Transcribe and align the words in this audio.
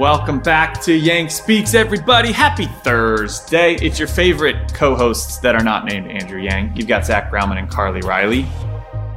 Welcome 0.00 0.38
back 0.40 0.80
to 0.84 0.94
Yang 0.94 1.28
Speaks, 1.28 1.74
everybody. 1.74 2.32
Happy 2.32 2.64
Thursday. 2.64 3.74
It's 3.82 3.98
your 3.98 4.08
favorite 4.08 4.72
co 4.72 4.94
hosts 4.94 5.36
that 5.40 5.54
are 5.54 5.62
not 5.62 5.84
named 5.84 6.10
Andrew 6.10 6.40
Yang. 6.40 6.74
You've 6.74 6.86
got 6.86 7.04
Zach 7.04 7.30
Graumann 7.30 7.58
and 7.58 7.68
Carly 7.68 8.00
Riley. 8.00 8.46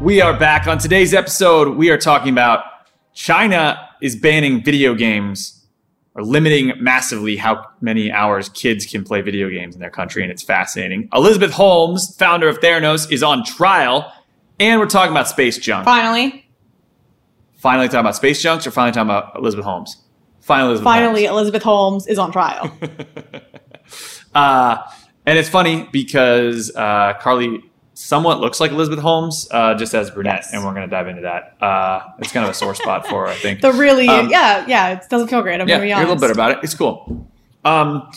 We 0.01 0.19
are 0.19 0.37
back. 0.37 0.67
On 0.67 0.77
today's 0.77 1.13
episode, 1.13 1.77
we 1.77 1.89
are 1.89 1.97
talking 1.97 2.33
about 2.33 2.65
China 3.13 3.79
is 4.01 4.17
banning 4.17 4.61
video 4.61 4.93
games 4.93 5.65
or 6.15 6.21
limiting 6.21 6.73
massively 6.81 7.37
how 7.37 7.65
many 7.79 8.11
hours 8.11 8.49
kids 8.49 8.85
can 8.85 9.05
play 9.05 9.21
video 9.21 9.49
games 9.49 9.75
in 9.75 9.79
their 9.79 9.89
country, 9.89 10.21
and 10.21 10.33
it's 10.33 10.43
fascinating. 10.43 11.07
Elizabeth 11.13 11.53
Holmes, 11.53 12.13
founder 12.17 12.49
of 12.49 12.59
Theranos, 12.59 13.09
is 13.09 13.23
on 13.23 13.45
trial, 13.45 14.11
and 14.59 14.81
we're 14.81 14.87
talking 14.87 15.11
about 15.11 15.29
space 15.29 15.57
junk. 15.57 15.85
Finally. 15.85 16.45
Finally, 17.53 17.87
talking 17.87 18.01
about 18.01 18.17
space 18.17 18.41
junks, 18.41 18.67
or 18.67 18.71
finally 18.71 18.91
talking 18.91 19.09
about 19.09 19.37
Elizabeth 19.37 19.63
Holmes? 19.63 20.02
Finally, 20.43 20.71
Elizabeth 20.71 20.83
Finally, 20.83 21.25
Holmes. 21.25 21.37
Elizabeth 21.37 21.63
Holmes 21.63 22.07
is 22.07 22.19
on 22.19 22.31
trial. 22.33 22.77
uh, 24.35 24.77
and 25.25 25.39
it's 25.39 25.47
funny 25.47 25.87
because 25.89 26.69
uh, 26.75 27.13
Carly 27.21 27.63
somewhat 27.93 28.41
looks 28.41 28.59
like 28.59 28.71
Elizabeth 28.71 28.99
Holmes, 28.99 29.47
uh, 29.51 29.73
just 29.75 29.95
as 29.95 30.11
brunette, 30.11 30.41
yes. 30.43 30.53
and 30.53 30.65
we're 30.65 30.73
going 30.73 30.89
to 30.89 30.93
dive 30.93 31.07
into 31.07 31.21
that. 31.21 31.55
Uh, 31.63 32.11
it's 32.19 32.33
kind 32.33 32.43
of 32.43 32.49
a 32.49 32.53
sore 32.53 32.75
spot 32.75 33.07
for 33.07 33.25
her, 33.25 33.27
I 33.27 33.35
think. 33.35 33.61
The 33.61 33.71
really, 33.71 34.09
um, 34.09 34.29
yeah, 34.29 34.65
yeah, 34.67 34.99
it 34.99 35.09
doesn't 35.09 35.29
feel 35.29 35.41
great. 35.43 35.61
I'm 35.61 35.69
yeah, 35.69 35.77
going 35.77 35.87
to 35.87 35.87
be 35.87 35.93
honest. 35.93 36.07
a 36.09 36.13
little 36.13 36.27
bit 36.27 36.31
about 36.31 36.51
it. 36.51 36.57
It's 36.61 36.75
cool. 36.75 37.29
Um, 37.63 38.11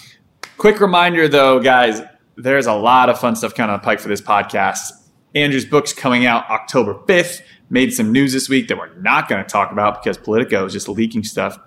quick 0.58 0.80
reminder, 0.80 1.28
though, 1.28 1.60
guys, 1.60 2.02
there's 2.36 2.66
a 2.66 2.74
lot 2.74 3.08
of 3.08 3.20
fun 3.20 3.36
stuff 3.36 3.54
kind 3.54 3.70
of 3.70 3.82
pike 3.82 4.00
for 4.00 4.08
this 4.08 4.20
podcast. 4.20 4.90
Andrew's 5.36 5.64
book's 5.64 5.92
coming 5.92 6.26
out 6.26 6.50
October 6.50 6.94
5th. 6.94 7.42
Made 7.70 7.92
some 7.92 8.10
news 8.10 8.32
this 8.32 8.48
week 8.48 8.66
that 8.66 8.78
we're 8.78 8.94
not 8.96 9.28
going 9.28 9.44
to 9.44 9.48
talk 9.48 9.70
about 9.70 10.02
because 10.02 10.18
Politico 10.18 10.64
is 10.64 10.72
just 10.72 10.88
leaking 10.88 11.22
stuff 11.22 11.58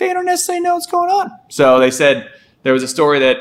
they 0.00 0.12
don't 0.12 0.26
necessarily 0.26 0.62
know 0.62 0.74
what's 0.74 0.86
going 0.86 1.10
on. 1.10 1.30
So 1.48 1.78
they 1.78 1.90
said 1.90 2.30
there 2.64 2.72
was 2.72 2.82
a 2.82 2.88
story 2.88 3.20
that 3.20 3.36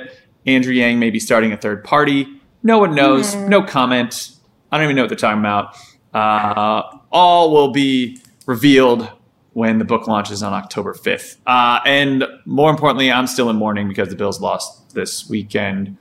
Andrew 0.45 0.73
Yang 0.73 0.99
may 0.99 1.09
be 1.09 1.19
starting 1.19 1.51
a 1.51 1.57
third 1.57 1.83
party. 1.83 2.27
No 2.61 2.77
one 2.77 2.93
knows. 2.93 3.35
Mm. 3.35 3.49
No 3.49 3.63
comment. 3.63 4.31
I 4.71 4.77
don't 4.77 4.83
even 4.85 4.95
know 4.95 5.03
what 5.03 5.09
they're 5.09 5.17
talking 5.17 5.39
about. 5.39 5.75
Uh, 6.13 6.97
all 7.11 7.51
will 7.51 7.71
be 7.71 8.19
revealed 8.45 9.09
when 9.53 9.79
the 9.79 9.85
book 9.85 10.07
launches 10.07 10.43
on 10.43 10.53
October 10.53 10.93
5th. 10.93 11.37
Uh, 11.47 11.79
and 11.85 12.25
more 12.45 12.69
importantly, 12.69 13.11
I'm 13.11 13.27
still 13.27 13.49
in 13.49 13.55
mourning 13.55 13.87
because 13.87 14.09
the 14.09 14.15
Bills 14.15 14.39
lost 14.39 14.93
this 14.93 15.27
weekend. 15.29 15.97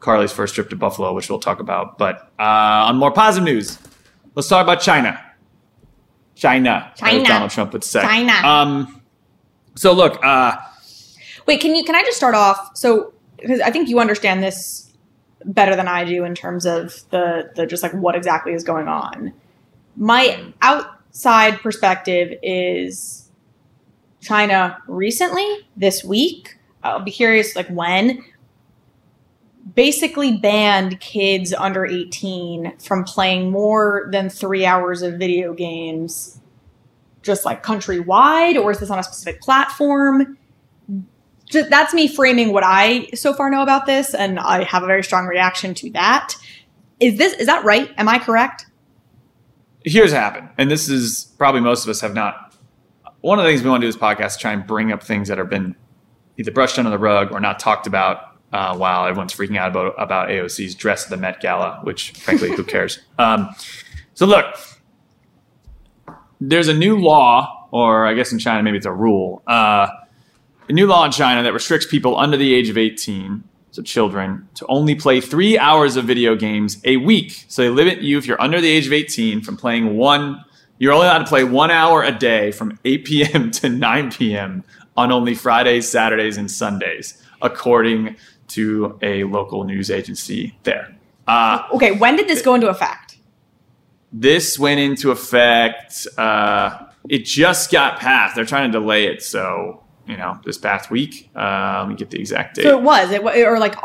Carly's 0.00 0.32
first 0.32 0.54
trip 0.54 0.70
to 0.70 0.76
Buffalo, 0.76 1.12
which 1.12 1.28
we'll 1.28 1.38
talk 1.38 1.60
about. 1.60 1.98
But 1.98 2.32
uh, 2.38 2.88
on 2.88 2.96
more 2.96 3.12
positive 3.12 3.44
news, 3.44 3.78
let's 4.34 4.48
talk 4.48 4.64
about 4.64 4.80
China. 4.80 5.20
China, 6.34 6.92
China. 6.96 7.24
Donald 7.24 7.50
Trump 7.50 7.72
would 7.74 7.84
say. 7.84 8.00
China. 8.00 8.32
Um, 8.32 8.99
so 9.74 9.92
look, 9.92 10.22
uh, 10.24 10.56
wait, 11.46 11.60
can 11.60 11.74
you 11.74 11.84
can 11.84 11.94
I 11.94 12.02
just 12.02 12.16
start 12.16 12.34
off? 12.34 12.76
So 12.76 13.12
because 13.38 13.60
I 13.60 13.70
think 13.70 13.88
you 13.88 13.98
understand 13.98 14.42
this 14.42 14.92
better 15.44 15.74
than 15.74 15.88
I 15.88 16.04
do 16.04 16.24
in 16.24 16.34
terms 16.34 16.66
of 16.66 17.08
the 17.10 17.50
the 17.54 17.66
just 17.66 17.82
like 17.82 17.92
what 17.92 18.14
exactly 18.14 18.52
is 18.52 18.64
going 18.64 18.88
on. 18.88 19.32
My 19.96 20.52
outside 20.62 21.60
perspective 21.60 22.38
is 22.42 23.30
China 24.20 24.78
recently 24.86 25.46
this 25.76 26.04
week. 26.04 26.56
I'll 26.82 27.00
be 27.00 27.10
curious 27.10 27.56
like 27.56 27.68
when 27.68 28.24
basically 29.74 30.36
banned 30.36 31.00
kids 31.00 31.52
under 31.52 31.84
18 31.84 32.78
from 32.78 33.04
playing 33.04 33.50
more 33.50 34.08
than 34.10 34.28
3 34.28 34.64
hours 34.64 35.02
of 35.02 35.14
video 35.14 35.52
games 35.52 36.39
just 37.22 37.44
like 37.44 37.62
countrywide 37.62 38.56
or 38.56 38.70
is 38.70 38.80
this 38.80 38.90
on 38.90 38.98
a 38.98 39.02
specific 39.02 39.40
platform? 39.40 40.38
Just, 41.46 41.68
that's 41.68 41.92
me 41.92 42.06
framing 42.06 42.52
what 42.52 42.62
I 42.64 43.08
so 43.14 43.34
far 43.34 43.50
know 43.50 43.62
about 43.62 43.86
this, 43.86 44.14
and 44.14 44.38
I 44.38 44.62
have 44.64 44.84
a 44.84 44.86
very 44.86 45.02
strong 45.02 45.26
reaction 45.26 45.74
to 45.74 45.90
that. 45.90 46.34
Is 47.00 47.18
this 47.18 47.32
is 47.34 47.46
that 47.46 47.64
right? 47.64 47.90
Am 47.96 48.08
I 48.08 48.18
correct? 48.18 48.66
Here's 49.84 50.12
what 50.12 50.20
happened, 50.20 50.50
and 50.58 50.70
this 50.70 50.88
is 50.88 51.32
probably 51.38 51.60
most 51.60 51.84
of 51.84 51.90
us 51.90 52.00
have 52.02 52.14
not. 52.14 52.54
One 53.22 53.38
of 53.38 53.44
the 53.44 53.50
things 53.50 53.62
we 53.62 53.68
want 53.68 53.80
to 53.82 53.86
do 53.86 53.92
this 53.92 54.00
podcast 54.00 54.38
try 54.38 54.52
and 54.52 54.66
bring 54.66 54.92
up 54.92 55.02
things 55.02 55.28
that 55.28 55.38
have 55.38 55.50
been 55.50 55.74
either 56.38 56.52
brushed 56.52 56.78
under 56.78 56.90
the 56.90 56.98
rug 56.98 57.32
or 57.32 57.40
not 57.40 57.58
talked 57.58 57.86
about 57.86 58.36
uh, 58.52 58.76
while 58.76 59.04
everyone's 59.06 59.34
freaking 59.34 59.58
out 59.58 59.70
about 59.70 59.94
about 59.98 60.28
AOC's 60.28 60.74
dress 60.74 61.04
at 61.04 61.10
the 61.10 61.16
Met 61.16 61.40
Gala, 61.40 61.80
which 61.82 62.12
frankly, 62.12 62.54
who 62.54 62.64
cares? 62.64 63.00
Um, 63.18 63.54
so 64.14 64.24
look, 64.24 64.56
there's 66.40 66.68
a 66.68 66.74
new 66.74 66.98
law, 66.98 67.68
or 67.70 68.06
I 68.06 68.14
guess 68.14 68.32
in 68.32 68.38
China 68.38 68.62
maybe 68.62 68.78
it's 68.78 68.86
a 68.86 68.92
rule, 68.92 69.42
uh, 69.46 69.88
a 70.68 70.72
new 70.72 70.86
law 70.86 71.04
in 71.04 71.12
China 71.12 71.42
that 71.42 71.52
restricts 71.52 71.86
people 71.86 72.16
under 72.16 72.36
the 72.36 72.54
age 72.54 72.68
of 72.68 72.78
18, 72.78 73.42
so 73.72 73.82
children, 73.82 74.48
to 74.54 74.66
only 74.68 74.94
play 74.94 75.20
three 75.20 75.58
hours 75.58 75.96
of 75.96 76.04
video 76.04 76.34
games 76.34 76.80
a 76.84 76.96
week. 76.96 77.44
So 77.48 77.62
they 77.62 77.68
limit 77.68 78.02
you 78.02 78.18
if 78.18 78.26
you're 78.26 78.40
under 78.40 78.60
the 78.60 78.68
age 78.68 78.86
of 78.86 78.92
18 78.92 79.42
from 79.42 79.56
playing 79.56 79.96
one. 79.96 80.44
You're 80.78 80.92
only 80.92 81.06
allowed 81.06 81.18
to 81.18 81.26
play 81.26 81.44
one 81.44 81.70
hour 81.70 82.02
a 82.02 82.12
day 82.12 82.52
from 82.52 82.78
8 82.84 83.04
p.m. 83.04 83.50
to 83.52 83.68
9 83.68 84.12
p.m. 84.12 84.64
on 84.96 85.12
only 85.12 85.34
Fridays, 85.34 85.88
Saturdays, 85.88 86.36
and 86.36 86.50
Sundays, 86.50 87.22
according 87.42 88.16
to 88.48 88.98
a 89.02 89.24
local 89.24 89.64
news 89.64 89.90
agency 89.90 90.56
there. 90.62 90.96
Uh, 91.28 91.62
okay, 91.74 91.92
when 91.92 92.16
did 92.16 92.28
this 92.28 92.42
go 92.42 92.54
into 92.54 92.68
effect? 92.68 93.09
This 94.12 94.58
went 94.58 94.80
into 94.80 95.10
effect. 95.10 96.06
Uh, 96.18 96.86
it 97.08 97.24
just 97.24 97.70
got 97.70 97.98
passed. 97.98 98.34
They're 98.34 98.44
trying 98.44 98.72
to 98.72 98.78
delay 98.78 99.06
it, 99.06 99.22
so 99.22 99.84
you 100.06 100.16
know, 100.16 100.40
this 100.44 100.58
past 100.58 100.90
week. 100.90 101.30
Uh, 101.34 101.78
let 101.80 101.88
me 101.88 101.94
get 101.94 102.10
the 102.10 102.18
exact 102.18 102.56
date. 102.56 102.64
So 102.64 102.78
it 102.78 102.82
was 102.82 103.10
it 103.10 103.22
or 103.22 103.58
like 103.58 103.76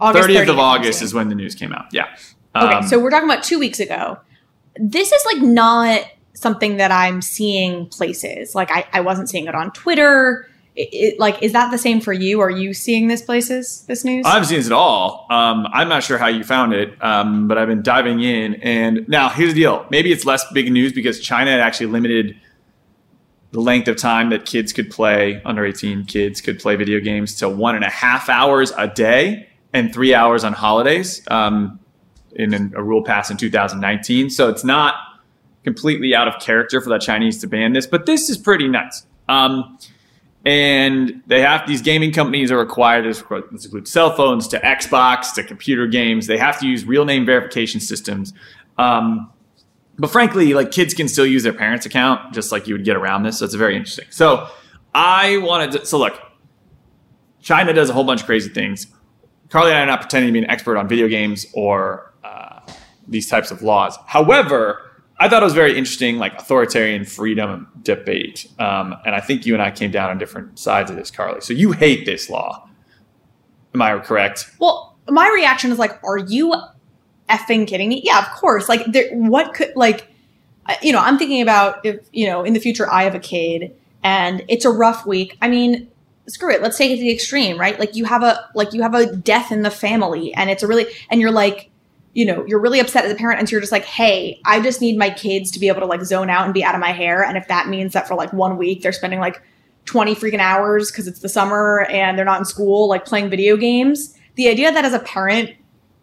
August 0.00 0.28
30th, 0.28 0.44
30th 0.44 0.48
of 0.48 0.58
August 0.58 1.02
is 1.02 1.14
when 1.14 1.28
the 1.28 1.34
news 1.34 1.54
came 1.54 1.72
out. 1.72 1.86
Yeah. 1.92 2.08
Um, 2.54 2.68
okay, 2.68 2.86
so 2.86 2.98
we're 2.98 3.10
talking 3.10 3.28
about 3.28 3.44
two 3.44 3.58
weeks 3.58 3.80
ago. 3.80 4.18
This 4.76 5.12
is 5.12 5.24
like 5.26 5.42
not 5.42 6.06
something 6.34 6.78
that 6.78 6.90
I'm 6.90 7.22
seeing 7.22 7.86
places. 7.86 8.54
Like 8.54 8.70
I, 8.70 8.86
I 8.92 9.00
wasn't 9.00 9.28
seeing 9.28 9.46
it 9.46 9.54
on 9.54 9.70
Twitter 9.72 10.48
it, 10.74 11.18
like 11.18 11.42
is 11.42 11.52
that 11.52 11.70
the 11.70 11.78
same 11.78 12.00
for 12.00 12.12
you? 12.12 12.40
Are 12.40 12.50
you 12.50 12.72
seeing 12.72 13.08
this 13.08 13.22
places 13.22 13.84
this 13.88 14.04
news? 14.04 14.24
I've 14.26 14.46
seen 14.46 14.60
it 14.60 14.72
all. 14.72 15.26
Um, 15.30 15.66
i'm 15.72 15.88
not 15.88 16.02
sure 16.02 16.18
how 16.18 16.28
you 16.28 16.44
found 16.44 16.72
it 16.72 17.02
um, 17.02 17.48
but 17.48 17.58
i've 17.58 17.68
been 17.68 17.82
diving 17.82 18.20
in. 18.20 18.54
And 18.56 19.06
now 19.08 19.28
here's 19.28 19.54
the 19.54 19.60
deal. 19.60 19.86
Maybe 19.90 20.12
it's 20.12 20.24
less 20.24 20.50
big 20.52 20.72
news 20.72 20.92
because 20.92 21.20
china 21.20 21.50
had 21.50 21.60
actually 21.60 21.86
limited 21.86 22.36
the 23.50 23.60
length 23.60 23.86
of 23.88 23.98
time 23.98 24.30
that 24.30 24.46
kids 24.46 24.72
could 24.72 24.90
play 24.90 25.42
under 25.44 25.64
18 25.64 26.06
kids 26.06 26.40
could 26.40 26.58
play 26.58 26.74
video 26.74 27.00
games 27.00 27.34
to 27.36 27.48
one 27.48 27.74
and 27.74 27.84
a 27.84 27.90
half 27.90 28.30
hours 28.30 28.72
a 28.78 28.88
day 28.88 29.48
and 29.74 29.92
three 29.92 30.14
hours 30.14 30.42
on 30.42 30.54
holidays 30.54 31.22
um, 31.28 31.78
in 32.34 32.72
a 32.74 32.82
rule 32.82 33.02
passed 33.02 33.30
in 33.30 33.36
2019 33.36 34.30
so 34.30 34.48
it's 34.48 34.64
not 34.64 34.94
completely 35.64 36.14
out 36.14 36.26
of 36.28 36.40
character 36.40 36.80
for 36.80 36.88
the 36.88 36.98
chinese 36.98 37.38
to 37.38 37.46
ban 37.46 37.74
this 37.74 37.86
but 37.86 38.06
this 38.06 38.30
is 38.30 38.38
pretty 38.38 38.68
nuts. 38.68 39.06
Um, 39.28 39.78
and 40.44 41.22
they 41.26 41.40
have 41.40 41.66
these 41.68 41.82
gaming 41.82 42.12
companies 42.12 42.50
are 42.50 42.58
required. 42.58 43.04
This 43.04 43.20
includes 43.64 43.90
cell 43.90 44.14
phones 44.16 44.48
to 44.48 44.58
Xbox 44.58 45.32
to 45.34 45.44
computer 45.44 45.86
games. 45.86 46.26
They 46.26 46.38
have 46.38 46.58
to 46.60 46.66
use 46.66 46.84
real 46.84 47.04
name 47.04 47.24
verification 47.24 47.80
systems. 47.80 48.32
Um, 48.76 49.30
but 49.98 50.10
frankly, 50.10 50.54
like 50.54 50.72
kids 50.72 50.94
can 50.94 51.06
still 51.06 51.26
use 51.26 51.44
their 51.44 51.52
parents' 51.52 51.86
account, 51.86 52.34
just 52.34 52.50
like 52.50 52.66
you 52.66 52.74
would 52.74 52.84
get 52.84 52.96
around 52.96 53.22
this. 53.22 53.38
So 53.38 53.44
it's 53.44 53.54
very 53.54 53.76
interesting. 53.76 54.06
So 54.10 54.48
I 54.94 55.38
wanted 55.38 55.72
to. 55.72 55.86
So 55.86 55.98
look, 55.98 56.20
China 57.40 57.72
does 57.72 57.90
a 57.90 57.92
whole 57.92 58.04
bunch 58.04 58.20
of 58.20 58.26
crazy 58.26 58.48
things. 58.48 58.86
Carly 59.48 59.70
and 59.70 59.78
I 59.78 59.82
are 59.82 59.86
not 59.86 60.00
pretending 60.00 60.28
to 60.28 60.32
be 60.32 60.38
an 60.38 60.50
expert 60.50 60.76
on 60.76 60.88
video 60.88 61.08
games 61.08 61.46
or 61.52 62.14
uh, 62.24 62.60
these 63.06 63.28
types 63.28 63.50
of 63.50 63.62
laws. 63.62 63.98
However, 64.06 64.91
I 65.22 65.28
thought 65.28 65.40
it 65.40 65.44
was 65.44 65.54
very 65.54 65.78
interesting, 65.78 66.18
like 66.18 66.34
authoritarian 66.34 67.04
freedom 67.04 67.68
debate. 67.84 68.50
Um, 68.58 68.96
and 69.06 69.14
I 69.14 69.20
think 69.20 69.46
you 69.46 69.54
and 69.54 69.62
I 69.62 69.70
came 69.70 69.92
down 69.92 70.10
on 70.10 70.18
different 70.18 70.58
sides 70.58 70.90
of 70.90 70.96
this, 70.96 71.12
Carly. 71.12 71.40
So 71.40 71.52
you 71.52 71.70
hate 71.70 72.04
this 72.06 72.28
law. 72.28 72.68
Am 73.72 73.80
I 73.80 73.96
correct? 74.00 74.50
Well, 74.58 74.96
my 75.08 75.30
reaction 75.32 75.70
is 75.70 75.78
like, 75.78 76.02
are 76.02 76.18
you 76.18 76.56
effing 77.30 77.68
kidding 77.68 77.88
me? 77.88 78.02
Yeah, 78.04 78.18
of 78.18 78.32
course. 78.32 78.68
Like, 78.68 78.84
there, 78.86 79.14
what 79.14 79.54
could, 79.54 79.72
like, 79.76 80.08
you 80.82 80.92
know, 80.92 80.98
I'm 80.98 81.18
thinking 81.18 81.40
about 81.40 81.86
if, 81.86 82.00
you 82.12 82.26
know, 82.26 82.42
in 82.42 82.52
the 82.52 82.58
future 82.58 82.90
I 82.90 83.04
have 83.04 83.14
a 83.14 83.20
kid 83.20 83.76
and 84.02 84.44
it's 84.48 84.64
a 84.64 84.70
rough 84.70 85.06
week. 85.06 85.38
I 85.40 85.46
mean, 85.46 85.88
screw 86.26 86.50
it. 86.50 86.62
Let's 86.62 86.76
take 86.76 86.90
it 86.90 86.96
to 86.96 87.00
the 87.00 87.12
extreme, 87.12 87.60
right? 87.60 87.78
Like 87.78 87.94
you 87.94 88.06
have 88.06 88.24
a, 88.24 88.50
like 88.56 88.72
you 88.72 88.82
have 88.82 88.96
a 88.96 89.14
death 89.14 89.52
in 89.52 89.62
the 89.62 89.70
family 89.70 90.34
and 90.34 90.50
it's 90.50 90.64
a 90.64 90.66
really, 90.66 90.86
and 91.10 91.20
you're 91.20 91.30
like, 91.30 91.70
you 92.14 92.26
know, 92.26 92.44
you're 92.46 92.60
really 92.60 92.80
upset 92.80 93.04
as 93.04 93.12
a 93.12 93.14
parent 93.14 93.38
and 93.38 93.48
so 93.48 93.52
you're 93.52 93.60
just 93.60 93.72
like, 93.72 93.84
hey, 93.84 94.40
I 94.44 94.60
just 94.60 94.80
need 94.80 94.98
my 94.98 95.10
kids 95.10 95.50
to 95.52 95.60
be 95.60 95.68
able 95.68 95.80
to 95.80 95.86
like 95.86 96.02
zone 96.02 96.28
out 96.28 96.44
and 96.44 96.52
be 96.52 96.62
out 96.62 96.74
of 96.74 96.80
my 96.80 96.92
hair. 96.92 97.22
And 97.22 97.36
if 97.38 97.48
that 97.48 97.68
means 97.68 97.94
that 97.94 98.06
for 98.06 98.14
like 98.14 98.32
one 98.32 98.58
week 98.58 98.82
they're 98.82 98.92
spending 98.92 99.18
like 99.18 99.42
20 99.86 100.14
freaking 100.14 100.38
hours 100.38 100.90
because 100.90 101.08
it's 101.08 101.20
the 101.20 101.28
summer 101.28 101.86
and 101.90 102.18
they're 102.18 102.24
not 102.24 102.38
in 102.38 102.44
school, 102.44 102.88
like 102.88 103.06
playing 103.06 103.30
video 103.30 103.56
games, 103.56 104.16
the 104.34 104.48
idea 104.48 104.70
that 104.70 104.84
as 104.84 104.92
a 104.92 105.00
parent, 105.00 105.50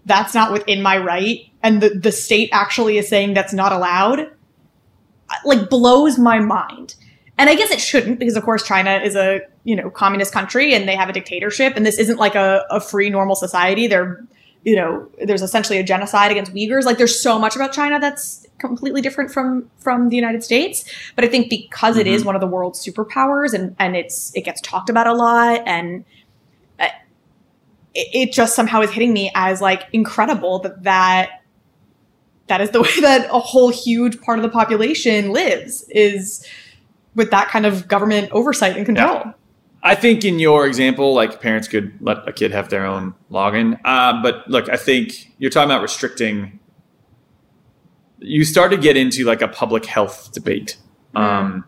that's 0.06 0.33
not 0.33 0.51
within 0.51 0.81
my 0.81 0.97
right 0.97 1.50
and 1.61 1.81
the, 1.81 1.89
the 1.89 2.11
state 2.11 2.50
actually 2.51 2.97
is 2.97 3.07
saying 3.07 3.33
that's 3.33 3.53
not 3.53 3.71
allowed, 3.71 4.19
uh, 4.19 5.35
like 5.45 5.69
blows 5.69 6.17
my 6.17 6.39
mind. 6.39 6.95
And 7.38 7.50
I 7.50 7.56
guess 7.56 7.71
it 7.71 7.79
shouldn't 7.79 8.19
because 8.19 8.35
of 8.35 8.44
course 8.44 8.63
China 8.63 9.00
is 9.03 9.15
a, 9.15 9.41
you 9.63 9.75
know, 9.75 9.89
communist 9.89 10.33
country 10.33 10.73
and 10.73 10.89
they 10.89 10.95
have 10.95 11.09
a 11.09 11.13
dictatorship 11.13 11.73
and 11.75 11.85
this 11.85 12.00
isn't 12.00 12.17
like 12.17 12.35
a, 12.35 12.65
a 12.69 12.81
free 12.81 13.09
normal 13.09 13.35
society. 13.35 13.88
They're 13.88 14.25
you 14.63 14.75
know, 14.75 15.07
there's 15.23 15.41
essentially 15.41 15.79
a 15.79 15.83
genocide 15.83 16.31
against 16.31 16.53
Uyghurs. 16.53 16.83
Like 16.83 16.97
there's 16.97 17.21
so 17.21 17.39
much 17.39 17.56
about 17.56 17.71
China 17.71 18.00
that's 18.00 18.45
completely 18.57 19.01
different 19.01 19.31
from 19.31 19.69
from 19.79 20.09
the 20.09 20.15
United 20.15 20.44
States. 20.44 20.83
But 21.15 21.23
I 21.23 21.27
think 21.27 21.50
because 21.50 21.95
mm-hmm. 21.95 22.01
it 22.01 22.07
is 22.07 22.21
mm-hmm. 22.21 22.27
one 22.27 22.35
of 22.35 22.41
the 22.41 22.47
world's 22.47 22.85
superpowers 22.85 23.53
and 23.53 23.75
and 23.79 23.95
it's 23.95 24.35
it 24.35 24.41
gets 24.41 24.61
talked 24.61 24.89
about 24.89 25.07
a 25.07 25.13
lot 25.13 25.61
and 25.65 26.03
uh, 26.79 26.88
it, 27.95 28.07
it 28.13 28.33
just 28.33 28.56
somehow 28.56 28.81
is 28.81 28.91
hitting 28.91 29.13
me 29.13 29.31
as 29.33 29.61
like 29.61 29.83
incredible 29.94 30.59
that 30.59 30.83
that 30.83 31.41
that 32.47 32.59
is 32.59 32.71
the 32.71 32.81
way 32.83 33.00
that 33.01 33.27
a 33.31 33.39
whole 33.39 33.69
huge 33.69 34.19
part 34.21 34.39
of 34.39 34.44
the 34.44 34.50
population 34.50 35.31
lives 35.31 35.85
is 35.89 36.45
with 37.15 37.31
that 37.31 37.47
kind 37.47 37.65
of 37.65 37.88
government 37.88 38.29
oversight 38.31 38.75
and 38.75 38.85
control. 38.85 39.15
Yeah. 39.25 39.33
I 39.81 39.95
think 39.95 40.25
in 40.25 40.39
your 40.39 40.67
example, 40.67 41.13
like 41.13 41.41
parents 41.41 41.67
could 41.67 41.93
let 42.01 42.27
a 42.27 42.33
kid 42.33 42.51
have 42.51 42.69
their 42.69 42.85
own 42.85 43.15
login. 43.31 43.79
Uh, 43.85 44.21
but 44.21 44.47
look, 44.49 44.69
I 44.69 44.75
think 44.75 45.33
you're 45.37 45.49
talking 45.49 45.71
about 45.71 45.81
restricting. 45.81 46.59
You 48.19 48.43
start 48.43 48.71
to 48.71 48.77
get 48.77 48.97
into 48.97 49.23
like 49.23 49.41
a 49.41 49.47
public 49.47 49.85
health 49.85 50.31
debate. 50.33 50.77
Mm. 51.15 51.21
Um, 51.21 51.65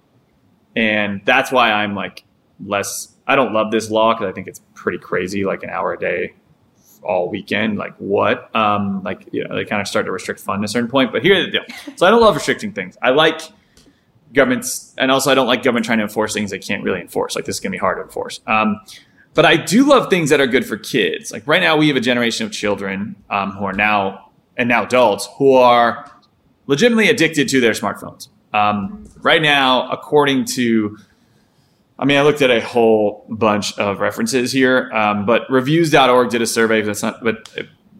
and 0.75 1.21
that's 1.25 1.51
why 1.51 1.71
I'm 1.71 1.95
like 1.95 2.23
less, 2.65 3.15
I 3.27 3.35
don't 3.35 3.53
love 3.53 3.71
this 3.71 3.89
law 3.89 4.13
because 4.13 4.29
I 4.29 4.33
think 4.33 4.47
it's 4.47 4.61
pretty 4.73 4.97
crazy, 4.97 5.45
like 5.45 5.63
an 5.63 5.69
hour 5.69 5.93
a 5.93 5.99
day 5.99 6.33
all 7.03 7.29
weekend. 7.29 7.77
Like 7.77 7.95
what? 7.97 8.53
Um, 8.53 9.01
like, 9.03 9.29
you 9.31 9.47
know, 9.47 9.55
they 9.55 9.63
kind 9.63 9.81
of 9.81 9.87
start 9.87 10.05
to 10.05 10.11
restrict 10.11 10.41
fun 10.41 10.59
at 10.59 10.65
a 10.65 10.67
certain 10.67 10.89
point. 10.89 11.13
But 11.13 11.23
here's 11.23 11.45
the 11.45 11.51
deal. 11.51 11.63
So 11.95 12.05
I 12.05 12.09
don't 12.09 12.21
love 12.21 12.35
restricting 12.35 12.73
things. 12.73 12.97
I 13.01 13.11
like 13.11 13.41
governments, 14.33 14.93
and 14.97 15.11
also 15.11 15.31
I 15.31 15.35
don't 15.35 15.47
like 15.47 15.63
government 15.63 15.85
trying 15.85 15.99
to 15.99 16.03
enforce 16.03 16.33
things 16.33 16.51
they 16.51 16.59
can't 16.59 16.83
really 16.83 17.01
enforce. 17.01 17.35
Like 17.35 17.45
this 17.45 17.55
is 17.55 17.59
gonna 17.59 17.71
be 17.71 17.77
hard 17.77 17.97
to 17.97 18.03
enforce. 18.03 18.39
Um, 18.47 18.79
but 19.33 19.45
I 19.45 19.55
do 19.55 19.87
love 19.87 20.09
things 20.09 20.29
that 20.29 20.41
are 20.41 20.47
good 20.47 20.65
for 20.65 20.77
kids. 20.77 21.31
Like 21.31 21.47
right 21.47 21.61
now, 21.61 21.77
we 21.77 21.87
have 21.87 21.97
a 21.97 22.01
generation 22.01 22.45
of 22.45 22.51
children 22.51 23.15
um, 23.29 23.51
who 23.51 23.63
are 23.63 23.73
now 23.73 24.31
and 24.57 24.67
now 24.67 24.83
adults 24.83 25.27
who 25.37 25.53
are 25.53 26.11
legitimately 26.67 27.09
addicted 27.09 27.47
to 27.49 27.61
their 27.61 27.71
smartphones. 27.71 28.27
Um, 28.53 29.09
right 29.21 29.41
now, 29.41 29.89
according 29.89 30.45
to, 30.45 30.97
I 31.97 32.05
mean, 32.05 32.17
I 32.17 32.23
looked 32.23 32.41
at 32.41 32.51
a 32.51 32.59
whole 32.59 33.25
bunch 33.29 33.77
of 33.79 33.99
references 33.99 34.51
here, 34.51 34.91
um, 34.91 35.25
but 35.25 35.49
reviews.org 35.49 36.29
did 36.29 36.41
a 36.41 36.45
survey. 36.45 36.81
That's 36.81 37.01
not, 37.01 37.23
but 37.23 37.49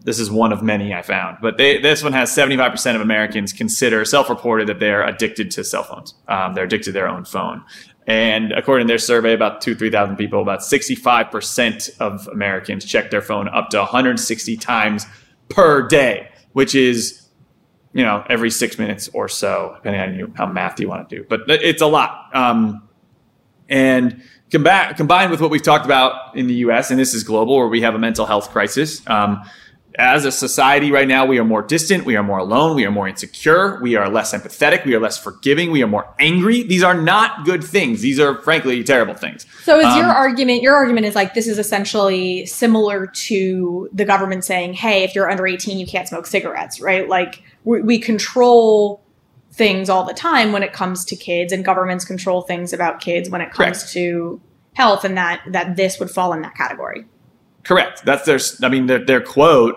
this 0.04 0.18
is 0.18 0.30
one 0.30 0.52
of 0.52 0.62
many 0.62 0.92
I 0.92 1.02
found, 1.02 1.38
but 1.40 1.58
they, 1.58 1.78
this 1.78 2.02
one 2.02 2.12
has 2.12 2.30
75% 2.34 2.94
of 2.94 3.00
Americans 3.00 3.52
consider 3.52 4.04
self-reported 4.04 4.68
that 4.68 4.80
they're 4.80 5.06
addicted 5.06 5.50
to 5.52 5.64
cell 5.64 5.84
phones. 5.84 6.14
Um, 6.28 6.54
they're 6.54 6.64
addicted 6.64 6.86
to 6.86 6.92
their 6.92 7.08
own 7.08 7.24
phone. 7.24 7.64
And 8.06 8.52
according 8.52 8.86
to 8.86 8.90
their 8.90 8.98
survey, 8.98 9.32
about 9.32 9.60
two, 9.60 9.74
3,000 9.74 10.16
people, 10.16 10.42
about 10.42 10.60
65% 10.60 12.00
of 12.00 12.26
Americans 12.28 12.84
check 12.84 13.10
their 13.10 13.22
phone 13.22 13.48
up 13.48 13.70
to 13.70 13.78
160 13.78 14.56
times 14.56 15.06
per 15.48 15.86
day, 15.86 16.28
which 16.52 16.74
is, 16.74 17.28
you 17.92 18.02
know, 18.02 18.24
every 18.28 18.50
six 18.50 18.78
minutes 18.78 19.08
or 19.12 19.28
so, 19.28 19.74
depending 19.76 20.00
on 20.00 20.14
you, 20.18 20.32
how 20.36 20.46
math 20.46 20.80
you 20.80 20.88
want 20.88 21.08
to 21.08 21.16
do. 21.16 21.24
But 21.28 21.42
it's 21.48 21.82
a 21.82 21.86
lot. 21.86 22.34
Um, 22.34 22.88
and 23.68 24.22
combined 24.50 25.30
with 25.30 25.40
what 25.40 25.50
we've 25.50 25.62
talked 25.62 25.84
about 25.84 26.36
in 26.36 26.46
the 26.48 26.54
US, 26.54 26.90
and 26.90 26.98
this 26.98 27.14
is 27.14 27.22
global, 27.22 27.56
where 27.56 27.68
we 27.68 27.82
have 27.82 27.94
a 27.94 27.98
mental 27.98 28.26
health 28.26 28.50
crisis. 28.50 29.00
Um, 29.08 29.42
as 29.98 30.24
a 30.24 30.32
society 30.32 30.90
right 30.90 31.06
now, 31.06 31.26
we 31.26 31.38
are 31.38 31.44
more 31.44 31.62
distant, 31.62 32.04
we 32.04 32.16
are 32.16 32.22
more 32.22 32.38
alone, 32.38 32.74
we 32.76 32.84
are 32.86 32.90
more 32.90 33.08
insecure, 33.08 33.80
we 33.82 33.94
are 33.96 34.08
less 34.08 34.32
empathetic, 34.32 34.84
we 34.84 34.94
are 34.94 35.00
less 35.00 35.18
forgiving, 35.18 35.70
we 35.70 35.82
are 35.82 35.86
more 35.86 36.14
angry. 36.18 36.62
These 36.62 36.82
are 36.82 36.94
not 36.94 37.44
good 37.44 37.62
things. 37.62 38.00
These 38.00 38.18
are 38.18 38.40
frankly 38.42 38.82
terrible 38.84 39.14
things. 39.14 39.46
So 39.64 39.78
is 39.78 39.86
um, 39.86 39.98
your 39.98 40.08
argument 40.08 40.62
your 40.62 40.74
argument 40.74 41.06
is 41.06 41.14
like 41.14 41.34
this 41.34 41.46
is 41.46 41.58
essentially 41.58 42.46
similar 42.46 43.06
to 43.06 43.88
the 43.92 44.04
government 44.04 44.44
saying, 44.44 44.74
"Hey, 44.74 45.04
if 45.04 45.14
you're 45.14 45.30
under 45.30 45.46
18, 45.46 45.78
you 45.78 45.86
can't 45.86 46.08
smoke 46.08 46.26
cigarettes," 46.26 46.80
right? 46.80 47.08
Like 47.08 47.42
we, 47.64 47.82
we 47.82 47.98
control 47.98 49.02
things 49.52 49.90
all 49.90 50.04
the 50.04 50.14
time 50.14 50.52
when 50.52 50.62
it 50.62 50.72
comes 50.72 51.04
to 51.04 51.16
kids 51.16 51.52
and 51.52 51.64
governments 51.64 52.04
control 52.04 52.40
things 52.40 52.72
about 52.72 53.00
kids 53.00 53.28
when 53.28 53.42
it 53.42 53.50
comes 53.52 53.78
correct. 53.80 53.92
to 53.92 54.40
health 54.74 55.04
and 55.04 55.16
that 55.16 55.42
that 55.48 55.76
this 55.76 56.00
would 56.00 56.10
fall 56.10 56.32
in 56.32 56.40
that 56.40 56.54
category. 56.54 57.04
Correct. 57.64 58.04
That's 58.04 58.24
their. 58.26 58.38
I 58.62 58.68
mean, 58.68 58.86
their, 58.86 59.04
their 59.04 59.20
quote. 59.20 59.76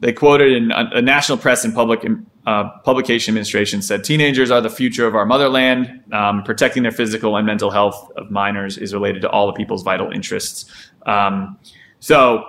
They 0.00 0.12
quoted 0.12 0.52
in 0.52 0.70
a, 0.70 0.90
a 0.94 1.02
national 1.02 1.38
press 1.38 1.64
and 1.64 1.74
public 1.74 2.06
uh, 2.46 2.70
publication 2.84 3.32
administration 3.32 3.82
said, 3.82 4.04
"Teenagers 4.04 4.50
are 4.50 4.60
the 4.60 4.70
future 4.70 5.06
of 5.06 5.14
our 5.14 5.26
motherland. 5.26 6.02
Um, 6.12 6.42
protecting 6.44 6.82
their 6.82 6.92
physical 6.92 7.36
and 7.36 7.46
mental 7.46 7.70
health 7.70 8.10
of 8.16 8.30
minors 8.30 8.78
is 8.78 8.94
related 8.94 9.22
to 9.22 9.30
all 9.30 9.46
the 9.46 9.52
people's 9.52 9.82
vital 9.82 10.10
interests." 10.10 10.64
Um, 11.04 11.58
so, 12.00 12.44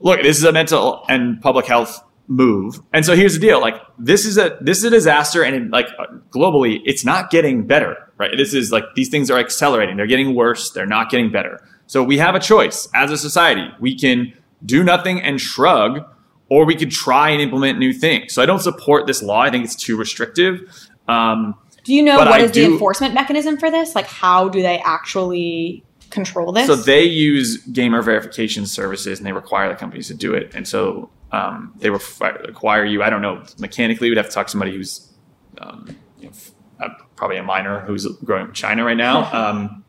look, 0.00 0.22
this 0.22 0.36
is 0.36 0.44
a 0.44 0.52
mental 0.52 1.04
and 1.08 1.40
public 1.40 1.66
health 1.66 2.02
move. 2.28 2.80
And 2.92 3.04
so 3.04 3.16
here's 3.16 3.34
the 3.34 3.40
deal: 3.40 3.60
like 3.60 3.74
this 3.98 4.24
is 4.24 4.38
a 4.38 4.56
this 4.60 4.78
is 4.78 4.84
a 4.84 4.90
disaster, 4.90 5.42
and 5.42 5.56
in, 5.56 5.70
like 5.70 5.88
globally, 6.30 6.80
it's 6.84 7.04
not 7.04 7.30
getting 7.30 7.66
better. 7.66 7.96
Right? 8.18 8.30
This 8.36 8.54
is 8.54 8.70
like 8.70 8.84
these 8.94 9.08
things 9.08 9.30
are 9.30 9.38
accelerating. 9.38 9.96
They're 9.96 10.06
getting 10.06 10.34
worse. 10.34 10.70
They're 10.70 10.86
not 10.86 11.10
getting 11.10 11.32
better. 11.32 11.60
So 11.86 12.02
we 12.02 12.18
have 12.18 12.34
a 12.34 12.40
choice 12.40 12.88
as 12.94 13.10
a 13.10 13.18
society. 13.18 13.68
We 13.80 13.96
can 13.96 14.32
do 14.64 14.82
nothing 14.82 15.20
and 15.20 15.40
shrug, 15.40 16.04
or 16.48 16.64
we 16.64 16.74
could 16.74 16.90
try 16.90 17.30
and 17.30 17.40
implement 17.40 17.78
new 17.78 17.92
things. 17.92 18.32
So 18.32 18.42
I 18.42 18.46
don't 18.46 18.60
support 18.60 19.06
this 19.06 19.22
law. 19.22 19.40
I 19.40 19.50
think 19.50 19.64
it's 19.64 19.76
too 19.76 19.96
restrictive. 19.96 20.88
Um, 21.08 21.54
do 21.84 21.94
you 21.94 22.02
know 22.02 22.16
what 22.16 22.28
I 22.28 22.40
is 22.40 22.50
do, 22.50 22.66
the 22.66 22.72
enforcement 22.72 23.14
mechanism 23.14 23.56
for 23.56 23.70
this? 23.70 23.94
Like, 23.94 24.06
how 24.06 24.48
do 24.48 24.60
they 24.60 24.78
actually 24.80 25.84
control 26.10 26.52
this? 26.52 26.66
So 26.66 26.74
they 26.74 27.04
use 27.04 27.58
gamer 27.58 28.02
verification 28.02 28.66
services, 28.66 29.18
and 29.18 29.26
they 29.26 29.32
require 29.32 29.68
the 29.68 29.76
companies 29.76 30.08
to 30.08 30.14
do 30.14 30.34
it. 30.34 30.52
And 30.54 30.66
so 30.66 31.10
um, 31.30 31.72
they 31.78 31.90
require 31.90 32.84
you. 32.84 33.02
I 33.02 33.10
don't 33.10 33.22
know 33.22 33.44
mechanically. 33.58 34.08
We'd 34.08 34.16
have 34.16 34.28
to 34.28 34.32
talk 34.32 34.46
to 34.46 34.50
somebody 34.50 34.72
who's 34.72 35.12
um, 35.58 35.96
you 36.18 36.28
know, 36.28 36.34
uh, 36.80 36.88
probably 37.14 37.36
a 37.36 37.42
minor 37.42 37.80
who's 37.80 38.06
growing 38.24 38.42
up 38.42 38.48
in 38.48 38.54
China 38.54 38.84
right 38.84 38.96
now. 38.96 39.30
Um, 39.46 39.84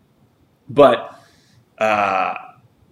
but 0.69 1.16
uh, 1.77 2.33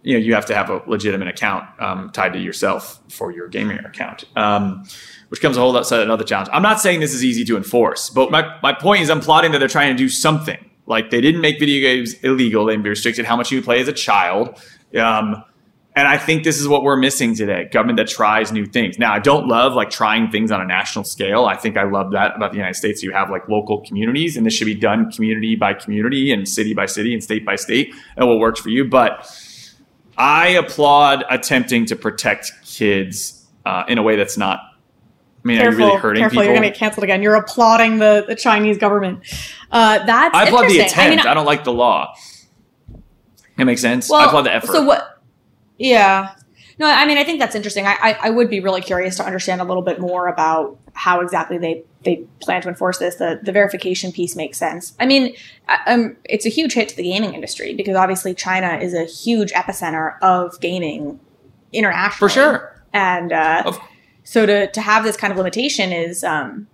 you 0.06 0.14
know, 0.14 0.20
you 0.20 0.36
have 0.36 0.46
to 0.46 0.56
have 0.56 0.70
a 0.70 0.84
legitimate 0.86 1.28
account 1.28 1.68
um, 1.82 2.12
tied 2.12 2.34
to 2.34 2.40
yourself 2.40 3.02
for 3.10 3.32
your 3.32 3.48
gaming 3.48 3.80
account, 3.80 4.26
um, 4.36 4.84
which 5.30 5.42
comes 5.42 5.58
a 5.58 5.60
whole 5.60 5.74
lot 5.74 5.92
another 5.92 6.24
challenge. 6.24 6.48
I'm 6.54 6.62
not 6.62 6.80
saying 6.80 7.00
this 7.00 7.14
is 7.14 7.26
easy 7.26 7.44
to 7.46 7.58
enforce, 7.58 8.12
but 8.12 8.30
my, 8.30 8.56
my 8.62 8.72
point 8.72 9.02
is 9.02 9.10
I'm 9.10 9.20
plotting 9.20 9.52
that 9.54 9.60
they're 9.60 9.68
trying 9.68 9.96
to 9.96 9.98
do 9.98 10.08
something. 10.08 10.70
Like 10.86 11.10
they 11.10 11.22
didn't 11.22 11.42
make 11.42 11.60
video 11.60 11.82
games 11.82 12.14
illegal; 12.22 12.66
they 12.66 12.78
restricted 12.78 13.26
how 13.26 13.36
much 13.36 13.52
you 13.52 13.64
play 13.64 13.82
as 13.82 13.88
a 13.88 13.94
child. 13.94 14.62
Um, 14.96 15.44
And 15.98 16.10
I 16.10 16.18
think 16.18 16.44
this 16.44 16.60
is 16.60 16.68
what 16.68 16.84
we're 16.84 16.98
missing 16.98 17.36
today. 17.36 17.70
Government 17.72 17.96
that 17.98 18.10
tries 18.10 18.52
new 18.52 18.66
things. 18.66 19.00
Now, 19.00 19.14
I 19.14 19.20
don't 19.20 19.48
love 19.48 19.74
like 19.74 19.90
trying 19.90 20.30
things 20.30 20.52
on 20.52 20.60
a 20.60 20.66
national 20.66 21.06
scale. 21.06 21.46
I 21.46 21.56
think 21.56 21.78
I 21.78 21.84
love 21.84 22.12
that 22.12 22.36
about 22.36 22.52
the 22.52 22.58
United 22.58 22.76
States. 22.76 23.02
You 23.02 23.14
have 23.14 23.30
like 23.30 23.48
local 23.48 23.80
communities 23.80 24.36
and 24.36 24.46
this 24.46 24.54
should 24.54 24.66
be 24.66 24.76
done 24.76 25.10
community 25.10 25.56
by 25.56 25.74
community 25.74 26.34
and 26.34 26.48
city 26.48 26.74
by 26.74 26.86
city 26.86 27.14
and 27.14 27.24
state 27.24 27.46
by 27.46 27.56
state 27.56 27.96
and 28.18 28.28
what 28.28 28.40
works 28.40 28.60
for 28.60 28.70
you. 28.70 28.84
But 28.84 29.26
I 30.18 30.50
applaud 30.50 31.24
attempting 31.30 31.86
to 31.86 31.96
protect 31.96 32.52
kids 32.66 33.48
uh, 33.66 33.86
in 33.88 33.98
a 33.98 34.04
way 34.04 34.18
that's 34.18 34.38
not. 34.38 34.60
I 34.60 35.48
mean, 35.48 35.60
careful, 35.60 35.76
are 35.76 35.80
you 35.80 35.88
really 35.88 36.02
hurting 36.02 36.22
careful, 36.22 36.34
people? 36.34 36.44
you're 36.44 36.54
going 36.54 36.64
to 36.64 36.70
get 36.70 36.78
canceled 36.78 37.04
again. 37.06 37.22
You're 37.22 37.36
applauding 37.36 38.00
the, 38.00 38.26
the 38.28 38.36
Chinese 38.36 38.78
government. 38.78 39.20
Uh, 39.72 40.04
that's 40.06 40.36
I 40.36 40.46
applaud 40.46 40.70
the 40.70 40.80
attempt. 40.80 40.98
I, 40.98 41.10
mean, 41.10 41.36
don't 41.36 41.46
like 41.46 41.64
the 41.64 41.72
law. 41.72 42.16
It 43.58 43.64
makes 43.64 43.80
sense. 43.80 44.10
well, 44.10 44.22
I 44.22 44.26
applaud 44.26 44.42
the 44.42 44.54
effort. 44.54 44.72
So 44.72 44.84
what? 44.84 45.15
Yeah. 45.78 46.36
No, 46.78 46.88
I 46.88 47.06
mean, 47.06 47.18
I 47.18 47.24
think 47.24 47.40
that's 47.40 47.56
interesting. 47.56 47.86
I, 47.86 47.96
I, 48.02 48.18
I 48.24 48.30
would 48.30 48.50
be 48.50 48.60
really 48.60 48.82
curious 48.82 49.16
to 49.18 49.24
understand 49.26 49.62
a 49.62 49.64
little 49.64 49.82
bit 49.84 50.00
more 50.00 50.28
about 50.28 50.78
how 50.94 51.22
exactly 51.22 51.58
they, 51.58 51.84
they 52.04 52.18
plan 52.42 52.62
to 52.64 52.68
enforce 52.68 52.98
this. 52.98 53.16
The, 53.16 53.40
the 53.42 53.54
verification 53.54 54.12
piece 54.12 54.36
makes 54.36 54.58
sense. 54.58 54.94
I 55.00 55.06
mean, 55.06 55.36
I- 55.70 55.80
um, 55.94 56.18
it's 56.26 56.46
a 56.46 56.50
huge 56.50 56.74
hit 56.74 56.90
to 56.90 56.98
the 56.98 57.04
gaming 57.04 57.34
industry 57.34 57.74
because 57.76 57.96
obviously 57.96 58.34
China 58.34 58.78
is 58.78 58.94
a 58.94 59.06
huge 59.06 59.52
epicenter 59.54 60.20
of 60.22 60.60
gaming 60.60 61.20
internationally. 61.72 62.30
For 62.30 62.34
sure. 62.34 62.82
And 62.92 63.32
uh, 63.32 63.64
Of- 63.66 63.80
so 64.24 64.46
to, 64.46 64.68
to 64.70 64.82
have 64.82 65.04
this 65.06 65.16
kind 65.16 65.32
of 65.32 65.38
limitation 65.38 65.94
is, 65.94 66.24
um, 66.26 66.68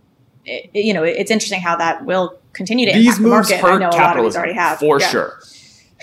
it, 0.46 0.72
you 0.74 0.94
know, 0.96 1.04
it's 1.04 1.30
interesting 1.30 1.62
how 1.62 1.76
that 1.76 2.06
will 2.06 2.40
continue 2.54 2.88
to 2.88 2.94
These 2.94 3.20
impact 3.20 3.22
the 3.22 3.30
moves 3.30 3.50
market. 3.52 3.66
I 3.66 3.70
hurt 3.72 3.80
know 3.80 3.90
a 3.90 4.02
lot 4.02 4.18
of 4.18 4.24
these 4.26 4.36
already 4.36 4.54
have. 4.54 4.80
for 4.80 5.00
Yeah. 5.00 5.08
sure. 5.10 5.40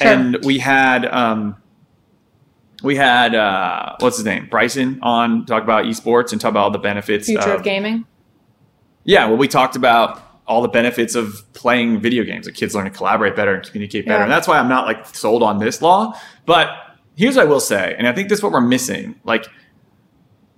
Sure. 0.01 0.07
And 0.07 0.45
we 0.45 0.59
had 0.59 1.05
um, 1.07 1.57
we 2.83 2.97
had 2.97 3.35
uh, 3.35 3.97
what's 4.01 4.17
his 4.17 4.25
name 4.25 4.47
Bryson 4.51 4.99
on 5.03 5.47
talk 5.47 5.63
about 5.63 5.85
esports 5.85 6.33
and 6.33 6.41
talk 6.41 6.51
about 6.51 6.65
all 6.65 6.71
the 6.71 6.79
benefits. 6.79 7.27
Future 7.27 7.53
of 7.53 7.63
gaming. 7.63 8.05
Yeah, 9.05 9.27
well, 9.27 9.37
we 9.37 9.49
talked 9.49 9.75
about 9.77 10.23
all 10.47 10.63
the 10.63 10.69
benefits 10.69 11.15
of 11.15 11.43
playing 11.55 12.01
video 12.01 12.25
games. 12.25 12.47
Like 12.47 12.55
kids 12.55 12.75
learn 12.75 12.85
to 12.85 12.91
collaborate 12.91 13.37
better 13.37 13.55
and 13.55 13.65
communicate 13.65 14.07
better, 14.07 14.19
Yeah. 14.19 14.23
and 14.25 14.33
that's 14.33 14.47
why 14.49 14.59
I'm 14.59 14.69
not 14.69 14.87
like 14.87 15.07
sold 15.15 15.43
on 15.43 15.59
this 15.59 15.83
law. 15.83 16.15
But 16.47 16.69
here's 17.17 17.37
what 17.37 17.43
I 17.47 17.49
will 17.49 17.61
say, 17.61 17.95
and 17.99 18.07
I 18.07 18.13
think 18.13 18.29
this 18.29 18.39
is 18.39 18.43
what 18.43 18.53
we're 18.53 18.61
missing. 18.61 19.17
Like, 19.25 19.47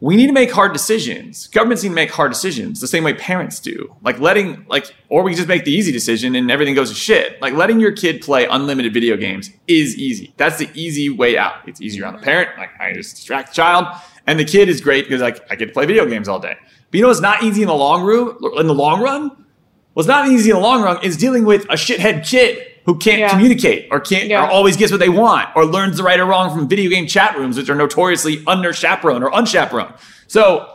we 0.00 0.16
need 0.16 0.28
to 0.28 0.32
make 0.32 0.50
hard 0.50 0.72
decisions. 0.72 1.46
Governments 1.48 1.82
need 1.82 1.90
to 1.90 1.94
make 1.94 2.10
hard 2.10 2.32
decisions 2.32 2.80
the 2.80 2.88
same 2.88 3.04
way 3.04 3.12
parents 3.12 3.60
do. 3.60 3.94
Like 4.02 4.18
letting 4.18 4.64
like, 4.66 4.94
or 5.10 5.22
we 5.22 5.34
just 5.34 5.46
make 5.46 5.64
the 5.64 5.72
easy 5.72 5.92
decision 5.92 6.34
and 6.34 6.50
everything 6.50 6.74
goes 6.74 6.88
to 6.88 6.94
shit. 6.94 7.40
Like 7.42 7.52
letting 7.52 7.80
your 7.80 7.92
kid 7.92 8.22
play 8.22 8.46
unlimited 8.46 8.94
video 8.94 9.18
games 9.18 9.50
is 9.68 9.96
easy. 9.98 10.32
That's 10.38 10.56
the 10.56 10.70
easy 10.74 11.10
way 11.10 11.36
out. 11.36 11.56
It's 11.66 11.82
easier 11.82 12.06
on 12.06 12.14
the 12.14 12.22
parent. 12.22 12.56
Like 12.56 12.70
I 12.80 12.94
just 12.94 13.16
distract 13.16 13.50
the 13.50 13.54
child, 13.54 13.86
and 14.26 14.38
the 14.38 14.44
kid 14.44 14.70
is 14.70 14.80
great 14.80 15.04
because 15.04 15.20
like 15.20 15.44
I 15.50 15.54
get 15.54 15.66
to 15.66 15.72
play 15.72 15.84
video 15.84 16.06
games 16.06 16.28
all 16.28 16.40
day. 16.40 16.56
But 16.90 16.96
you 16.96 17.02
know 17.02 17.08
what's 17.08 17.20
not 17.20 17.42
easy 17.42 17.60
in 17.60 17.68
the 17.68 17.74
long 17.74 18.02
run? 18.02 18.36
In 18.58 18.66
the 18.66 18.74
long 18.74 19.02
run, 19.02 19.44
what's 19.92 20.08
not 20.08 20.28
easy 20.28 20.48
in 20.48 20.56
the 20.56 20.62
long 20.62 20.82
run 20.82 21.04
is 21.04 21.18
dealing 21.18 21.44
with 21.44 21.64
a 21.64 21.74
shithead 21.74 22.26
kid 22.26 22.69
who 22.90 22.98
can't 22.98 23.20
Yeah. 23.20 23.28
communicate 23.28 23.86
or 23.92 24.00
can't 24.00 24.28
Yeah. 24.28 24.44
or 24.44 24.50
always 24.50 24.76
gets 24.76 24.90
what 24.90 24.98
they 24.98 25.08
want 25.08 25.48
or 25.54 25.64
learns 25.64 25.96
the 25.98 26.02
right 26.02 26.18
or 26.18 26.24
wrong 26.24 26.52
from 26.52 26.66
video 26.66 26.90
game 26.90 27.06
chat 27.06 27.38
rooms, 27.38 27.56
which 27.56 27.70
are 27.70 27.76
notoriously 27.76 28.42
under 28.48 28.72
chaperoned 28.72 29.22
or 29.22 29.32
unchaperoned. 29.32 29.92
So 30.26 30.66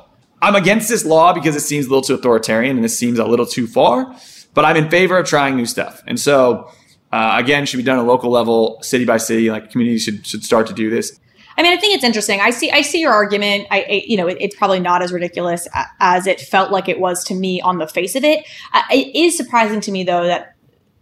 I'm 0.41 0.55
against 0.55 0.87
this 0.87 1.03
law 1.03 1.33
because 1.33 1.57
it 1.57 1.59
seems 1.59 1.87
a 1.87 1.89
little 1.89 2.03
too 2.03 2.13
authoritarian 2.13 2.77
and 2.77 2.85
this 2.85 2.97
seems 2.97 3.19
a 3.19 3.25
little 3.25 3.45
too 3.45 3.67
far. 3.67 4.15
But 4.53 4.63
I'm 4.63 4.77
in 4.77 4.89
favor 4.89 5.17
of 5.17 5.27
trying 5.27 5.57
new 5.57 5.65
stuff. 5.65 6.01
And 6.07 6.17
so 6.17 6.69
uh, 7.11 7.35
again, 7.37 7.65
should 7.65 7.77
be 7.77 7.83
done 7.83 7.97
at 7.99 8.03
a 8.03 8.07
local 8.07 8.29
level, 8.31 8.79
city 8.81 9.03
by 9.03 9.17
city. 9.17 9.51
Like 9.51 9.71
communities 9.71 10.03
should 10.03 10.25
should 10.25 10.43
start 10.45 10.67
to 10.67 10.73
do 10.73 10.89
this. 10.89 11.19
I 11.57 11.63
mean, 11.63 11.71
I 11.71 11.77
think 11.77 11.95
it's 11.95 12.03
interesting. 12.03 12.41
I 12.41 12.49
see, 12.49 12.69
I 12.69 12.81
see 12.81 12.99
your 12.99 13.13
argument. 13.13 13.67
I, 13.71 13.79
I 13.79 14.03
you 14.05 14.17
know, 14.17 14.27
it, 14.27 14.37
it's 14.41 14.55
probably 14.55 14.81
not 14.81 15.01
as 15.01 15.13
ridiculous 15.13 15.67
as 16.01 16.27
it 16.27 16.41
felt 16.41 16.69
like 16.71 16.89
it 16.89 16.99
was 16.99 17.23
to 17.25 17.35
me 17.35 17.61
on 17.61 17.77
the 17.77 17.87
face 17.87 18.15
of 18.15 18.25
it. 18.25 18.45
Uh, 18.73 18.81
it 18.91 19.15
is 19.15 19.37
surprising 19.37 19.79
to 19.81 19.91
me, 19.91 20.03
though, 20.03 20.25
that 20.25 20.54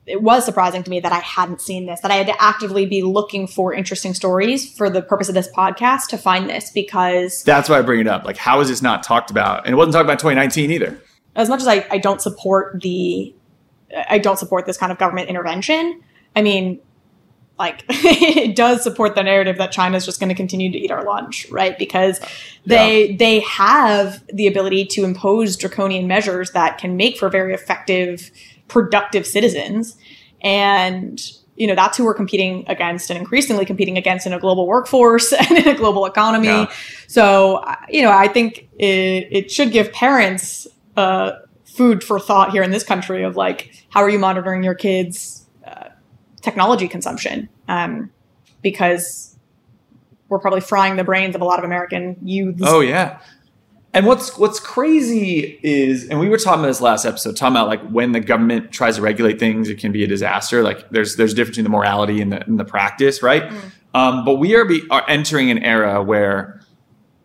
it 0.05 0.21
was 0.21 0.43
surprising 0.45 0.83
to 0.83 0.89
me 0.89 0.99
that 0.99 1.11
I 1.11 1.19
hadn't 1.19 1.61
seen 1.61 1.85
this. 1.85 2.01
That 2.01 2.11
I 2.11 2.15
had 2.15 2.27
to 2.27 2.41
actively 2.41 2.85
be 2.85 3.01
looking 3.01 3.47
for 3.47 3.73
interesting 3.73 4.13
stories 4.13 4.69
for 4.75 4.89
the 4.89 5.01
purpose 5.01 5.29
of 5.29 5.35
this 5.35 5.49
podcast 5.55 6.07
to 6.07 6.17
find 6.17 6.49
this 6.49 6.71
because 6.71 7.43
That's 7.43 7.69
why 7.69 7.79
I 7.79 7.81
bring 7.81 8.01
it 8.01 8.07
up. 8.07 8.25
Like, 8.25 8.37
how 8.37 8.59
is 8.59 8.67
this 8.67 8.81
not 8.81 9.03
talked 9.03 9.31
about? 9.31 9.65
And 9.65 9.73
it 9.73 9.77
wasn't 9.77 9.93
talked 9.93 10.05
about 10.05 10.13
in 10.13 10.19
2019 10.19 10.71
either. 10.71 11.01
as 11.35 11.49
much 11.49 11.61
as 11.61 11.67
I, 11.67 11.85
I 11.89 11.97
don't 11.97 12.21
support 12.21 12.81
the 12.81 13.33
I 14.09 14.17
don't 14.17 14.39
support 14.39 14.65
this 14.65 14.77
kind 14.77 14.91
of 14.91 14.97
government 14.97 15.29
intervention, 15.29 16.01
I 16.35 16.41
mean, 16.41 16.79
like 17.59 17.83
it 17.89 18.55
does 18.55 18.83
support 18.83 19.15
the 19.15 19.23
narrative 19.23 19.57
that 19.57 19.71
China's 19.71 20.05
just 20.05 20.19
going 20.19 20.29
to 20.29 20.35
continue 20.35 20.71
to 20.71 20.77
eat 20.77 20.91
our 20.91 21.03
lunch, 21.03 21.47
right? 21.49 21.77
Because 21.77 22.19
they 22.65 23.15
they 23.15 23.39
have 23.41 24.23
the 24.27 24.47
ability 24.47 24.85
to 24.85 25.03
impose 25.03 25.55
draconian 25.55 26.07
measures 26.07 26.51
that 26.51 26.77
can 26.77 26.97
make 26.97 27.17
for 27.17 27.29
very 27.29 27.53
effective, 27.53 28.31
productive 28.73 29.25
citizens, 29.25 29.95
and 30.41 31.21
you 31.55 31.67
know 31.67 31.75
that's 31.75 31.95
who 31.97 32.03
we're 32.03 32.15
competing 32.15 32.65
against 32.67 33.11
and 33.11 33.19
increasingly 33.19 33.65
competing 33.65 33.97
against 33.97 34.25
in 34.25 34.33
a 34.33 34.39
global 34.39 34.65
workforce 34.67 35.31
and 35.49 35.51
in 35.51 35.67
a 35.67 35.75
global 35.75 36.05
economy. 36.05 36.47
Yeah. 36.47 36.71
So 37.07 37.63
you 37.87 38.01
know, 38.01 38.11
I 38.11 38.27
think 38.27 38.67
it, 38.79 39.27
it 39.31 39.51
should 39.51 39.71
give 39.71 39.93
parents 39.93 40.67
uh, 40.97 41.33
food 41.63 42.03
for 42.03 42.19
thought 42.19 42.51
here 42.51 42.63
in 42.63 42.71
this 42.71 42.83
country 42.83 43.23
of 43.23 43.37
like, 43.37 43.85
how 43.89 44.01
are 44.01 44.09
you 44.09 44.19
monitoring 44.19 44.63
your 44.63 44.75
kids' 44.75 45.45
uh, 45.65 45.89
technology 46.41 46.87
consumption? 46.87 47.47
Um, 47.67 48.11
because 48.63 49.37
we're 50.29 50.39
probably 50.39 50.61
frying 50.61 50.95
the 50.95 51.03
brains 51.03 51.35
of 51.35 51.41
a 51.41 51.45
lot 51.45 51.59
of 51.59 51.65
American 51.65 52.17
youths. 52.23 52.63
Oh 52.65 52.79
yeah. 52.79 53.19
And 53.95 54.07
what's 54.07 54.37
what's 54.39 54.59
crazy 54.59 55.59
is, 55.61 56.09
and 56.09 56.19
we 56.19 56.27
were 56.27 56.37
talking 56.37 56.61
about 56.61 56.67
this 56.69 56.81
last 56.81 57.05
episode, 57.05 57.37
talking 57.37 57.55
about 57.55 57.67
like 57.67 57.87
when 57.89 58.11
the 58.11 58.19
government 58.19 58.71
tries 58.71 58.95
to 58.95 59.03
regulate 59.03 59.37
things, 59.39 59.69
it 59.69 59.77
can 59.77 59.91
be 59.91 60.03
a 60.03 60.07
disaster. 60.07 60.63
Like 60.63 60.89
there's 60.89 61.15
there's 61.15 61.33
a 61.33 61.35
difference 61.35 61.57
between 61.57 61.65
the 61.71 61.77
morality 61.77 62.19
and 62.19 62.31
the 62.31 62.43
and 62.43 62.59
the 62.59 62.65
practice, 62.65 63.21
right? 63.21 63.51
Um, 63.93 64.25
but 64.25 64.35
we 64.35 64.55
are 64.55 64.65
be, 64.65 64.81
are 64.89 65.03
entering 65.07 65.51
an 65.51 65.59
era 65.59 66.01
where 66.01 66.59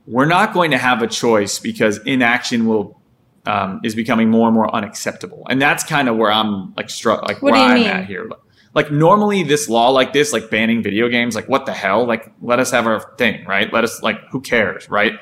we're 0.06 0.26
not 0.26 0.52
going 0.52 0.70
to 0.72 0.78
have 0.78 1.00
a 1.00 1.06
choice 1.06 1.58
because 1.58 1.98
inaction 2.04 2.66
will 2.66 3.00
um, 3.46 3.80
is 3.82 3.94
becoming 3.94 4.28
more 4.28 4.48
and 4.48 4.54
more 4.54 4.74
unacceptable, 4.74 5.46
and 5.48 5.62
that's 5.62 5.84
kind 5.84 6.06
of 6.06 6.18
where 6.18 6.30
I'm 6.30 6.74
like 6.74 6.90
struck, 6.90 7.22
like 7.22 7.40
What 7.40 7.52
where 7.52 7.62
I'm 7.62 7.74
mean? 7.76 7.86
at 7.86 8.04
here. 8.04 8.30
Like 8.74 8.92
normally, 8.92 9.42
this 9.42 9.70
law 9.70 9.88
like 9.88 10.12
this, 10.12 10.34
like 10.34 10.50
banning 10.50 10.82
video 10.82 11.08
games, 11.08 11.34
like 11.34 11.48
what 11.48 11.64
the 11.64 11.72
hell? 11.72 12.04
Like 12.04 12.30
let 12.42 12.58
us 12.58 12.70
have 12.72 12.86
our 12.86 13.00
thing, 13.16 13.46
right? 13.46 13.72
Let 13.72 13.84
us 13.84 14.02
like 14.02 14.18
who 14.30 14.42
cares, 14.42 14.90
right? 14.90 15.14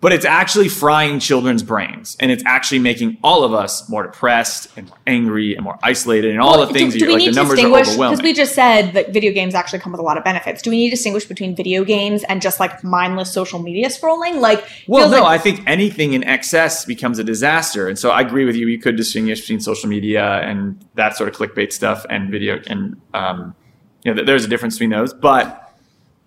But 0.00 0.12
it's 0.12 0.24
actually 0.24 0.68
frying 0.68 1.18
children's 1.18 1.62
brains 1.62 2.16
and 2.20 2.30
it's 2.30 2.42
actually 2.46 2.78
making 2.78 3.18
all 3.22 3.44
of 3.44 3.52
us 3.52 3.88
more 3.88 4.02
depressed 4.02 4.68
and 4.76 4.88
more 4.88 4.96
angry 5.06 5.54
and 5.54 5.62
more 5.62 5.78
isolated 5.82 6.30
and 6.30 6.40
all 6.40 6.58
Well, 6.58 6.66
the 6.66 6.72
things 6.72 6.94
do, 6.94 7.00
do 7.00 7.06
we 7.06 7.12
like 7.12 7.18
need 7.18 7.28
the 7.28 7.32
to 7.32 7.36
numbers 7.36 7.52
are 7.58 7.62
distinguish 7.62 7.88
overwhelming 7.88 8.16
because 8.16 8.24
we 8.24 8.32
just 8.32 8.54
said 8.54 8.92
that 8.94 9.12
video 9.12 9.32
games 9.32 9.54
actually 9.54 9.80
come 9.80 9.92
with 9.92 10.00
a 10.00 10.04
lot 10.04 10.16
of 10.16 10.24
benefits. 10.24 10.62
Do 10.62 10.70
we 10.70 10.76
need 10.76 10.90
to 10.90 10.96
distinguish 10.96 11.26
between 11.26 11.54
video 11.54 11.84
games 11.84 12.24
and 12.24 12.40
just 12.40 12.60
like 12.60 12.82
mindless 12.82 13.32
social 13.32 13.60
media 13.60 13.88
scrolling? 13.88 14.40
Like, 14.40 14.64
well 14.86 15.10
no 15.10 15.22
like- 15.22 15.40
i 15.40 15.42
think 15.42 15.62
anything 15.66 16.14
in 16.14 16.24
excess 16.24 16.84
becomes 16.84 17.18
a 17.18 17.24
disaster 17.24 17.88
and 17.88 17.98
so 17.98 18.10
i 18.10 18.20
agree 18.20 18.44
with 18.44 18.56
you 18.56 18.66
you 18.68 18.78
could 18.78 18.96
distinguish 18.96 19.40
between 19.42 19.60
social 19.60 19.88
media 19.88 20.40
and 20.40 20.82
that 20.94 21.16
sort 21.16 21.28
of 21.28 21.34
clickbait 21.34 21.72
stuff 21.72 22.06
and 22.08 22.30
video 22.30 22.60
and 22.66 23.00
um, 23.14 23.54
you 24.02 24.14
know 24.14 24.24
there's 24.24 24.44
a 24.44 24.48
difference 24.48 24.76
between 24.76 24.90
those 24.90 25.12
but 25.12 25.72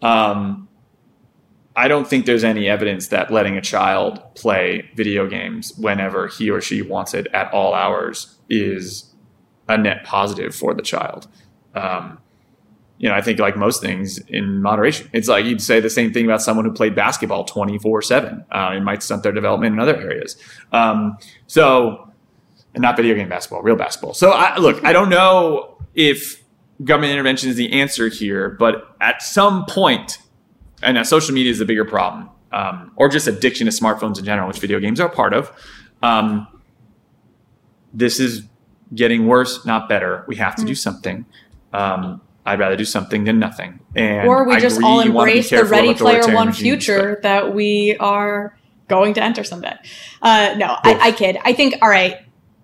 um, 0.02 0.68
I 1.76 1.88
don't 1.88 2.08
think 2.08 2.26
there's 2.26 2.44
any 2.44 2.70
evidence 2.70 3.08
that 3.08 3.32
letting 3.32 3.58
a 3.58 3.62
child 3.62 4.22
play 4.36 4.90
video 4.96 5.28
games 5.28 5.74
whenever 5.78 6.28
he 6.28 6.50
or 6.50 6.62
she 6.62 6.82
wants 6.82 7.14
it 7.14 7.28
at 7.34 7.52
all 7.52 7.74
hours 7.74 8.38
is 8.50 9.12
a 9.68 9.78
net 9.78 10.04
positive 10.04 10.54
for 10.54 10.74
the 10.74 10.84
child. 10.84 11.28
Um, 11.74 12.20
you 13.00 13.10
know, 13.10 13.16
I 13.16 13.22
think 13.22 13.40
like 13.40 13.58
most 13.58 13.82
things 13.82 14.20
in 14.28 14.62
moderation, 14.62 15.10
it's 15.14 15.28
like 15.28 15.46
you'd 15.46 15.62
say 15.62 15.80
the 15.80 15.90
same 15.90 16.14
thing 16.14 16.26
about 16.26 16.42
someone 16.42 16.64
who 16.66 16.72
played 16.72 16.96
basketball 16.96 17.44
24 17.44 18.02
seven. 18.04 18.46
Uh, 18.52 18.74
it 18.76 18.82
might 18.82 19.02
stunt 19.02 19.24
their 19.24 19.32
development 19.32 19.74
in 19.74 19.80
other 19.80 19.96
areas. 19.96 20.38
Um, 20.72 21.18
so, 21.48 22.12
not 22.76 22.96
video 22.96 23.16
game 23.16 23.30
basketball, 23.30 23.62
real 23.62 23.76
basketball. 23.76 24.14
So 24.14 24.32
I, 24.32 24.58
look, 24.58 24.84
I 24.86 24.94
don't 24.94 25.10
know 25.10 25.78
if 25.96 26.44
government 26.84 27.12
intervention 27.12 27.50
is 27.50 27.56
the 27.56 27.74
answer 27.74 28.08
here, 28.08 28.50
but 28.50 28.96
at 29.02 29.22
some 29.22 29.66
point, 29.66 30.20
and 30.84 30.98
uh, 30.98 31.04
social 31.04 31.34
media 31.34 31.52
is 31.52 31.60
the 31.60 31.66
bigger 31.66 31.86
problem, 31.86 32.30
um, 32.52 32.92
or 32.96 33.10
just 33.10 33.28
addiction 33.28 33.66
to 33.66 33.72
smartphones 33.72 34.20
in 34.20 34.26
general, 34.26 34.48
which 34.48 34.60
video 34.60 34.80
games 34.80 35.00
are 35.00 35.08
a 35.08 35.12
part 35.12 35.34
of. 35.34 35.52
Um, 36.02 36.48
this 37.94 38.20
is 38.20 38.44
getting 38.94 39.28
worse, 39.28 39.66
not 39.66 39.88
better. 39.90 40.24
We 40.28 40.36
have 40.38 40.56
to 40.58 40.66
do 40.66 40.76
something. 40.76 41.26
Um, 41.72 42.22
I'd 42.46 42.60
rather 42.60 42.76
do 42.76 42.86
something 42.86 43.24
than 43.24 43.40
nothing. 43.40 43.80
And 43.96 44.28
or 44.28 44.46
we 44.46 44.56
I 44.56 44.60
just 44.60 44.78
agree 44.78 44.90
all 44.90 45.04
you 45.04 45.12
wanna 45.12 45.32
be 45.32 45.38
embrace 45.38 45.50
the 45.50 45.66
Ready 45.66 45.94
Player 45.94 46.34
One 46.34 46.52
future 46.52 47.20
that 47.24 47.56
we 47.56 47.96
are 48.00 48.58
going 48.90 49.14
to 49.14 49.24
enter 49.24 49.44
someday. 49.44 49.76
Uh, 50.22 50.56
no, 50.58 50.76
I. 50.84 51.00
I 51.02 51.12
kid. 51.14 51.38
I 51.44 51.54
think, 51.54 51.76
all 51.82 51.90
right, 51.90 52.18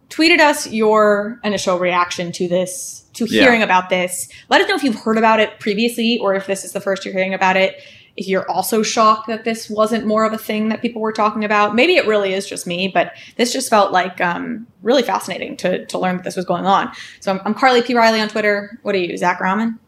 tweeted 0.10 0.40
us 0.40 0.68
your 0.68 1.40
initial 1.44 1.80
reaction 1.80 2.32
to 2.34 2.48
this, 2.48 3.06
to 3.14 3.26
Yeah. 3.26 3.44
hearing 3.44 3.64
about 3.64 3.90
this. 3.90 4.28
Let 4.50 4.62
us 4.62 4.68
know 4.68 4.76
if 4.76 4.84
you've 4.84 5.00
heard 5.00 5.18
about 5.18 5.40
it 5.40 5.60
previously 5.60 6.20
or 6.20 6.36
if 6.36 6.46
this 6.46 6.66
is 6.66 6.74
the 6.74 6.82
first 6.82 7.06
you're 7.06 7.14
hearing 7.14 7.34
about 7.34 7.56
it. 7.56 7.82
You're 8.28 8.50
also 8.50 8.84
shocked 8.84 9.28
that 9.28 9.44
this 9.44 9.70
wasn't 9.70 10.06
more 10.06 10.26
of 10.26 10.34
a 10.34 10.38
thing 10.38 10.70
that 10.70 10.82
people 10.82 11.02
were 11.02 11.12
talking 11.12 11.44
about. 11.44 11.76
Maybe 11.76 11.96
it 11.96 12.08
really 12.08 12.34
is 12.34 12.48
just 12.48 12.68
me, 12.68 12.88
but 12.88 13.14
this 13.38 13.54
just 13.54 13.70
felt 13.70 13.92
like 13.92 14.20
um, 14.20 14.68
really 14.82 15.04
fascinating 15.04 15.56
to, 15.58 15.86
to 15.86 15.98
learn 15.98 16.18
that 16.18 16.24
this 16.24 16.36
was 16.36 16.46
going 16.46 16.66
on. 16.66 16.92
So 17.20 17.32
I'm, 17.32 17.42
I'm 17.46 17.54
Carly 17.54 17.82
P. 17.82 17.96
Riley 17.96 18.20
on 18.20 18.30
Twitter. 18.30 18.80
What 18.82 18.96
are 18.96 18.98
you, 18.98 19.16
Zach 19.18 19.40
Graumann? 19.40 19.80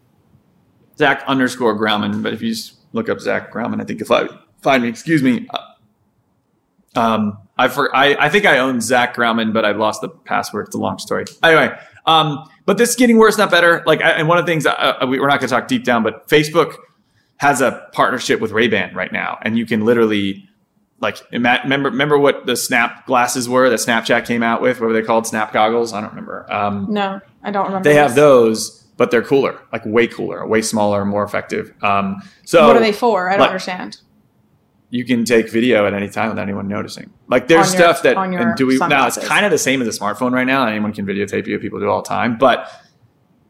Zach 0.98 1.24
underscore 1.28 1.78
Graumann, 1.78 2.22
but 2.22 2.34
if 2.34 2.42
you 2.42 2.50
just 2.54 2.76
look 2.94 3.10
up 3.10 3.20
Zach 3.20 3.52
Graumann, 3.52 3.82
I 3.82 3.86
think 3.86 4.00
you'll 4.00 4.08
find, 4.08 4.30
find 4.62 4.84
me. 4.84 4.90
Excuse 4.90 5.24
me. 5.24 5.48
Um, 6.96 7.38
I, 7.58 7.68
for, 7.68 7.96
I 7.96 8.16
I 8.16 8.30
think 8.30 8.46
I 8.46 8.58
own 8.58 8.82
Zach 8.82 9.16
Graumann, 9.16 9.54
but 9.54 9.66
I 9.66 9.72
lost 9.72 10.02
the 10.02 10.10
password. 10.10 10.68
It's 10.68 10.76
a 10.76 10.80
long 10.80 11.00
story. 11.00 11.26
Anyway, 11.42 11.78
um, 12.06 12.50
but 12.66 12.78
this 12.78 12.90
is 12.90 12.96
getting 12.96 13.18
worse, 13.18 13.38
not 13.38 13.50
better. 13.50 13.84
Like, 13.86 14.02
I, 14.02 14.12
and 14.12 14.28
one 14.28 14.38
of 14.38 14.46
the 14.46 14.52
things 14.52 14.66
uh, 14.66 14.72
uh 14.72 15.06
we, 15.08 15.20
we're 15.20 15.28
not 15.28 15.40
going 15.40 15.50
to 15.50 15.56
talk 15.56 15.68
deep 15.68 15.84
down, 15.84 16.04
but 16.04 16.28
Facebook 16.28 16.76
has 17.42 17.60
a 17.60 17.88
partnership 17.92 18.40
with 18.40 18.52
Ray 18.52 18.68
Ban 18.68 18.94
right 18.94 19.12
now, 19.12 19.40
and 19.42 19.58
you 19.58 19.66
can 19.66 19.84
literally 19.84 20.48
like 21.00 21.18
remember 21.32 21.90
remember 21.90 22.20
what 22.20 22.46
the 22.46 22.56
Snap 22.56 23.08
glasses 23.08 23.50
were 23.50 23.68
that 23.68 23.80
Snapchat 23.80 24.28
came 24.28 24.44
out 24.44 24.62
with? 24.62 24.80
What 24.80 24.86
were 24.86 24.94
they 24.94 25.02
called? 25.02 25.26
Snap 25.26 25.52
goggles? 25.52 25.92
I 25.92 26.02
don't 26.02 26.12
remember. 26.12 26.46
Um, 26.54 26.86
no, 26.88 27.20
I 27.42 27.50
don't 27.50 27.66
remember. 27.66 27.84
They 27.90 27.96
this. 27.96 28.04
have 28.04 28.14
those, 28.14 28.84
but 28.96 29.10
they're 29.10 29.24
cooler, 29.24 29.60
like 29.74 29.84
way 29.88 30.06
cooler, 30.06 30.46
way 30.46 30.62
smaller, 30.62 31.04
more 31.04 31.24
effective. 31.24 31.74
Um, 31.84 32.22
so 32.46 32.68
what 32.68 32.78
are 32.78 32.80
they 32.80 32.92
for? 32.92 33.28
I 33.28 33.34
don't 33.34 33.40
like, 33.40 33.50
understand 33.50 33.98
you 34.92 35.04
can 35.04 35.26
take 35.26 35.50
video 35.50 35.88
at 35.88 35.94
any 35.96 36.10
time 36.10 36.30
without 36.30 36.44
anyone 36.44 36.68
noticing. 36.68 37.12
Like 37.28 37.48
there's 37.48 37.74
your, 37.74 37.82
stuff 37.82 38.04
that 38.04 38.18
and 38.18 38.56
do 38.56 38.68
we 38.68 38.78
now 38.78 39.08
it's 39.08 39.18
kind 39.26 39.46
of 39.46 39.52
the 39.52 39.58
same 39.58 39.82
as 39.82 39.88
a 39.88 40.00
smartphone 40.00 40.32
right 40.32 40.46
now. 40.46 40.68
Anyone 40.68 40.94
can 40.94 41.08
videotape 41.08 41.48
you. 41.48 41.58
People 41.58 41.80
do 41.80 41.90
all 41.90 42.04
the 42.04 42.08
time, 42.08 42.38
but 42.38 42.70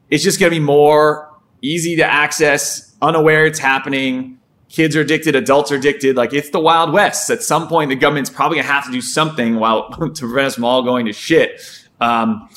it's 0.08 0.24
just 0.24 0.40
going 0.40 0.50
to 0.50 0.58
be 0.58 0.64
more 0.64 1.31
easy 1.62 1.96
to 1.96 2.04
access, 2.04 2.94
unaware 3.00 3.46
it's 3.46 3.58
happening. 3.58 4.38
Kids 4.68 4.96
are 4.96 5.00
addicted, 5.00 5.36
adults 5.36 5.70
are 5.70 5.76
addicted. 5.76 6.16
Like 6.16 6.32
it's 6.32 6.50
the 6.50 6.60
Wild 6.60 6.92
West. 6.92 7.30
At 7.30 7.42
some 7.42 7.68
point, 7.68 7.90
the 7.90 7.96
government's 7.96 8.30
probably 8.30 8.56
going 8.56 8.66
to 8.66 8.72
have 8.72 8.86
to 8.86 8.92
do 8.92 9.00
something 9.00 9.56
while 9.56 9.90
to 9.90 9.96
prevent 9.96 10.46
us 10.46 10.54
from 10.56 10.64
all 10.64 10.82
going 10.82 11.06
to 11.06 11.12
shit. 11.12 11.60
Um, 12.00 12.48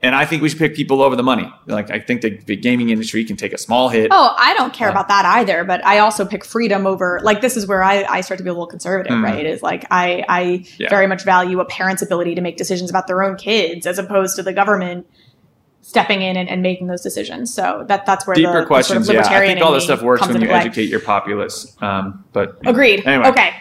and 0.00 0.14
I 0.14 0.26
think 0.26 0.42
we 0.42 0.48
should 0.48 0.58
pick 0.58 0.76
people 0.76 1.02
over 1.02 1.16
the 1.16 1.24
money. 1.24 1.52
Like 1.66 1.90
I 1.90 1.98
think 1.98 2.20
the, 2.22 2.36
the 2.36 2.54
gaming 2.54 2.90
industry 2.90 3.24
can 3.24 3.36
take 3.36 3.52
a 3.52 3.58
small 3.58 3.88
hit. 3.88 4.08
Oh, 4.12 4.34
I 4.38 4.54
don't 4.54 4.72
care 4.72 4.88
uh, 4.88 4.92
about 4.92 5.08
that 5.08 5.24
either. 5.24 5.64
But 5.64 5.84
I 5.84 5.98
also 5.98 6.24
pick 6.24 6.44
freedom 6.44 6.86
over. 6.86 7.20
Like 7.24 7.40
this 7.40 7.56
is 7.56 7.66
where 7.66 7.82
I, 7.82 8.04
I 8.04 8.20
start 8.20 8.38
to 8.38 8.44
be 8.44 8.50
a 8.50 8.52
little 8.52 8.68
conservative, 8.68 9.12
mm 9.12 9.24
right? 9.24 9.44
Is 9.44 9.60
like 9.60 9.86
I 9.90 10.24
I 10.28 10.64
yeah. 10.78 10.88
very 10.88 11.08
much 11.08 11.24
value 11.24 11.58
a 11.58 11.64
parent's 11.64 12.00
ability 12.00 12.36
to 12.36 12.40
make 12.40 12.56
decisions 12.56 12.90
about 12.90 13.08
their 13.08 13.24
own 13.24 13.36
kids 13.36 13.86
as 13.86 13.98
opposed 13.98 14.36
to 14.36 14.42
the 14.44 14.52
government 14.52 15.08
stepping 15.88 16.20
in 16.20 16.36
and, 16.36 16.50
and 16.50 16.60
making 16.60 16.86
those 16.86 17.00
decisions. 17.00 17.54
So 17.54 17.82
that 17.88 18.04
that's 18.04 18.26
where 18.26 18.34
deeper 18.34 18.60
the, 18.60 18.66
questions. 18.66 19.06
The 19.06 19.14
sort 19.14 19.24
of 19.24 19.32
yeah, 19.32 19.38
I 19.38 19.46
think 19.46 19.62
all 19.62 19.72
this 19.72 19.84
stuff 19.84 20.02
works 20.02 20.26
when 20.28 20.38
you 20.38 20.46
play. 20.46 20.58
educate 20.58 20.90
your 20.90 21.00
populace. 21.00 21.74
Um, 21.80 22.24
but 22.34 22.58
agreed. 22.66 23.06
Anyway. 23.06 23.28
Okay. 23.30 23.54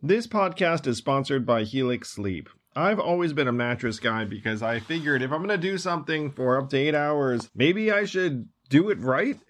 This 0.00 0.28
podcast 0.28 0.86
is 0.86 0.96
sponsored 0.96 1.44
by 1.44 1.64
Helix 1.64 2.10
Sleep. 2.10 2.48
I've 2.76 3.00
always 3.00 3.32
been 3.32 3.48
a 3.48 3.52
mattress 3.52 3.98
guy 3.98 4.24
because 4.24 4.62
I 4.62 4.78
figured 4.78 5.22
if 5.22 5.32
I'm 5.32 5.38
going 5.38 5.48
to 5.48 5.58
do 5.58 5.76
something 5.76 6.30
for 6.30 6.56
up 6.56 6.70
to 6.70 6.76
eight 6.76 6.94
hours, 6.94 7.50
maybe 7.52 7.90
I 7.90 8.04
should 8.04 8.48
do 8.68 8.90
it 8.90 9.00
right. 9.00 9.40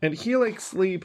And 0.00 0.14
Helix 0.14 0.64
Sleep 0.64 1.04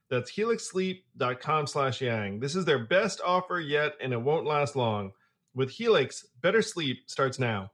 That's 0.11 0.29
helixsleep.com 0.29 1.67
slash 1.67 2.01
yang. 2.01 2.41
This 2.41 2.53
is 2.57 2.65
their 2.65 2.85
best 2.85 3.21
offer 3.25 3.61
yet, 3.61 3.93
and 4.01 4.11
it 4.11 4.21
won't 4.21 4.45
last 4.45 4.75
long. 4.75 5.11
With 5.55 5.69
Helix, 5.71 6.25
better 6.41 6.61
sleep 6.61 6.97
starts 7.07 7.39
now. 7.39 7.71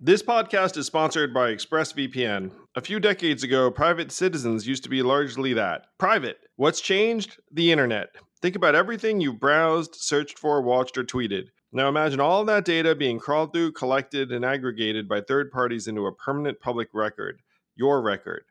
This 0.00 0.22
podcast 0.22 0.76
is 0.76 0.86
sponsored 0.86 1.34
by 1.34 1.52
ExpressVPN. 1.52 2.52
A 2.76 2.80
few 2.80 3.00
decades 3.00 3.42
ago, 3.42 3.68
private 3.68 4.12
citizens 4.12 4.64
used 4.64 4.84
to 4.84 4.88
be 4.88 5.02
largely 5.02 5.54
that 5.54 5.86
private. 5.98 6.38
What's 6.54 6.80
changed? 6.80 7.40
The 7.50 7.72
internet. 7.72 8.10
Think 8.40 8.54
about 8.54 8.76
everything 8.76 9.20
you 9.20 9.32
browsed, 9.32 9.96
searched 9.96 10.38
for, 10.38 10.62
watched, 10.62 10.96
or 10.96 11.02
tweeted. 11.02 11.48
Now 11.70 11.88
imagine 11.88 12.20
all 12.20 12.44
that 12.46 12.64
data 12.64 12.94
being 12.94 13.18
crawled 13.18 13.52
through, 13.52 13.72
collected, 13.72 14.32
and 14.32 14.44
aggregated 14.44 15.08
by 15.08 15.20
third 15.20 15.50
parties 15.50 15.86
into 15.86 16.06
a 16.06 16.14
permanent 16.14 16.60
public 16.60 16.88
record 16.94 17.42
your 17.76 18.02
record. 18.02 18.42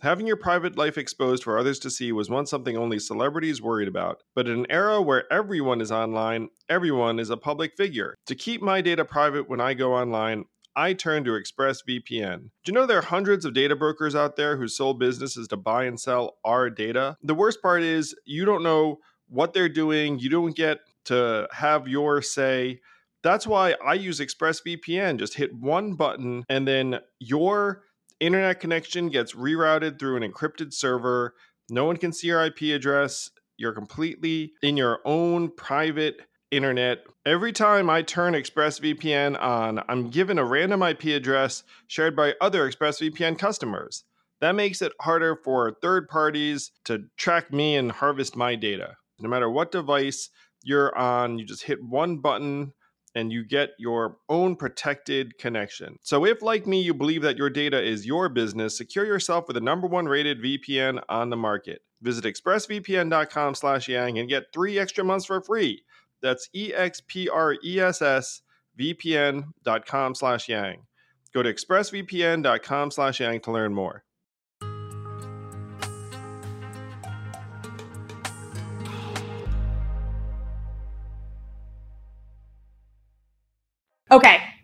Having 0.00 0.28
your 0.28 0.36
private 0.36 0.78
life 0.78 0.96
exposed 0.96 1.42
for 1.42 1.58
others 1.58 1.80
to 1.80 1.90
see 1.90 2.12
was 2.12 2.30
once 2.30 2.48
something 2.48 2.76
only 2.76 3.00
celebrities 3.00 3.60
worried 3.60 3.88
about. 3.88 4.22
But 4.36 4.46
in 4.46 4.60
an 4.60 4.66
era 4.70 5.02
where 5.02 5.30
everyone 5.32 5.80
is 5.80 5.90
online, 5.90 6.50
everyone 6.68 7.18
is 7.18 7.30
a 7.30 7.36
public 7.36 7.76
figure. 7.76 8.14
To 8.26 8.36
keep 8.36 8.62
my 8.62 8.80
data 8.80 9.04
private 9.04 9.48
when 9.48 9.60
I 9.60 9.74
go 9.74 9.94
online, 9.94 10.44
I 10.76 10.92
turn 10.92 11.24
to 11.24 11.32
ExpressVPN. 11.32 12.38
Do 12.38 12.48
you 12.66 12.72
know 12.72 12.86
there 12.86 12.98
are 12.98 13.02
hundreds 13.02 13.44
of 13.44 13.54
data 13.54 13.74
brokers 13.74 14.14
out 14.14 14.36
there 14.36 14.56
whose 14.56 14.76
sole 14.76 14.94
business 14.94 15.36
is 15.36 15.48
to 15.48 15.56
buy 15.56 15.84
and 15.84 15.98
sell 15.98 16.36
our 16.44 16.70
data? 16.70 17.16
The 17.20 17.34
worst 17.34 17.60
part 17.60 17.82
is 17.82 18.14
you 18.24 18.44
don't 18.44 18.62
know 18.62 18.98
what 19.28 19.52
they're 19.52 19.68
doing, 19.68 20.20
you 20.20 20.30
don't 20.30 20.54
get 20.54 20.78
to 21.08 21.48
have 21.52 21.88
your 21.88 22.22
say. 22.22 22.80
That's 23.22 23.46
why 23.46 23.74
I 23.84 23.94
use 23.94 24.20
ExpressVPN. 24.20 25.18
Just 25.18 25.34
hit 25.34 25.54
one 25.54 25.94
button 25.94 26.44
and 26.48 26.66
then 26.66 27.00
your 27.18 27.82
internet 28.20 28.60
connection 28.60 29.08
gets 29.08 29.34
rerouted 29.34 29.98
through 29.98 30.16
an 30.16 30.32
encrypted 30.32 30.72
server. 30.72 31.34
No 31.68 31.84
one 31.84 31.96
can 31.96 32.12
see 32.12 32.28
your 32.28 32.44
IP 32.44 32.62
address. 32.74 33.30
You're 33.56 33.72
completely 33.72 34.52
in 34.62 34.76
your 34.76 35.00
own 35.04 35.50
private 35.50 36.20
internet. 36.50 37.04
Every 37.26 37.52
time 37.52 37.90
I 37.90 38.02
turn 38.02 38.34
ExpressVPN 38.34 39.40
on, 39.40 39.82
I'm 39.88 40.10
given 40.10 40.38
a 40.38 40.44
random 40.44 40.82
IP 40.82 41.04
address 41.06 41.64
shared 41.88 42.16
by 42.16 42.34
other 42.40 42.70
ExpressVPN 42.70 43.38
customers. 43.38 44.04
That 44.40 44.54
makes 44.54 44.80
it 44.80 44.92
harder 45.00 45.36
for 45.36 45.76
third 45.82 46.08
parties 46.08 46.70
to 46.84 47.04
track 47.16 47.52
me 47.52 47.76
and 47.76 47.90
harvest 47.90 48.36
my 48.36 48.54
data. 48.54 48.96
No 49.20 49.28
matter 49.28 49.50
what 49.50 49.72
device 49.72 50.30
you're 50.62 50.96
on, 50.96 51.38
you 51.38 51.44
just 51.44 51.64
hit 51.64 51.82
one 51.82 52.18
button 52.18 52.72
and 53.14 53.32
you 53.32 53.44
get 53.44 53.70
your 53.78 54.18
own 54.28 54.54
protected 54.54 55.38
connection. 55.38 55.96
So 56.02 56.24
if 56.24 56.42
like 56.42 56.66
me 56.66 56.82
you 56.82 56.94
believe 56.94 57.22
that 57.22 57.36
your 57.36 57.50
data 57.50 57.82
is 57.82 58.06
your 58.06 58.28
business, 58.28 58.76
secure 58.76 59.04
yourself 59.04 59.46
with 59.48 59.54
the 59.54 59.60
number 59.60 59.86
one 59.86 60.06
rated 60.06 60.42
VPN 60.42 61.02
on 61.08 61.30
the 61.30 61.36
market. 61.36 61.82
Visit 62.00 62.24
expressvpn.com 62.24 63.54
slash 63.54 63.88
yang 63.88 64.18
and 64.18 64.28
get 64.28 64.52
three 64.52 64.78
extra 64.78 65.02
months 65.04 65.26
for 65.26 65.40
free. 65.40 65.82
That's 66.22 66.48
E-X-P-R-E-S-S 66.52 68.42
vpn.com 68.78 70.14
slash 70.14 70.48
yang. 70.48 70.86
Go 71.34 71.42
to 71.42 71.52
expressvpn.com 71.52 72.90
slash 72.90 73.20
yang 73.20 73.40
to 73.40 73.52
learn 73.52 73.74
more. 73.74 74.04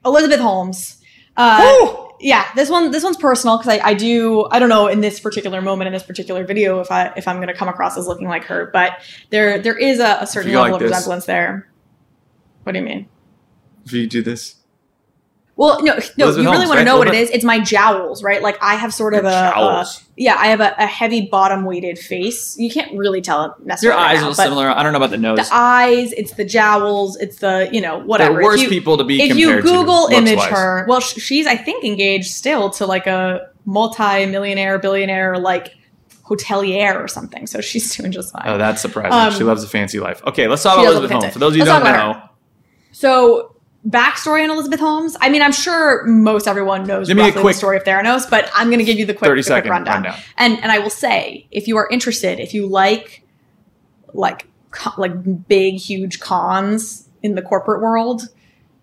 Elizabeth 0.05 0.40
Holmes. 0.40 0.99
Uh, 1.37 1.95
yeah, 2.21 2.47
this 2.55 2.71
one 2.71 2.90
this 2.90 3.03
one's 3.03 3.17
personal 3.17 3.59
because 3.59 3.79
I, 3.79 3.88
I 3.88 3.95
do 3.95 4.47
I 4.51 4.59
don't 4.59 4.69
know 4.69 4.87
in 4.87 5.01
this 5.01 5.21
particular 5.21 5.61
moment 5.61 5.88
in 5.88 5.93
this 5.93 6.03
particular 6.03 6.45
video 6.45 6.81
if 6.81 6.90
I 6.90 7.12
if 7.17 7.27
I'm 7.27 7.37
going 7.37 7.49
to 7.49 7.55
come 7.55 7.69
across 7.69 7.99
as 7.99 8.07
looking 8.07 8.29
like 8.29 8.45
her, 8.45 8.71
but 8.73 8.93
there 9.31 9.59
there 9.59 9.77
is 9.77 10.01
a, 10.01 10.19
a 10.21 10.27
certain 10.27 10.53
level 10.53 10.73
like 10.73 10.73
of 10.75 10.81
this. 10.81 10.90
resemblance 10.90 11.27
there. 11.27 11.69
What 12.62 12.73
do 12.73 12.79
you 12.79 12.85
mean? 12.85 13.09
If 13.85 13.93
you 13.93 14.07
do 14.07 14.23
this, 14.23 14.57
Well, 15.57 15.79
no, 15.85 15.93
no, 15.93 15.93
Elizabeth 15.95 16.19
you 16.19 16.43
really 16.43 16.57
Holmes, 16.57 16.69
want 16.69 16.79
to 16.81 16.85
know 16.85 16.99
what 16.99 17.07
it 17.07 17.14
is? 17.14 17.31
It's 17.31 17.45
my 17.45 17.61
jowls, 17.61 18.25
right? 18.25 18.43
Like 18.43 18.59
I 18.61 18.75
have 18.75 18.93
sort 18.93 19.14
of 19.14 19.23
Your 19.23 19.31
a, 19.33 19.53
a 19.57 19.87
yeah, 20.17 20.35
I 20.37 20.49
have 20.49 20.61
a, 20.61 20.75
a 20.79 20.87
heavy 20.87 21.29
bottom 21.31 21.64
weighted 21.64 21.97
face. 21.97 22.59
You 22.59 22.69
can't 22.71 22.97
really 22.99 23.21
tell 23.21 23.45
it 23.45 23.53
your 23.59 23.67
necessarily. 23.67 24.03
eyes 24.03 24.21
now, 24.21 24.31
are 24.31 24.35
similar. 24.35 24.69
I 24.69 24.83
don't 24.83 24.93
know 24.93 24.97
about 24.99 25.11
the 25.11 25.17
nose. 25.17 25.38
The 25.38 25.55
eyes, 25.55 26.12
it's 26.14 26.33
the 26.33 26.45
jowls, 26.45 27.17
it's 27.19 27.37
the 27.37 27.69
you 27.73 27.81
know 27.81 27.99
whatever. 28.01 28.40
If 28.40 28.45
worse 28.45 28.62
you- 28.62 28.69
people 28.69 28.97
to 28.99 29.05
be 29.05 29.23
if 29.23 29.37
you. 29.37 29.62
Google 29.62 30.09
image 30.09 30.38
wise. 30.38 30.51
her, 30.51 30.87
well, 30.88 30.99
she's 31.01 31.47
I 31.47 31.57
think 31.57 31.85
engaged 31.85 32.33
still 32.33 32.71
to 32.71 32.87
like 32.87 33.07
a 33.07 33.49
multi-millionaire, 33.64 34.79
billionaire, 34.81 35.38
like 35.38 35.73
hotelier 36.25 36.97
or 36.97 37.07
something. 37.07 37.47
So 37.47 37.61
she's 37.61 37.95
doing 37.97 38.11
just 38.11 38.33
fine. 38.33 38.43
Oh, 38.47 38.59
that's 38.59 38.83
surprising. 38.83 39.12
Um, 39.12 39.33
she 39.33 39.45
loves 39.45 39.62
a 39.62 39.69
fancy 39.69 40.01
life. 40.01 40.21
Okay, 40.27 40.49
let's 40.49 40.62
talk 40.64 40.75
about 40.79 40.87
Elizabeth. 40.87 41.11
Holmes. 41.12 41.33
For 41.33 41.38
those 41.38 41.53
of 41.53 41.59
you 41.59 41.62
who 41.64 41.69
don't 41.71 41.85
know, 41.85 42.23
So 42.93 43.54
backstory 43.88 44.42
on 44.44 44.51
Elizabeth 44.51 44.81
Holmes. 44.81 45.16
I 45.20 45.29
mean, 45.29 45.42
I'm 45.42 45.53
sure 45.53 46.05
most 46.07 46.47
everyone 46.49 46.87
knows 46.87 47.09
Give 47.09 47.16
me 47.16 47.29
a 47.29 47.33
quick- 47.33 47.44
the 47.44 47.53
story 47.55 47.77
of 47.77 47.85
Theranos, 47.85 48.29
but 48.29 48.51
I'm 48.55 48.68
going 48.68 48.79
to 48.79 48.85
give 48.85 48.99
you 48.99 49.07
the 49.07 49.14
quick, 49.14 49.29
30 49.29 49.42
the 49.42 49.51
quick 49.61 49.64
rundown. 49.66 49.94
rundown. 50.05 50.16
And 50.38 50.59
and 50.62 50.73
I 50.73 50.79
will 50.79 50.90
say, 50.90 51.47
if 51.51 51.68
you 51.68 51.77
are 51.77 51.88
interested, 51.90 52.40
if 52.40 52.55
you 52.55 52.66
like 52.66 53.23
like 54.12 54.49
like 54.97 55.47
big 55.49 55.75
huge 55.77 56.20
cons 56.20 57.09
in 57.23 57.35
the 57.35 57.42
corporate 57.42 57.81
world, 57.83 58.29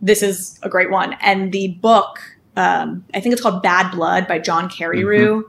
this 0.01 0.21
is 0.23 0.59
a 0.63 0.69
great 0.69 0.89
one. 0.91 1.13
And 1.21 1.51
the 1.51 1.69
book, 1.69 2.19
um, 2.55 3.05
I 3.13 3.19
think 3.19 3.33
it's 3.33 3.41
called 3.41 3.61
Bad 3.63 3.91
Blood 3.91 4.27
by 4.27 4.39
John 4.39 4.69
Carreyrou. 4.69 5.43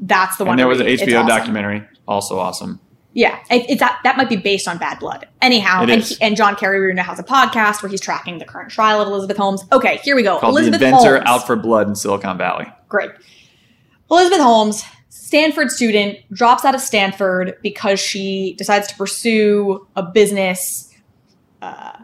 That's 0.00 0.36
the 0.36 0.44
one. 0.44 0.48
Mm-hmm. 0.48 0.50
and 0.52 0.58
there 0.58 0.68
was 0.68 0.80
an 0.80 0.86
HBO 0.86 1.18
awesome. 1.18 1.26
documentary, 1.28 1.82
also 2.08 2.38
awesome. 2.38 2.80
Yeah, 3.14 3.38
it, 3.50 3.68
it's 3.68 3.80
that 3.80 4.00
that 4.04 4.16
might 4.16 4.28
be 4.28 4.36
based 4.36 4.66
on 4.66 4.78
Bad 4.78 4.98
Blood. 4.98 5.28
Anyhow, 5.42 5.84
and, 5.86 6.02
he, 6.02 6.16
and 6.20 6.34
John 6.36 6.56
Carreyrou 6.56 6.94
now 6.94 7.02
has 7.02 7.18
a 7.18 7.22
podcast 7.22 7.82
where 7.82 7.90
he's 7.90 8.00
tracking 8.00 8.38
the 8.38 8.44
current 8.44 8.70
trial 8.70 9.00
of 9.02 9.08
Elizabeth 9.08 9.36
Holmes. 9.36 9.62
Okay, 9.70 9.98
here 9.98 10.16
we 10.16 10.22
go. 10.22 10.38
Called 10.38 10.54
Elizabeth 10.54 10.80
The 10.80 10.86
Inventor 10.86 11.16
Holmes. 11.16 11.28
Out 11.28 11.46
for 11.46 11.56
Blood 11.56 11.88
in 11.88 11.94
Silicon 11.94 12.38
Valley. 12.38 12.66
Great. 12.88 13.10
Elizabeth 14.10 14.40
Holmes, 14.40 14.84
Stanford 15.10 15.70
student, 15.70 16.18
drops 16.32 16.64
out 16.64 16.74
of 16.74 16.80
Stanford 16.80 17.58
because 17.62 18.00
she 18.00 18.54
decides 18.56 18.88
to 18.88 18.96
pursue 18.96 19.86
a 19.94 20.02
business 20.02 20.94
uh, 21.60 21.98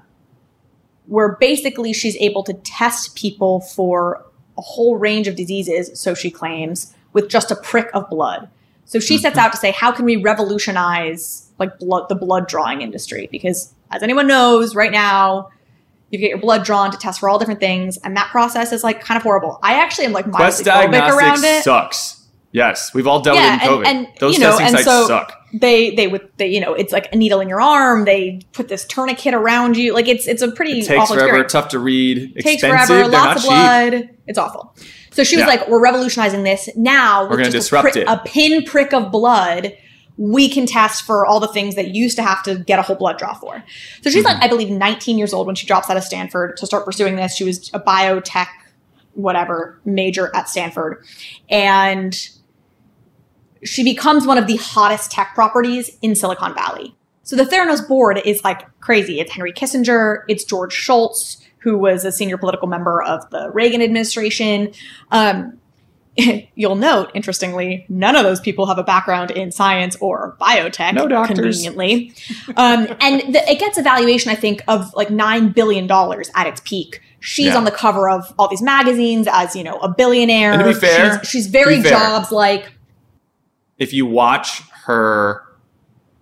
where 1.06 1.36
basically 1.36 1.92
she's 1.92 2.16
able 2.16 2.42
to 2.44 2.52
test 2.52 3.16
people 3.16 3.60
for 3.60 4.26
a 4.58 4.62
whole 4.62 4.96
range 4.96 5.26
of 5.26 5.36
diseases, 5.36 5.98
so 5.98 6.14
she 6.14 6.30
claims, 6.30 6.94
with 7.12 7.28
just 7.28 7.50
a 7.50 7.56
prick 7.56 7.88
of 7.94 8.10
blood. 8.10 8.48
So 8.88 8.98
she 9.00 9.18
sets 9.18 9.36
mm-hmm. 9.36 9.46
out 9.46 9.52
to 9.52 9.58
say, 9.58 9.70
how 9.70 9.92
can 9.92 10.04
we 10.06 10.16
revolutionize 10.16 11.50
like 11.58 11.78
blood, 11.78 12.08
the 12.08 12.14
blood 12.14 12.48
drawing 12.48 12.80
industry? 12.82 13.28
Because 13.30 13.72
as 13.90 14.02
anyone 14.02 14.26
knows, 14.26 14.74
right 14.74 14.90
now, 14.90 15.50
you 16.10 16.18
get 16.18 16.30
your 16.30 16.38
blood 16.38 16.64
drawn 16.64 16.90
to 16.90 16.96
test 16.96 17.20
for 17.20 17.28
all 17.28 17.38
different 17.38 17.60
things, 17.60 17.98
and 17.98 18.16
that 18.16 18.28
process 18.28 18.72
is 18.72 18.82
like 18.82 19.00
kind 19.02 19.16
of 19.16 19.22
horrible. 19.22 19.58
I 19.62 19.74
actually 19.82 20.06
am 20.06 20.12
like 20.12 20.30
Quest 20.30 20.64
mildly 20.64 20.98
phobic 20.98 21.02
around 21.02 21.18
Diagnostics 21.18 21.44
it. 21.58 21.64
sucks. 21.64 22.14
Yes, 22.50 22.94
we've 22.94 23.06
all 23.06 23.20
dealt 23.20 23.36
Yeah, 23.36 23.54
with 23.56 23.62
it 23.62 23.66
in 23.66 23.70
COVID. 23.70 23.86
and- 23.86 24.06
and, 24.06 24.08
Those 24.18 24.34
you 24.34 24.40
know, 24.40 24.50
testing 24.52 24.66
and 24.68 24.72
sites 24.76 24.84
so- 24.86 25.06
suck. 25.06 25.34
They 25.52 25.94
they 25.94 26.08
with 26.08 26.22
they 26.36 26.48
you 26.48 26.60
know 26.60 26.74
it's 26.74 26.92
like 26.92 27.10
a 27.10 27.16
needle 27.16 27.40
in 27.40 27.48
your 27.48 27.60
arm. 27.60 28.04
They 28.04 28.40
put 28.52 28.68
this 28.68 28.84
tourniquet 28.84 29.32
around 29.32 29.78
you. 29.78 29.94
Like 29.94 30.06
it's 30.06 30.26
it's 30.28 30.42
a 30.42 30.50
pretty 30.50 30.80
It 30.80 30.86
takes 30.86 30.90
awful 31.02 31.16
forever, 31.16 31.28
experience. 31.28 31.52
tough 31.52 31.68
to 31.70 31.78
read, 31.78 32.34
takes 32.36 32.62
expensive. 32.62 32.86
forever, 32.88 33.08
They're 33.10 33.20
lots 33.20 33.44
of 33.44 33.50
not 33.50 33.90
cheap. 33.90 34.00
blood. 34.00 34.16
It's 34.26 34.38
awful. 34.38 34.74
So 35.18 35.24
she 35.24 35.34
was 35.34 35.42
Yeah. 35.42 35.48
like, 35.48 35.68
"We're 35.68 35.80
revolutionizing 35.82 36.44
this 36.44 36.68
now. 36.76 37.28
We're 37.28 37.38
just 37.38 37.48
a 37.48 37.52
disrupt 37.58 37.96
it." 37.96 38.06
A 38.06 38.18
pin 38.24 38.62
prick 38.62 38.92
of 38.94 39.10
blood, 39.10 39.72
we 40.16 40.48
can 40.48 40.64
test 40.64 41.02
for 41.02 41.26
all 41.26 41.40
the 41.40 41.48
things 41.48 41.74
that 41.74 41.88
you 41.88 42.04
used 42.04 42.14
to 42.18 42.22
have 42.22 42.40
to 42.44 42.54
get 42.54 42.78
a 42.78 42.82
whole 42.82 42.94
blood 42.94 43.18
draw 43.18 43.34
for." 43.34 43.64
So 44.04 44.10
she's 44.10 44.24
Mm-hmm. 44.24 44.34
like, 44.34 44.44
I 44.44 44.46
believe, 44.46 44.70
19 44.70 45.18
years 45.18 45.32
old 45.32 45.48
when 45.48 45.56
she 45.56 45.66
drops 45.66 45.90
out 45.90 45.96
of 45.96 46.04
Stanford 46.04 46.56
to 46.58 46.66
start 46.66 46.84
pursuing 46.84 47.16
this. 47.16 47.34
She 47.34 47.42
was 47.42 47.68
a 47.74 47.80
biotech, 47.80 48.46
whatever 49.14 49.80
major 49.84 50.30
at 50.36 50.48
Stanford, 50.48 51.04
and 51.50 52.16
she 53.64 53.82
becomes 53.82 54.24
one 54.24 54.38
of 54.38 54.46
the 54.46 54.54
hottest 54.54 55.10
tech 55.10 55.34
properties 55.34 55.90
in 56.00 56.14
Silicon 56.14 56.54
Valley. 56.54 56.94
So 57.28 57.36
the 57.36 57.44
Theranos 57.44 57.86
board 57.86 58.22
is 58.24 58.42
like 58.42 58.62
crazy. 58.80 59.20
It's 59.20 59.30
Henry 59.30 59.52
Kissinger, 59.52 60.22
it's 60.28 60.44
George 60.44 60.72
Shultz, 60.72 61.36
who 61.58 61.76
was 61.76 62.06
a 62.06 62.10
senior 62.10 62.38
political 62.38 62.68
member 62.68 63.02
of 63.02 63.28
the 63.28 63.50
Reagan 63.52 63.82
administration. 63.82 64.72
Um, 65.10 65.58
you'll 66.54 66.74
note, 66.74 67.10
interestingly, 67.12 67.84
none 67.90 68.16
of 68.16 68.22
those 68.22 68.40
people 68.40 68.64
have 68.64 68.78
a 68.78 68.82
background 68.82 69.30
in 69.30 69.52
science 69.52 69.94
or 70.00 70.38
biotech. 70.40 70.94
No 70.94 71.06
doctors. 71.06 71.36
Conveniently. 71.62 72.14
um, 72.56 72.86
and 72.98 73.34
the, 73.34 73.46
it 73.46 73.58
gets 73.60 73.76
a 73.76 73.82
valuation, 73.82 74.30
I 74.30 74.34
think, 74.34 74.62
of 74.66 74.94
like 74.94 75.08
$9 75.08 75.54
billion 75.54 75.86
at 76.34 76.46
its 76.46 76.62
peak. 76.64 77.02
She's 77.20 77.48
Yeah. 77.48 77.58
on 77.58 77.64
the 77.64 77.70
cover 77.70 78.08
of 78.08 78.32
all 78.38 78.48
these 78.48 78.62
magazines 78.62 79.28
as, 79.30 79.54
you 79.54 79.64
know, 79.64 79.74
a 79.80 79.88
billionaire. 79.90 80.52
And 80.54 80.62
to 80.62 80.68
be 80.68 80.72
fair- 80.72 81.18
she's, 81.20 81.28
she's 81.28 81.46
very 81.48 81.76
to 81.76 81.82
be 81.82 81.88
fair, 81.90 81.98
jobs 81.98 82.32
like. 82.32 82.72
If 83.76 83.92
you 83.92 84.06
watch 84.06 84.62
her, 84.86 85.42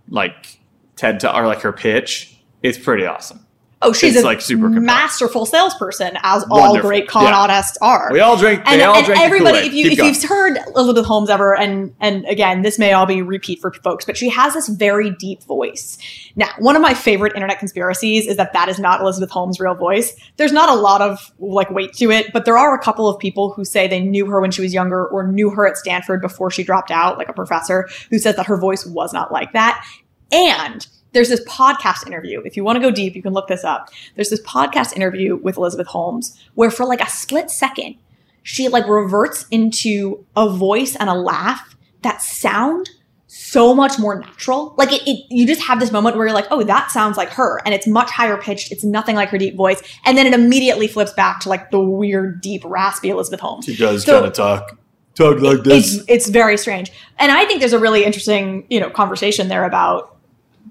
like 0.08 0.55
TED 0.96 1.20
to, 1.20 1.36
or 1.36 1.46
like 1.46 1.60
her 1.60 1.72
pitch, 1.72 2.36
it's 2.62 2.78
pretty 2.78 3.06
awesome. 3.06 3.40
Oh, 3.82 3.92
she's 3.92 4.16
It's, 4.16 4.24
a 4.24 4.26
like, 4.26 4.40
super 4.40 4.62
compelling. 4.64 4.86
masterful 4.86 5.44
salesperson, 5.44 6.16
as 6.22 6.42
all 6.50 6.60
Wonderful. 6.60 6.88
great 6.88 7.06
con 7.08 7.24
Yeah. 7.24 7.36
artists 7.36 7.76
are. 7.82 8.08
We 8.10 8.20
all 8.20 8.38
drink. 8.38 8.62
and, 8.64 8.80
they 8.80 8.84
all 8.84 8.96
and 8.96 9.04
drink 9.04 9.20
everybody, 9.20 9.58
if 9.58 9.74
you 9.74 9.82
Keep 9.84 9.92
if 9.92 9.98
going. 9.98 10.14
you've 10.14 10.22
heard 10.24 10.58
Elizabeth 10.74 11.04
Holmes 11.04 11.28
ever, 11.28 11.54
and 11.54 11.92
and 12.00 12.24
again, 12.24 12.62
this 12.62 12.78
may 12.78 12.94
all 12.94 13.04
be 13.04 13.20
repeat 13.20 13.60
for 13.60 13.70
folks, 13.84 14.06
but 14.06 14.16
she 14.16 14.30
has 14.30 14.54
this 14.54 14.66
very 14.68 15.10
deep 15.10 15.42
voice. 15.44 15.98
Now, 16.36 16.48
one 16.58 16.74
of 16.74 16.80
my 16.80 16.94
favorite 16.94 17.34
internet 17.34 17.58
conspiracies 17.58 18.26
is 18.26 18.38
that 18.38 18.54
that 18.54 18.70
is 18.70 18.78
not 18.78 19.02
Elizabeth 19.02 19.30
Holmes' 19.30 19.60
real 19.60 19.74
voice. 19.74 20.16
There's 20.38 20.52
not 20.52 20.70
a 20.70 20.74
lot 20.74 21.02
of 21.02 21.30
like 21.38 21.70
weight 21.70 21.92
to 21.98 22.10
it, 22.10 22.32
but 22.32 22.46
there 22.46 22.56
are 22.56 22.74
a 22.74 22.78
couple 22.82 23.06
of 23.08 23.18
people 23.20 23.52
who 23.52 23.62
say 23.66 23.86
they 23.86 24.00
knew 24.00 24.24
her 24.24 24.40
when 24.40 24.50
she 24.52 24.62
was 24.62 24.72
younger 24.72 25.06
or 25.06 25.28
knew 25.28 25.50
her 25.50 25.66
at 25.68 25.76
Stanford 25.76 26.22
before 26.22 26.50
she 26.50 26.64
dropped 26.64 26.90
out, 26.90 27.18
like 27.18 27.28
a 27.28 27.34
professor 27.34 27.86
who 28.10 28.18
says 28.18 28.36
that 28.36 28.46
her 28.46 28.56
voice 28.56 28.86
was 28.86 29.12
not 29.12 29.30
like 29.30 29.52
that. 29.52 29.84
And 30.32 30.86
there's 31.12 31.28
this 31.28 31.44
podcast 31.44 32.06
interview. 32.06 32.42
If 32.44 32.56
you 32.56 32.64
want 32.64 32.76
to 32.76 32.80
go 32.80 32.90
deep, 32.90 33.14
you 33.16 33.22
can 33.22 33.32
look 33.32 33.48
this 33.48 33.64
up. 33.64 33.88
There's 34.14 34.28
this 34.30 34.42
podcast 34.42 34.94
interview 34.94 35.36
with 35.36 35.56
Elizabeth 35.56 35.86
Holmes 35.86 36.38
where 36.54 36.70
for 36.70 36.84
like 36.84 37.00
a 37.00 37.08
split 37.08 37.50
second, 37.50 37.96
she 38.42 38.68
like 38.68 38.86
reverts 38.86 39.46
into 39.50 40.24
a 40.36 40.48
voice 40.48 40.94
and 40.96 41.08
a 41.08 41.14
laugh 41.14 41.76
that 42.02 42.20
sound 42.22 42.90
so 43.28 43.74
much 43.74 43.98
more 43.98 44.18
natural. 44.20 44.74
Like 44.78 44.92
it, 44.92 45.02
it 45.06 45.24
you 45.30 45.46
just 45.46 45.62
have 45.62 45.80
this 45.80 45.90
moment 45.90 46.16
where 46.16 46.26
you're 46.26 46.34
like, 46.34 46.46
oh, 46.50 46.62
that 46.64 46.90
sounds 46.90 47.16
like 47.16 47.30
her. 47.30 47.60
And 47.64 47.74
it's 47.74 47.86
much 47.86 48.10
higher 48.10 48.36
pitched. 48.36 48.70
It's 48.70 48.84
nothing 48.84 49.16
like 49.16 49.30
her 49.30 49.38
deep 49.38 49.56
voice. 49.56 49.82
And 50.04 50.16
then 50.18 50.26
it 50.26 50.34
immediately 50.34 50.86
flips 50.86 51.12
back 51.12 51.40
to 51.40 51.48
like 51.48 51.70
the 51.70 51.80
weird, 51.80 52.40
deep, 52.40 52.62
raspy 52.64 53.08
Elizabeth 53.10 53.40
Holmes 53.40 53.64
She 53.64 53.76
does 53.76 54.04
So- 54.04 54.12
kind 54.14 54.26
of 54.26 54.32
talk, 54.32 54.78
talk 55.14 55.40
like 55.40 55.60
it's 55.66 55.98
it's 56.08 56.28
very 56.28 56.58
strange 56.58 56.92
and 57.18 57.32
i 57.32 57.46
think 57.46 57.60
there's 57.60 57.72
a 57.72 57.78
really 57.78 58.04
interesting 58.04 58.66
you 58.68 58.78
know 58.78 58.90
conversation 58.90 59.48
there 59.48 59.64
about 59.64 60.15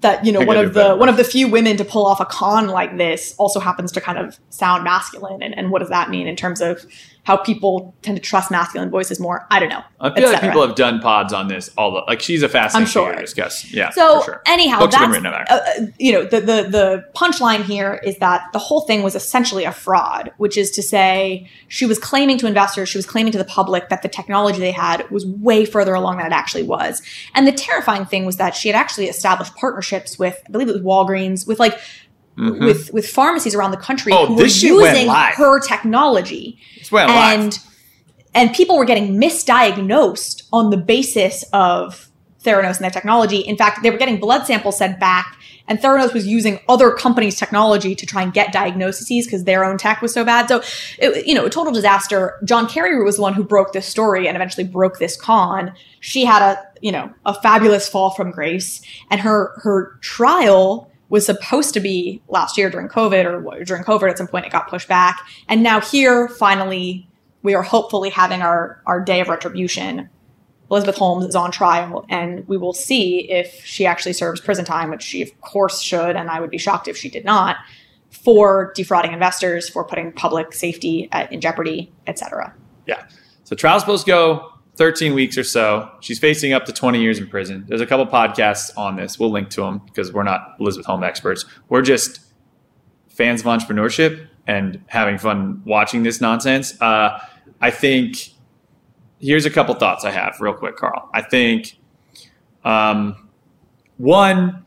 that 0.00 0.24
you 0.24 0.32
know 0.32 0.40
one 0.40 0.56
of 0.56 0.66
do 0.66 0.72
better. 0.72 0.94
the 0.94 0.96
one 0.96 1.08
of 1.08 1.16
the 1.16 1.24
few 1.24 1.48
women 1.48 1.76
to 1.76 1.84
pull 1.84 2.06
off 2.06 2.20
a 2.20 2.26
con 2.26 2.68
like 2.68 2.96
this 2.96 3.34
also 3.38 3.60
happens 3.60 3.92
to 3.92 4.00
kind 4.00 4.18
of 4.18 4.38
sound 4.50 4.84
masculine 4.84 5.42
and, 5.42 5.56
and 5.56 5.70
what 5.70 5.78
does 5.78 5.88
that 5.88 6.10
mean 6.10 6.26
in 6.26 6.36
terms 6.36 6.60
of 6.60 6.84
how 7.26 7.36
people 7.36 7.94
tend 8.02 8.16
to 8.16 8.22
trust 8.22 8.50
masculine 8.50 8.90
voices 8.90 9.20
more 9.20 9.46
i 9.50 9.58
don't 9.60 9.68
know 9.68 9.82
I 9.98 10.14
feel 10.14 10.30
like 10.30 10.42
people 10.42 10.66
have 10.66 10.76
done 10.76 11.00
pods 11.00 11.32
on 11.32 11.48
this. 11.48 11.70
All 11.78 11.90
the, 11.90 12.00
like 12.06 12.20
she's 12.20 12.42
a 12.42 12.48
fascinating 12.48 12.90
sure. 12.90 13.14
to 13.14 13.20
discuss. 13.20 13.72
Yeah, 13.72 13.90
so 13.90 14.20
for 14.20 14.24
sure. 14.24 14.42
anyhow 14.46 14.78
Books 14.78 14.98
written 14.98 15.26
uh, 15.26 15.44
uh, 15.48 15.86
you 15.98 16.12
know 16.12 16.24
the, 16.24 16.40
the 16.40 16.68
the 16.68 17.04
punchline 17.14 17.62
here 17.62 18.00
is 18.04 18.18
that 18.18 18.42
the 18.52 18.58
whole 18.58 18.82
thing 18.82 19.02
was 19.02 19.14
essentially 19.14 19.64
a 19.64 19.72
fraud 19.72 20.32
which 20.36 20.56
is 20.56 20.70
to 20.72 20.82
say 20.82 21.48
she 21.68 21.86
was 21.86 21.98
claiming 21.98 22.36
to 22.38 22.46
investors 22.46 22.88
she 22.88 22.98
was 22.98 23.06
claiming 23.06 23.32
to 23.32 23.38
the 23.38 23.44
public 23.44 23.88
that 23.88 24.02
the 24.02 24.08
technology 24.08 24.58
they 24.58 24.72
had 24.72 25.08
was 25.10 25.24
way 25.26 25.64
further 25.64 25.94
along 25.94 26.18
than 26.18 26.26
it 26.26 26.32
actually 26.32 26.62
was 26.62 27.02
and 27.34 27.46
the 27.46 27.52
terrifying 27.52 28.04
thing 28.04 28.26
was 28.26 28.36
that 28.36 28.54
she 28.54 28.68
had 28.68 28.76
actually 28.76 29.06
established 29.06 29.54
partnerships 29.56 30.18
with 30.18 30.40
i 30.46 30.50
believe 30.50 30.68
it 30.68 30.72
was 30.72 30.82
walgreens 30.82 31.46
with 31.46 31.58
like 31.58 31.78
Mhm. 32.38 32.60
with 32.64 32.92
with 32.92 33.08
pharmacies 33.08 33.54
around 33.54 33.70
the 33.70 33.76
country 33.78 34.12
Oh, 34.12 34.26
who 34.26 34.34
were 34.34 34.44
using 34.44 35.08
her 35.08 35.58
technology 35.60 36.58
went 36.92 37.08
live. 37.08 37.38
and 37.40 37.58
and 38.34 38.52
people 38.52 38.76
were 38.76 38.84
getting 38.84 39.16
misdiagnosed 39.18 40.42
on 40.52 40.70
the 40.70 40.76
basis 40.76 41.44
of 41.52 42.08
Theranos 42.44 42.76
and 42.76 42.84
their 42.84 42.90
technology. 42.90 43.38
In 43.38 43.56
fact, 43.56 43.82
they 43.82 43.90
were 43.90 43.96
getting 43.98 44.20
blood 44.20 44.46
samples 44.46 44.76
sent 44.78 45.00
back, 45.00 45.36
and 45.66 45.80
Theranos 45.80 46.12
was 46.12 46.26
using 46.26 46.60
other 46.68 46.90
companies' 46.92 47.36
technology 47.36 47.94
to 47.94 48.06
try 48.06 48.22
and 48.22 48.32
get 48.32 48.52
diagnoses 48.52 49.08
because 49.26 49.44
their 49.44 49.64
own 49.64 49.78
tech 49.78 50.00
was 50.02 50.12
so 50.12 50.24
bad. 50.24 50.46
So, 50.48 50.62
it, 50.98 51.26
you 51.26 51.34
know, 51.34 51.46
a 51.46 51.50
total 51.50 51.72
disaster. 51.72 52.34
John 52.44 52.68
Carreyrou 52.68 53.04
was 53.04 53.16
the 53.16 53.22
one 53.22 53.32
who 53.34 53.42
broke 53.42 53.72
this 53.72 53.86
story 53.86 54.28
and 54.28 54.36
eventually 54.36 54.64
broke 54.64 54.98
this 54.98 55.16
con. 55.16 55.72
She 56.00 56.24
had 56.24 56.40
a, 56.42 56.62
you 56.82 56.92
know, 56.92 57.10
a 57.24 57.34
fabulous 57.34 57.88
fall 57.88 58.10
from 58.10 58.30
grace, 58.30 58.80
and 59.10 59.20
her 59.22 59.52
her 59.64 59.98
trial 60.02 60.88
was 61.08 61.24
supposed 61.24 61.74
to 61.74 61.80
be 61.80 62.22
last 62.28 62.58
year 62.58 62.70
during 62.70 62.88
COVID 62.88 63.24
or 63.24 63.64
during 63.64 63.84
COVID 63.84 64.10
at 64.10 64.18
some 64.18 64.26
point 64.26 64.46
it 64.46 64.52
got 64.52 64.68
pushed 64.68 64.88
back, 64.88 65.20
and 65.48 65.62
now 65.62 65.80
here 65.80 66.28
finally 66.28 67.08
we 67.42 67.54
are 67.54 67.62
hopefully 67.62 68.10
having 68.10 68.42
our 68.42 68.82
our 68.86 69.00
day 69.00 69.20
of 69.20 69.28
retribution. 69.28 70.08
Elizabeth 70.68 70.96
Holmes 70.96 71.24
is 71.24 71.36
on 71.36 71.52
trial, 71.52 72.04
and 72.08 72.46
we 72.48 72.56
will 72.56 72.72
see 72.72 73.30
if 73.30 73.64
she 73.64 73.86
actually 73.86 74.12
serves 74.12 74.40
prison 74.40 74.64
time, 74.64 74.90
which 74.90 75.02
she 75.02 75.22
of 75.22 75.40
course 75.40 75.80
should, 75.80 76.16
and 76.16 76.28
I 76.28 76.40
would 76.40 76.50
be 76.50 76.58
shocked 76.58 76.88
if 76.88 76.96
she 76.96 77.08
did 77.08 77.24
not, 77.24 77.56
for 78.10 78.72
defrauding 78.74 79.12
investors, 79.12 79.68
for 79.68 79.84
putting 79.84 80.10
public 80.10 80.52
safety 80.52 81.08
at, 81.12 81.30
in 81.32 81.40
jeopardy, 81.40 81.92
etc. 82.08 82.52
Yeah. 82.86 83.06
So 83.44 83.54
trial's 83.54 83.82
supposed 83.82 84.06
to 84.06 84.10
go 84.10 84.52
13 84.76 85.14
weeks 85.14 85.38
or 85.38 85.44
so. 85.44 85.90
She's 86.00 86.18
facing 86.18 86.52
up 86.52 86.66
to 86.66 86.72
20 86.72 87.00
years 87.00 87.18
in 87.18 87.26
prison. 87.26 87.64
There's 87.68 87.80
a 87.80 87.86
couple 87.86 88.06
podcasts 88.06 88.76
on 88.76 88.96
this. 88.96 89.18
We'll 89.18 89.30
link 89.30 89.50
to 89.50 89.62
them 89.62 89.82
because 89.86 90.12
we're 90.12 90.22
not 90.22 90.56
Elizabeth 90.60 90.86
Holmes 90.86 91.04
experts. 91.04 91.44
We're 91.68 91.82
just 91.82 92.20
fans 93.08 93.40
of 93.40 93.46
entrepreneurship 93.46 94.28
and 94.46 94.84
having 94.86 95.18
fun 95.18 95.62
watching 95.64 96.02
this 96.02 96.20
nonsense. 96.20 96.80
Uh, 96.80 97.18
I 97.60 97.70
think 97.70 98.16
here's 99.18 99.46
a 99.46 99.50
couple 99.50 99.74
thoughts 99.74 100.04
I 100.04 100.10
have 100.10 100.36
real 100.40 100.52
quick, 100.52 100.76
Carl. 100.76 101.08
I 101.14 101.22
think 101.22 101.78
um, 102.64 103.28
one, 103.96 104.64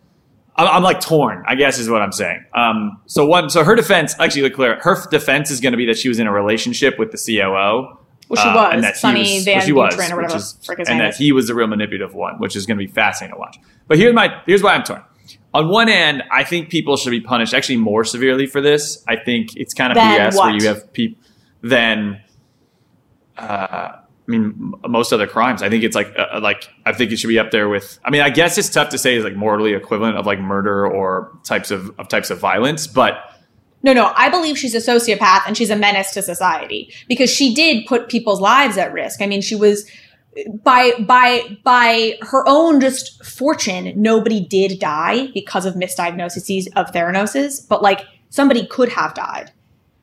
I'm, 0.56 0.84
like 0.84 1.00
torn. 1.00 1.44
I 1.48 1.56
guess 1.56 1.80
is 1.80 1.90
what 1.90 2.02
I'm 2.02 2.12
saying. 2.12 2.44
Um, 2.54 3.00
so 3.06 3.26
one, 3.26 3.50
so 3.50 3.64
her 3.64 3.76
defense, 3.76 4.16
actually, 4.20 4.42
look 4.42 4.56
clear. 4.56 4.80
Her 4.82 4.98
defense 5.10 5.52
is 5.52 5.62
going 5.62 5.72
to 5.72 5.78
be 5.78 5.86
that 5.86 5.98
she 5.98 6.10
was 6.10 6.20
in 6.20 6.28
a 6.28 6.34
relationship 6.34 6.98
with 6.98 7.12
the 7.12 7.18
COO. 7.18 7.99
Well, 8.30 8.42
she 8.42 8.48
uh, 8.48 8.54
was 8.54 8.74
and 8.76 8.84
that 8.84 8.96
Sunny 8.96 9.24
he 9.24 9.36
was, 9.36 9.46
Van 9.46 9.58
well, 9.58 9.66
she 9.66 9.74
was, 9.74 9.94
or 9.94 9.98
whatever 10.16 10.36
is- 10.38 10.54
the 10.54 10.66
frick 10.66 10.80
his 10.80 10.88
and 10.88 11.00
that 11.00 11.10
is. 11.10 11.18
he 11.18 11.32
was 11.32 11.48
the 11.48 11.56
real 11.56 11.68
manipulative 11.68 12.14
one, 12.14 12.38
which 12.38 12.56
is 12.56 12.66
going 12.66 12.78
to 12.78 12.86
be 12.86 12.92
fascinating 12.92 13.36
to 13.36 13.40
watch. 13.40 13.58
But 13.88 13.98
here's 13.98 14.14
my 14.14 14.42
here's 14.46 14.62
why 14.62 14.76
I'm 14.76 14.84
torn. 14.84 15.04
On 15.54 15.68
one 15.68 15.90
end, 15.90 16.24
I 16.32 16.44
think 16.44 16.70
people 16.70 16.96
should 16.96 17.10
be 17.10 17.22
punished 17.22 17.56
actually 17.56 17.78
more 17.78 18.04
severely 18.04 18.46
for 18.46 18.62
this. 18.62 19.04
I 19.08 19.16
think 19.16 19.56
it's 19.58 19.74
kind 19.74 19.92
of 19.92 19.96
Than 19.96 20.32
BS 20.32 20.38
where 20.38 20.54
you 20.54 20.68
have 20.68 20.94
people 20.94 21.20
than 21.62 22.22
uh, 23.36 23.42
I 24.30 24.32
mean, 24.32 24.44
m- 24.44 24.92
most 24.92 25.12
other 25.12 25.26
crimes. 25.26 25.64
I 25.64 25.70
think 25.70 25.84
it's 25.84 25.96
like, 25.96 26.14
uh, 26.18 26.40
like 26.40 26.70
I 26.86 26.94
think 26.94 27.12
it 27.12 27.18
should 27.18 27.30
be 27.30 27.40
up 27.40 27.50
there 27.50 27.68
with. 27.68 28.00
I 28.06 28.12
mean, 28.12 28.22
I 28.22 28.30
guess 28.30 28.60
it's 28.60 28.70
tough 28.70 28.90
to 28.90 29.00
say 29.00 29.16
is 29.16 29.24
like 29.24 29.36
morally 29.36 29.74
equivalent 29.74 30.18
of 30.18 30.28
like 30.28 30.40
murder 30.40 30.86
or 30.86 31.32
types 31.44 31.72
of, 31.72 31.92
of 32.00 32.10
types 32.10 32.30
of 32.30 32.40
violence, 32.40 32.86
but 32.86 33.29
No, 33.82 33.94
no, 33.94 34.12
I 34.16 34.30
believe 34.30 34.58
she's 34.58 34.76
a 34.76 34.80
sociopath 34.80 35.44
and 35.48 35.56
she's 35.56 35.70
a 35.70 35.76
menace 35.76 36.12
to 36.14 36.22
society 36.22 36.94
because 37.08 37.30
she 37.30 37.54
did 37.54 37.86
put 37.88 38.10
people's 38.10 38.42
lives 38.42 38.78
at 38.78 38.92
risk. 38.92 39.22
I 39.22 39.26
mean, 39.26 39.42
she 39.42 39.56
was 39.56 39.90
by 40.64 40.92
by 41.00 41.58
by 41.64 42.18
her 42.22 42.44
own 42.48 42.80
just 42.82 43.24
fortune, 43.26 43.94
nobody 43.96 44.46
did 44.46 44.80
die 44.80 45.28
because 45.34 45.66
of 45.66 45.76
misdiagnoses 45.76 46.68
of 46.76 46.92
theranosis, 46.92 47.68
but 47.68 47.82
like 47.82 48.02
somebody 48.30 48.66
could 48.68 48.90
have 48.90 49.14
died. 49.14 49.52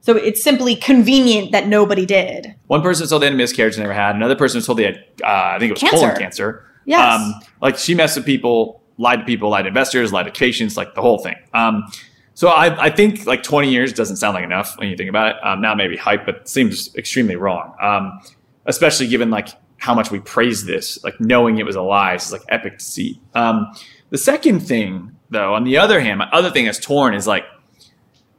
So 0.00 0.16
it's 0.16 0.42
simply 0.42 0.76
convenient 0.76 1.50
that 1.52 1.66
nobody 1.66 2.06
did. 2.06 2.54
one 2.68 2.80
person 2.80 3.02
was 3.02 3.10
told 3.10 3.22
they 3.22 3.26
had 3.26 3.32
a 3.34 3.36
miscarriage 3.36 3.74
and 3.74 3.82
never 3.82 3.92
had. 3.92 4.14
Another 4.14 4.36
person 4.36 4.58
was 4.58 4.64
told 4.66 4.78
they 4.78 4.84
had, 4.84 5.04
uh, 5.24 5.26
I 5.26 5.58
think 5.58 5.70
it 5.70 5.72
was 5.72 5.80
Cancer. 5.80 5.96
colon 5.96 6.16
cancer. 6.16 6.64
Yes. 6.84 7.20
Um, 7.20 7.34
like 7.60 7.76
she 7.76 7.94
messed 7.94 8.16
with 8.16 8.24
people, 8.24 8.80
lied 8.98 9.18
to 9.20 9.24
people, 9.24 9.50
lied 9.50 9.64
to 9.64 9.68
investors, 9.68 10.12
lied 10.12 10.26
to 10.26 10.32
patients, 10.32 10.76
like 10.76 10.94
the 10.94 11.02
whole 11.02 11.18
thing. 11.18 11.34
Um, 11.52 11.90
so 12.36 12.48
I, 12.48 12.84
I 12.84 12.90
think 12.90 13.24
like 13.24 13.42
20 13.42 13.70
years 13.70 13.94
doesn't 13.94 14.16
sound 14.16 14.34
like 14.34 14.44
enough 14.44 14.78
when 14.78 14.90
you 14.90 14.96
think 14.96 15.08
about 15.08 15.34
it. 15.34 15.36
Um, 15.42 15.62
now 15.62 15.74
maybe 15.74 15.96
hype, 15.96 16.26
but 16.26 16.46
seems 16.46 16.94
extremely 16.94 17.34
wrong. 17.34 17.74
Um, 17.80 18.20
especially 18.66 19.08
given 19.08 19.30
like 19.30 19.48
how 19.78 19.94
much 19.94 20.10
we 20.10 20.20
praise 20.20 20.66
this, 20.66 21.02
like 21.02 21.18
knowing 21.18 21.56
it 21.56 21.64
was 21.64 21.76
a 21.76 21.80
lie 21.80 22.14
is 22.14 22.30
like 22.32 22.42
epic 22.50 22.76
to 22.76 22.84
see. 22.84 23.22
Um, 23.34 23.72
the 24.10 24.18
second 24.18 24.60
thing 24.60 25.16
though, 25.30 25.54
on 25.54 25.64
the 25.64 25.78
other 25.78 25.98
hand, 25.98 26.18
my 26.18 26.28
other 26.30 26.50
thing 26.50 26.66
that's 26.66 26.78
torn 26.78 27.14
is 27.14 27.26
like, 27.26 27.44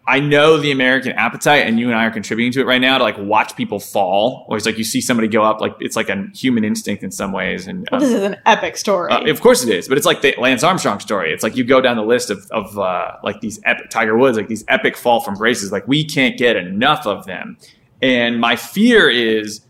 I 0.08 0.22
know 0.22 0.58
the 0.58 0.72
American 0.72 1.12
appetite, 1.12 1.68
and 1.68 1.78
you 1.80 1.88
and 1.90 1.98
I 1.98 2.06
are 2.06 2.12
contributing 2.12 2.54
to 2.54 2.62
it 2.62 2.66
right 2.66 2.80
now 2.80 2.98
to 2.98 3.04
like 3.04 3.18
watch 3.18 3.56
people 3.58 3.80
fall. 3.80 4.46
Or 4.48 4.56
it's 4.56 4.66
like 4.66 4.78
you 4.78 4.86
see 4.86 5.02
somebody 5.02 5.28
go 5.28 5.44
up, 5.44 5.60
like 5.60 5.76
it's 5.82 5.98
like 5.98 6.08
a 6.08 6.28
human 6.34 6.64
instinct 6.64 7.04
in 7.04 7.12
some 7.12 7.34
ways. 7.34 7.68
And 7.68 7.88
Well, 7.92 8.02
um, 8.02 8.08
this 8.08 8.18
is 8.18 8.24
an 8.24 8.38
epic 8.46 8.78
story. 8.78 9.12
uh, 9.12 9.30
of 9.30 9.42
course 9.42 9.64
it 9.64 9.70
is, 9.70 9.90
but 9.90 9.98
it's 9.98 10.08
like 10.08 10.22
the 10.22 10.34
Lance 10.38 10.64
Armstrong 10.64 11.02
story. 11.02 11.34
It's 11.34 11.44
like 11.44 11.58
you 11.58 11.66
go 11.66 11.82
down 11.82 11.98
the 11.98 12.04
list 12.06 12.30
of, 12.30 12.50
of 12.52 12.80
uh, 12.80 13.18
like 13.22 13.42
these 13.42 13.60
epic 13.66 13.90
Tiger 13.90 14.18
Woods, 14.18 14.38
like 14.38 14.48
these 14.48 14.64
epic 14.70 14.96
fall 14.96 15.20
from 15.20 15.36
graces. 15.36 15.72
Like 15.74 15.88
we 15.88 16.06
can't 16.06 16.38
get 16.38 16.56
enough 16.56 17.06
of 17.06 17.26
them. 17.26 17.58
And 18.02 18.40
my 18.40 18.56
fear 18.56 19.10
is 19.10 19.62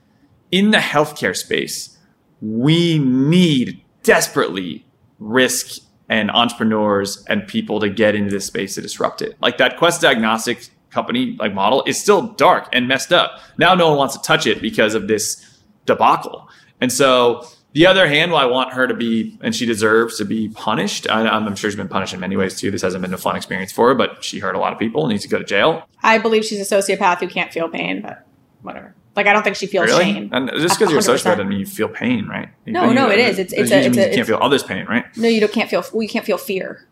in 0.51 0.69
the 0.71 0.77
healthcare 0.77 1.35
space, 1.35 1.97
we 2.41 2.99
need 2.99 3.81
desperately 4.03 4.85
risk 5.19 5.81
and 6.09 6.31
entrepreneurs 6.31 7.25
and 7.27 7.47
people 7.47 7.79
to 7.79 7.89
get 7.89 8.15
into 8.15 8.31
this 8.31 8.45
space 8.45 8.75
to 8.75 8.81
disrupt 8.81 9.21
it. 9.21 9.35
Like 9.41 9.57
that 9.57 9.77
Quest 9.77 10.01
Diagnostics 10.01 10.71
company 10.89 11.35
like 11.39 11.53
model 11.53 11.83
is 11.85 11.99
still 11.99 12.33
dark 12.33 12.69
and 12.71 12.87
messed 12.87 13.11
up. 13.11 13.39
Now 13.57 13.75
no 13.75 13.89
one 13.89 13.97
wants 13.97 14.15
to 14.15 14.21
touch 14.21 14.47
it 14.47 14.61
because 14.61 14.93
of 14.93 15.07
this 15.07 15.61
debacle. 15.85 16.49
And 16.79 16.91
so 16.91 17.45
the 17.73 17.85
other 17.85 18.07
hand, 18.07 18.31
while 18.31 18.41
I 18.41 18.49
want 18.49 18.73
her 18.73 18.87
to 18.87 18.93
be, 18.93 19.37
and 19.41 19.55
she 19.55 19.65
deserves 19.65 20.17
to 20.17 20.25
be 20.25 20.49
punished, 20.49 21.09
I, 21.09 21.27
I'm 21.27 21.55
sure 21.55 21.69
she's 21.69 21.75
been 21.75 21.87
punished 21.87 22.13
in 22.13 22.19
many 22.19 22.35
ways 22.35 22.59
too. 22.59 22.71
This 22.71 22.81
hasn't 22.81 23.01
been 23.01 23.13
a 23.13 23.17
fun 23.17 23.35
experience 23.35 23.71
for 23.71 23.89
her, 23.89 23.95
but 23.95 24.23
she 24.23 24.39
hurt 24.39 24.55
a 24.55 24.59
lot 24.59 24.73
of 24.73 24.79
people 24.79 25.03
and 25.03 25.11
needs 25.11 25.23
to 25.23 25.29
go 25.29 25.37
to 25.37 25.43
jail. 25.43 25.87
I 26.01 26.17
believe 26.17 26.45
she's 26.45 26.59
a 26.59 26.75
sociopath 26.75 27.19
who 27.19 27.27
can't 27.27 27.51
feel 27.51 27.69
pain, 27.69 28.01
but 28.01 28.25
whatever. 28.61 28.95
Like 29.17 29.27
I 29.27 29.33
don't 29.33 29.43
think 29.43 29.55
she 29.57 29.65
feels 29.67 29.87
really? 29.87 30.03
shame. 30.05 30.29
And 30.31 30.49
just 30.57 30.77
because 30.79 30.91
you're 30.91 30.99
a 30.99 31.03
sociopath 31.03 31.23
doesn't 31.37 31.49
mean 31.49 31.59
you 31.59 31.65
feel 31.65 31.89
pain, 31.89 32.27
right? 32.27 32.49
No, 32.65 32.87
You- 32.87 32.93
no, 32.93 33.09
it 33.09 33.19
is. 33.19 33.39
It's- 33.39 33.51
it's 33.51 33.71
a- 33.71 33.77
it's 33.77 33.85
a- 33.87 33.89
you 33.89 33.95
can't 33.95 34.11
it's- 34.13 34.27
feel 34.27 34.37
others' 34.41 34.63
pain, 34.63 34.85
right? 34.85 35.05
No, 35.17 35.27
you 35.27 35.39
don't 35.41 35.51
can't 35.51 35.69
feel. 35.69 35.83
Well, 35.91 36.03
you 36.03 36.07
can't 36.09 36.23
feel 36.25 36.37
fear. 36.37 36.85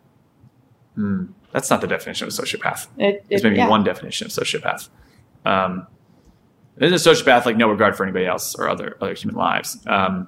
Hmm. 0.95 1.25
That's 1.51 1.69
not 1.69 1.81
the 1.81 1.87
definition 1.87 2.27
of 2.27 2.33
a 2.33 2.35
sociopath. 2.41 2.87
It, 2.97 3.23
There's 3.29 3.41
it- 3.41 3.43
maybe 3.45 3.57
yeah. 3.57 3.69
one 3.69 3.83
definition 3.83 4.25
of 4.25 4.31
sociopath. 4.31 4.89
Um, 5.45 5.87
there's 6.77 6.91
a 7.05 7.09
sociopath 7.09 7.45
like 7.45 7.55
no 7.57 7.69
regard 7.69 7.95
for 7.95 8.03
anybody 8.03 8.25
else 8.25 8.55
or 8.55 8.67
other 8.67 8.97
other 8.99 9.13
human 9.13 9.35
lives. 9.37 9.77
Um, 9.87 10.27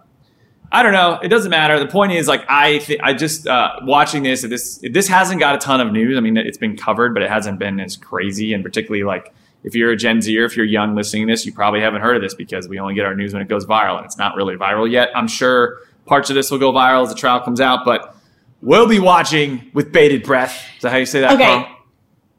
I 0.71 0.83
don't 0.83 0.93
know. 0.93 1.19
It 1.23 1.29
doesn't 1.29 1.49
matter. 1.49 1.79
The 1.79 1.87
point 1.87 2.11
is, 2.11 2.27
like, 2.27 2.43
I 2.49 2.77
th- 2.79 2.99
I 3.01 3.13
just 3.13 3.47
uh, 3.47 3.71
watching 3.83 4.23
this. 4.23 4.41
This 4.43 4.79
this 4.91 5.07
hasn't 5.07 5.39
got 5.39 5.55
a 5.55 5.57
ton 5.57 5.81
of 5.81 5.91
news. 5.91 6.17
I 6.17 6.19
mean, 6.19 6.37
it's 6.37 6.57
been 6.57 6.77
covered, 6.77 7.13
but 7.13 7.23
it 7.23 7.29
hasn't 7.29 7.57
been 7.59 7.79
as 7.79 7.97
crazy. 7.97 8.53
And 8.53 8.63
particularly, 8.63 9.03
like, 9.03 9.33
if 9.67 9.75
you're 9.75 9.91
a 9.91 9.97
Gen 9.97 10.21
Z 10.21 10.37
or 10.39 10.45
if 10.45 10.55
you're 10.55 10.65
young 10.65 10.95
listening 10.95 11.27
to 11.27 11.33
this, 11.33 11.45
you 11.45 11.53
probably 11.53 11.81
haven't 11.81 12.01
heard 12.01 12.15
of 12.15 12.21
this 12.21 12.33
because 12.33 12.67
we 12.67 12.79
only 12.79 12.93
get 12.95 13.05
our 13.05 13.15
news 13.15 13.33
when 13.33 13.41
it 13.41 13.47
goes 13.47 13.65
viral, 13.65 13.97
and 13.97 14.05
it's 14.05 14.17
not 14.17 14.35
really 14.35 14.55
viral 14.55 14.89
yet. 14.89 15.09
I'm 15.15 15.27
sure 15.27 15.79
parts 16.05 16.29
of 16.29 16.35
this 16.35 16.49
will 16.49 16.57
go 16.57 16.71
viral 16.71 17.03
as 17.03 17.09
the 17.09 17.15
trial 17.15 17.41
comes 17.41 17.59
out, 17.59 17.83
but 17.85 18.15
we'll 18.61 18.87
be 18.87 18.99
watching 18.99 19.69
with 19.73 19.91
bated 19.91 20.23
breath. 20.23 20.63
Is 20.77 20.83
that 20.83 20.91
how 20.91 20.97
you 20.97 21.05
say 21.05 21.19
that? 21.19 21.33
Okay. 21.33 21.43
Carl? 21.43 21.75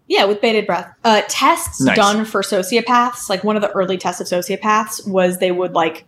Yeah, 0.06 0.24
with 0.24 0.40
bated 0.40 0.66
breath. 0.66 0.90
Uh, 1.04 1.20
tests 1.28 1.82
Nice. 1.82 1.94
done 1.94 2.24
for 2.24 2.40
sociopaths, 2.40 3.28
like 3.28 3.44
one 3.44 3.56
of 3.56 3.62
the 3.62 3.70
early 3.72 3.98
tests 3.98 4.20
of 4.22 4.26
sociopaths 4.26 5.06
was 5.06 5.36
they 5.38 5.52
would 5.52 5.74
like 5.74 6.06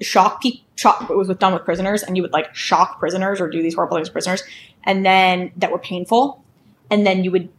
shock 0.00 0.42
people. 0.42 0.60
Shock 0.74 1.10
it 1.10 1.16
was 1.16 1.28
with, 1.28 1.38
done 1.38 1.52
with 1.52 1.64
prisoners, 1.66 2.02
and 2.02 2.16
you 2.16 2.22
would 2.22 2.32
like 2.32 2.52
shock 2.54 2.98
prisoners 2.98 3.40
or 3.40 3.48
do 3.50 3.62
these 3.62 3.74
horrible 3.74 3.98
things 3.98 4.08
to 4.08 4.12
prisoners, 4.12 4.42
and 4.84 5.04
then 5.04 5.52
that 5.56 5.70
were 5.70 5.78
painful, 5.78 6.42
and 6.90 7.06
then 7.06 7.22
you 7.22 7.30
would 7.30 7.50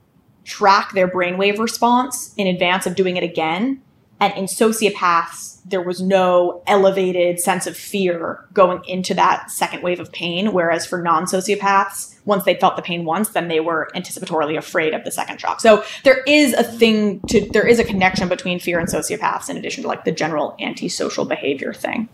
track 0.43 0.93
their 0.93 1.07
brainwave 1.07 1.59
response 1.59 2.33
in 2.35 2.47
advance 2.47 2.85
of 2.85 2.95
doing 2.95 3.17
it 3.17 3.23
again. 3.23 3.81
And 4.19 4.33
in 4.37 4.45
sociopaths, 4.45 5.59
there 5.65 5.81
was 5.81 6.01
no 6.01 6.61
elevated 6.67 7.39
sense 7.39 7.67
of 7.67 7.75
fear 7.75 8.45
going 8.53 8.81
into 8.85 9.13
that 9.15 9.51
second 9.51 9.81
wave 9.81 9.99
of 9.99 10.11
pain. 10.13 10.53
Whereas 10.53 10.85
for 10.85 11.01
non 11.01 11.25
sociopaths, 11.25 12.15
once 12.23 12.45
they 12.45 12.55
felt 12.55 12.77
the 12.77 12.81
pain 12.81 13.03
once, 13.03 13.29
then 13.29 13.49
they 13.49 13.59
were 13.59 13.89
anticipatorily 13.95 14.57
afraid 14.57 14.93
of 14.93 15.03
the 15.03 15.11
second 15.11 15.41
shock. 15.41 15.59
So 15.59 15.83
there 16.03 16.21
is 16.23 16.53
a 16.53 16.63
thing 16.63 17.19
to, 17.27 17.49
there 17.51 17.67
is 17.67 17.79
a 17.79 17.83
connection 17.83 18.29
between 18.29 18.59
fear 18.59 18.79
and 18.79 18.87
sociopaths 18.87 19.49
in 19.49 19.57
addition 19.57 19.83
to 19.83 19.89
like 19.89 20.05
the 20.05 20.11
general 20.11 20.55
antisocial 20.59 21.25
behavior 21.25 21.73
thing. 21.73 22.07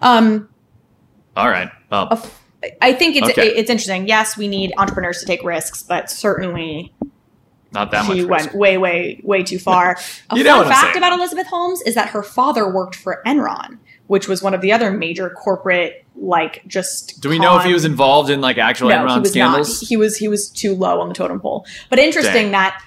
Um, 0.00 0.48
All 1.36 1.50
right. 1.50 1.70
Well, 1.90 2.22
I 2.80 2.94
think 2.94 3.16
it's 3.16 3.28
Okay. 3.28 3.48
it's 3.48 3.68
interesting. 3.68 4.08
Yes, 4.08 4.38
we 4.38 4.48
need 4.48 4.72
entrepreneurs 4.78 5.20
to 5.20 5.26
take 5.26 5.42
risks, 5.44 5.82
but 5.82 6.10
certainly 6.10 6.93
not 7.74 7.90
that 7.90 8.06
much. 8.06 8.16
she 8.16 8.24
risk. 8.24 8.46
went 8.52 8.54
way, 8.54 8.78
way, 8.78 9.20
way 9.22 9.42
too 9.42 9.58
far. 9.58 9.98
A 10.30 10.36
You 10.38 10.44
fun 10.44 10.66
fact 10.68 10.96
about 10.96 11.12
Elizabeth 11.12 11.46
Holmes 11.48 11.82
is 11.82 11.94
that 11.94 12.08
her 12.10 12.22
father 12.22 12.70
worked 12.72 12.94
for 12.94 13.20
Enron, 13.26 13.78
which 14.06 14.28
was 14.28 14.42
one 14.42 14.54
of 14.54 14.60
the 14.60 14.72
other 14.72 14.90
major 14.90 15.28
corporate, 15.30 16.04
like 16.16 16.62
just. 16.66 17.20
Do 17.20 17.28
we 17.28 17.38
know 17.38 17.58
if 17.58 17.64
he 17.64 17.72
was 17.72 17.84
involved 17.84 18.30
in 18.30 18.40
like 18.40 18.56
actual 18.58 18.88
no, 18.88 18.96
Enron 18.96 19.20
he 19.20 19.26
scandals? 19.26 19.82
not. 19.82 19.88
He 19.88 19.96
was 19.96 20.16
he 20.16 20.28
was 20.28 20.48
too 20.48 20.74
low 20.74 21.00
on 21.00 21.08
the 21.08 21.14
totem 21.14 21.40
pole. 21.40 21.66
But 21.90 21.98
interesting 21.98 22.50
Dang. 22.50 22.52
that 22.52 22.82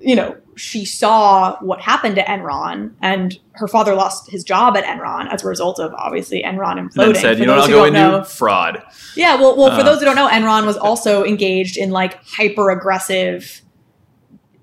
you 0.00 0.16
know 0.16 0.36
she 0.54 0.84
saw 0.84 1.56
what 1.60 1.80
happened 1.80 2.14
to 2.16 2.22
Enron, 2.22 2.92
and 3.00 3.38
her 3.52 3.66
father 3.66 3.94
lost 3.94 4.30
his 4.30 4.44
job 4.44 4.76
at 4.76 4.84
Enron 4.84 5.32
as 5.32 5.42
a 5.42 5.48
result 5.48 5.78
of 5.80 5.94
obviously 5.94 6.42
Enron 6.42 6.78
and 6.78 6.90
imploding. 6.90 6.94
then 6.94 7.14
said, 7.14 7.36
For 7.36 7.40
"You 7.40 7.46
know 7.46 7.54
I'll 7.54 7.62
who 7.66 7.72
go 7.72 7.78
don't 7.86 7.96
into 7.96 8.00
know- 8.18 8.24
fraud." 8.24 8.82
yeah, 9.16 9.36
well, 9.36 9.56
well, 9.56 9.70
for 9.74 9.80
Uh. 9.80 9.84
those 9.84 9.98
who 10.00 10.04
don't 10.04 10.16
know, 10.16 10.28
Enron 10.28 10.66
was 10.66 10.76
also 10.76 11.24
engaged 11.24 11.78
in 11.78 11.90
like 11.90 12.18
hyper 12.26 12.70
aggressive 12.70 13.62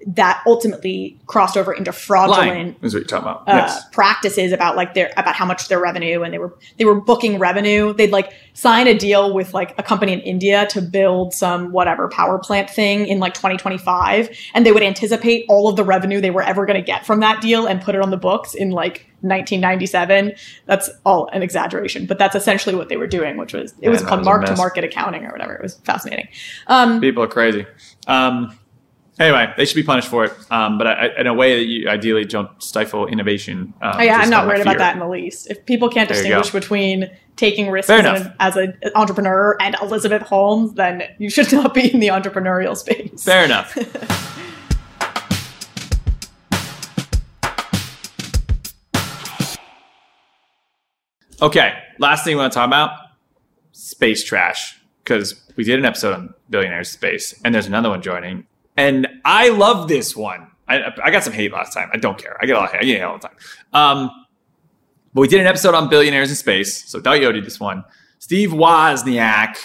that 0.08 0.42
ultimately 0.46 1.20
crossed 1.28 1.58
over 1.58 1.74
into 1.74 1.92
fraudulent 1.92 2.50
Lying 2.50 2.76
is 2.82 2.94
what 2.94 3.02
you're 3.02 3.08
talking 3.08 3.30
about. 3.30 3.42
uh, 3.42 3.58
yes. 3.58 3.84
practices 3.92 4.52
about 4.52 4.76
like 4.76 4.94
their 4.94 5.12
about 5.18 5.36
how 5.36 5.46
much 5.46 5.68
their 5.68 5.80
revenue 5.80 6.24
and 6.24 6.34
they 6.34 6.38
were 6.38 6.58
they 6.78 6.86
were 6.86 7.00
booking 7.00 7.40
revenue. 7.40 7.94
They'd 7.94 8.12
like 8.12 8.34
sign 8.54 8.88
a 8.88 8.98
deal 8.98 9.34
with 9.34 9.54
like 9.54 9.74
a 9.78 9.84
company 9.84 10.14
in 10.14 10.20
India 10.22 10.68
to 10.68 10.82
build 10.82 11.34
some 11.34 11.72
whatever 11.72 12.08
power 12.08 12.40
plant 12.40 12.70
thing 12.70 13.08
in 13.08 13.20
like 13.20 13.34
2025, 13.34 14.30
and 14.54 14.66
they 14.66 14.72
would 14.72 14.84
anticipate 14.84 15.46
all 15.50 15.68
of 15.70 15.76
the 15.76 15.84
revenue 15.84 16.22
they 16.22 16.32
were 16.32 16.44
ever 16.44 16.66
going 16.66 16.80
to 16.80 16.86
get 16.86 17.06
from 17.06 17.20
that 17.22 17.42
deal 17.42 17.66
and 17.66 17.82
put 17.82 17.96
it 17.96 18.02
on 18.02 18.10
the 18.10 18.18
books 18.18 18.54
in 18.54 18.72
like 18.72 19.06
1997. 19.22 20.34
That's 20.66 20.90
all 21.06 21.28
an 21.34 21.42
exaggeration, 21.42 22.06
but 22.06 22.18
that's 22.18 22.36
essentially 22.36 22.76
what 22.76 22.90
they 22.90 22.98
were 22.98 23.08
doing, 23.08 23.38
which 23.38 23.54
was 23.54 23.72
it 23.74 23.78
Yeah, 23.84 23.90
was 23.90 24.02
called 24.02 24.14
it 24.14 24.18
was 24.20 24.28
a 24.28 24.30
mark 24.30 24.46
to 24.46 24.56
market 24.56 24.84
accounting 24.84 25.26
or 25.26 25.32
whatever. 25.32 25.56
It 25.56 25.62
was 25.62 25.76
fascinating. 25.84 26.28
Um, 26.68 27.02
People 27.02 27.24
are 27.24 27.28
crazy. 27.28 27.66
Um, 28.08 28.58
anyway, 29.20 29.54
they 29.58 29.66
should 29.66 29.76
be 29.76 29.84
punished 29.84 30.08
for 30.08 30.26
it. 30.26 30.34
Um, 30.50 30.78
but 30.78 30.88
I, 30.88 31.10
in 31.18 31.28
a 31.28 31.34
way 31.34 31.58
that 31.58 31.66
you 31.66 31.90
ideally 31.90 32.26
don't 32.26 32.50
stifle 32.62 33.08
innovation. 33.08 33.74
Um, 33.82 33.94
Oh, 33.96 34.02
yeah, 34.02 34.18
I'm 34.18 34.30
not 34.30 34.48
worried 34.48 34.62
about 34.62 34.78
that 34.78 34.94
in 34.94 35.00
the 35.00 35.08
least. 35.08 35.50
If 35.50 35.66
people 35.66 35.90
can't 35.90 36.08
There 36.08 36.16
distinguish 36.16 36.52
between 36.52 37.10
taking 37.36 37.70
risks 37.70 37.88
Fair 37.88 38.06
as, 38.06 38.22
an, 38.22 38.34
as 38.40 38.56
an 38.56 38.78
entrepreneur 38.96 39.58
and 39.60 39.76
Elizabeth 39.82 40.24
Holmes, 40.24 40.74
then 40.74 41.04
you 41.18 41.30
should 41.30 41.52
not 41.54 41.74
be 41.74 41.94
in 41.94 42.00
the 42.00 42.08
entrepreneurial 42.08 42.76
space. 42.76 43.24
Fair 43.24 43.46
enough. 43.46 43.78
okay, 51.42 51.74
last 52.00 52.24
thing 52.24 52.36
we 52.36 52.42
want 52.42 52.52
to 52.54 52.58
talk 52.58 52.68
about 52.68 52.92
space 53.72 54.24
trash 54.24 54.80
because 55.04 55.42
we 55.56 55.64
did 55.64 55.80
an 55.80 55.86
episode 55.86 56.14
on 56.14 56.34
billionaires 56.50 56.90
space, 56.90 57.40
and 57.44 57.54
there's 57.56 57.68
another 57.68 57.90
one 57.90 58.02
joining, 58.02 58.46
and 58.80 59.08
I 59.26 59.50
love 59.50 59.90
this 59.90 60.16
one. 60.16 60.48
I, 60.66 60.94
I 61.04 61.12
got 61.12 61.26
some 61.26 61.34
hate 61.34 61.52
last 61.52 61.74
time. 61.74 61.90
I 61.92 61.98
don't 61.98 62.18
care. 62.18 62.38
I 62.42 62.46
get 62.46 62.56
a 62.56 62.60
lot 62.60 62.70
of 62.70 62.72
hate. 62.72 62.82
I 62.82 62.86
get 62.86 62.98
hate 63.00 63.04
all 63.04 63.18
the 63.18 63.28
time. 63.28 63.38
Um, 63.74 64.26
but 65.14 65.22
we 65.22 65.28
did 65.28 65.42
an 65.42 65.48
episode 65.48 65.76
on 65.76 65.90
billionaires 65.90 66.30
in 66.30 66.36
space, 66.38 66.90
so 66.90 67.02
Dayo 67.02 67.34
did 67.34 67.44
this 67.44 67.60
one. 67.60 67.84
Steve 68.20 68.52
Wozniak, 68.52 69.58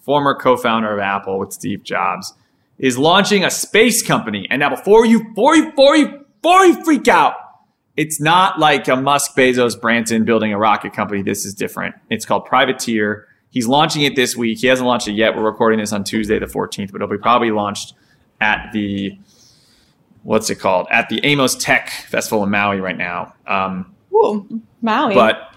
former 0.00 0.34
co-founder 0.34 0.92
of 0.92 0.98
Apple 0.98 1.38
with 1.38 1.52
Steve 1.52 1.84
Jobs, 1.84 2.34
is 2.76 2.98
launching 2.98 3.44
a 3.44 3.50
space 3.50 4.02
company. 4.02 4.48
And 4.50 4.58
now, 4.58 4.70
before 4.70 5.06
you, 5.06 5.28
before 5.28 5.54
you, 5.54 5.70
before 5.70 5.96
you, 5.96 6.26
before 6.42 6.64
you 6.64 6.84
freak 6.84 7.06
out, 7.06 7.34
it's 7.96 8.20
not 8.20 8.58
like 8.58 8.88
a 8.88 8.96
Musk, 8.96 9.36
Bezos, 9.36 9.80
Branson 9.80 10.24
building 10.24 10.52
a 10.52 10.58
rocket 10.58 10.92
company. 10.92 11.22
This 11.22 11.44
is 11.44 11.54
different. 11.54 11.94
It's 12.10 12.24
called 12.24 12.46
Privateer. 12.46 13.28
He's 13.50 13.68
launching 13.68 14.02
it 14.02 14.16
this 14.16 14.36
week. 14.36 14.58
He 14.58 14.66
hasn't 14.66 14.88
launched 14.88 15.06
it 15.06 15.12
yet. 15.12 15.36
We're 15.36 15.44
recording 15.44 15.78
this 15.78 15.92
on 15.92 16.02
Tuesday, 16.02 16.40
the 16.40 16.46
14th, 16.46 16.90
but 16.90 16.96
it'll 16.96 17.06
be 17.06 17.18
probably 17.18 17.52
launched 17.52 17.94
at 18.40 18.70
the 18.72 19.18
what's 20.22 20.48
it 20.50 20.56
called 20.56 20.86
at 20.90 21.08
the 21.08 21.20
Amos 21.24 21.54
Tech 21.54 21.90
Festival 22.08 22.42
in 22.44 22.50
Maui 22.50 22.80
right 22.80 22.96
now. 22.96 23.34
Um, 23.46 23.94
Ooh, 24.12 24.62
Maui. 24.82 25.14
but 25.14 25.54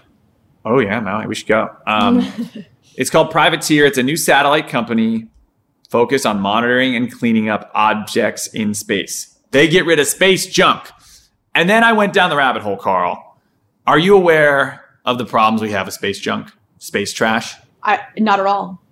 oh 0.64 0.78
yeah, 0.80 1.00
Maui, 1.00 1.26
we 1.26 1.34
should 1.34 1.46
go. 1.48 1.74
Um, 1.86 2.26
it's 2.96 3.10
called 3.10 3.30
Privateer. 3.30 3.86
It's 3.86 3.98
a 3.98 4.02
new 4.02 4.16
satellite 4.16 4.68
company 4.68 5.28
focused 5.88 6.26
on 6.26 6.40
monitoring 6.40 6.94
and 6.96 7.10
cleaning 7.12 7.48
up 7.48 7.70
objects 7.74 8.46
in 8.48 8.74
space. 8.74 9.38
They 9.52 9.68
get 9.68 9.86
rid 9.86 9.98
of 9.98 10.06
space 10.06 10.46
junk. 10.46 10.90
And 11.54 11.68
then 11.68 11.82
I 11.82 11.92
went 11.94 12.12
down 12.12 12.28
the 12.30 12.36
rabbit 12.36 12.62
hole, 12.62 12.76
Carl. 12.76 13.38
Are 13.86 13.98
you 13.98 14.14
aware 14.14 14.84
of 15.06 15.16
the 15.16 15.24
problems 15.24 15.62
we 15.62 15.70
have 15.70 15.86
with 15.86 15.94
space 15.94 16.18
junk, 16.20 16.52
space 16.78 17.12
trash? 17.14 17.54
I, 17.82 18.00
not 18.18 18.38
at 18.38 18.44
all. 18.46 18.82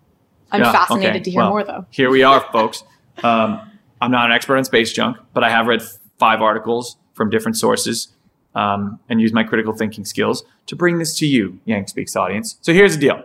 I'm 0.51 0.63
Yeah, 0.63 0.73
fascinated 0.73 1.11
okay. 1.17 1.21
to 1.25 1.31
hear 1.31 1.41
Well, 1.43 1.51
more, 1.51 1.65
though. 1.65 1.85
Here 1.91 2.09
we 2.09 2.23
are, 2.23 2.41
folks. 2.53 2.83
Um, 3.25 3.71
I'm 4.01 4.11
not 4.11 4.27
an 4.27 4.33
expert 4.33 4.57
on 4.57 4.65
space 4.65 4.93
junk, 4.93 5.17
but 5.33 5.43
I 5.45 5.51
have 5.51 5.67
read 5.67 5.83
five 6.19 6.43
articles 6.43 6.97
from 7.15 7.31
different 7.31 7.57
sources 7.57 8.09
um, 8.55 8.99
and 9.09 9.21
used 9.21 9.35
my 9.35 9.45
critical 9.45 9.73
thinking 9.73 10.05
skills 10.05 10.45
to 10.67 10.77
bring 10.77 10.99
this 10.99 11.17
to 11.19 11.27
you, 11.27 11.61
Yang 11.65 11.89
Speaks 11.89 12.17
audience. 12.17 12.57
So 12.61 12.73
here's 12.73 12.95
the 12.95 13.01
deal 13.01 13.25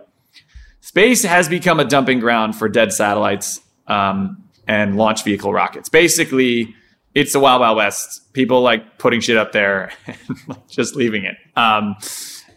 space 0.80 1.22
has 1.22 1.48
become 1.48 1.80
a 1.80 1.84
dumping 1.84 2.20
ground 2.20 2.56
for 2.56 2.68
dead 2.68 2.92
satellites 2.92 3.60
um, 3.86 4.42
and 4.66 4.96
launch 4.96 5.24
vehicle 5.24 5.52
rockets. 5.52 5.88
Basically, 5.88 6.74
it's 7.14 7.32
the 7.32 7.40
Wild 7.40 7.60
Wild 7.60 7.76
West. 7.76 8.32
People 8.32 8.62
like 8.62 8.98
putting 8.98 9.20
shit 9.20 9.36
up 9.36 9.52
there 9.52 9.92
and 10.06 10.18
just 10.68 10.94
leaving 10.96 11.24
it. 11.24 11.36
Um, 11.56 11.96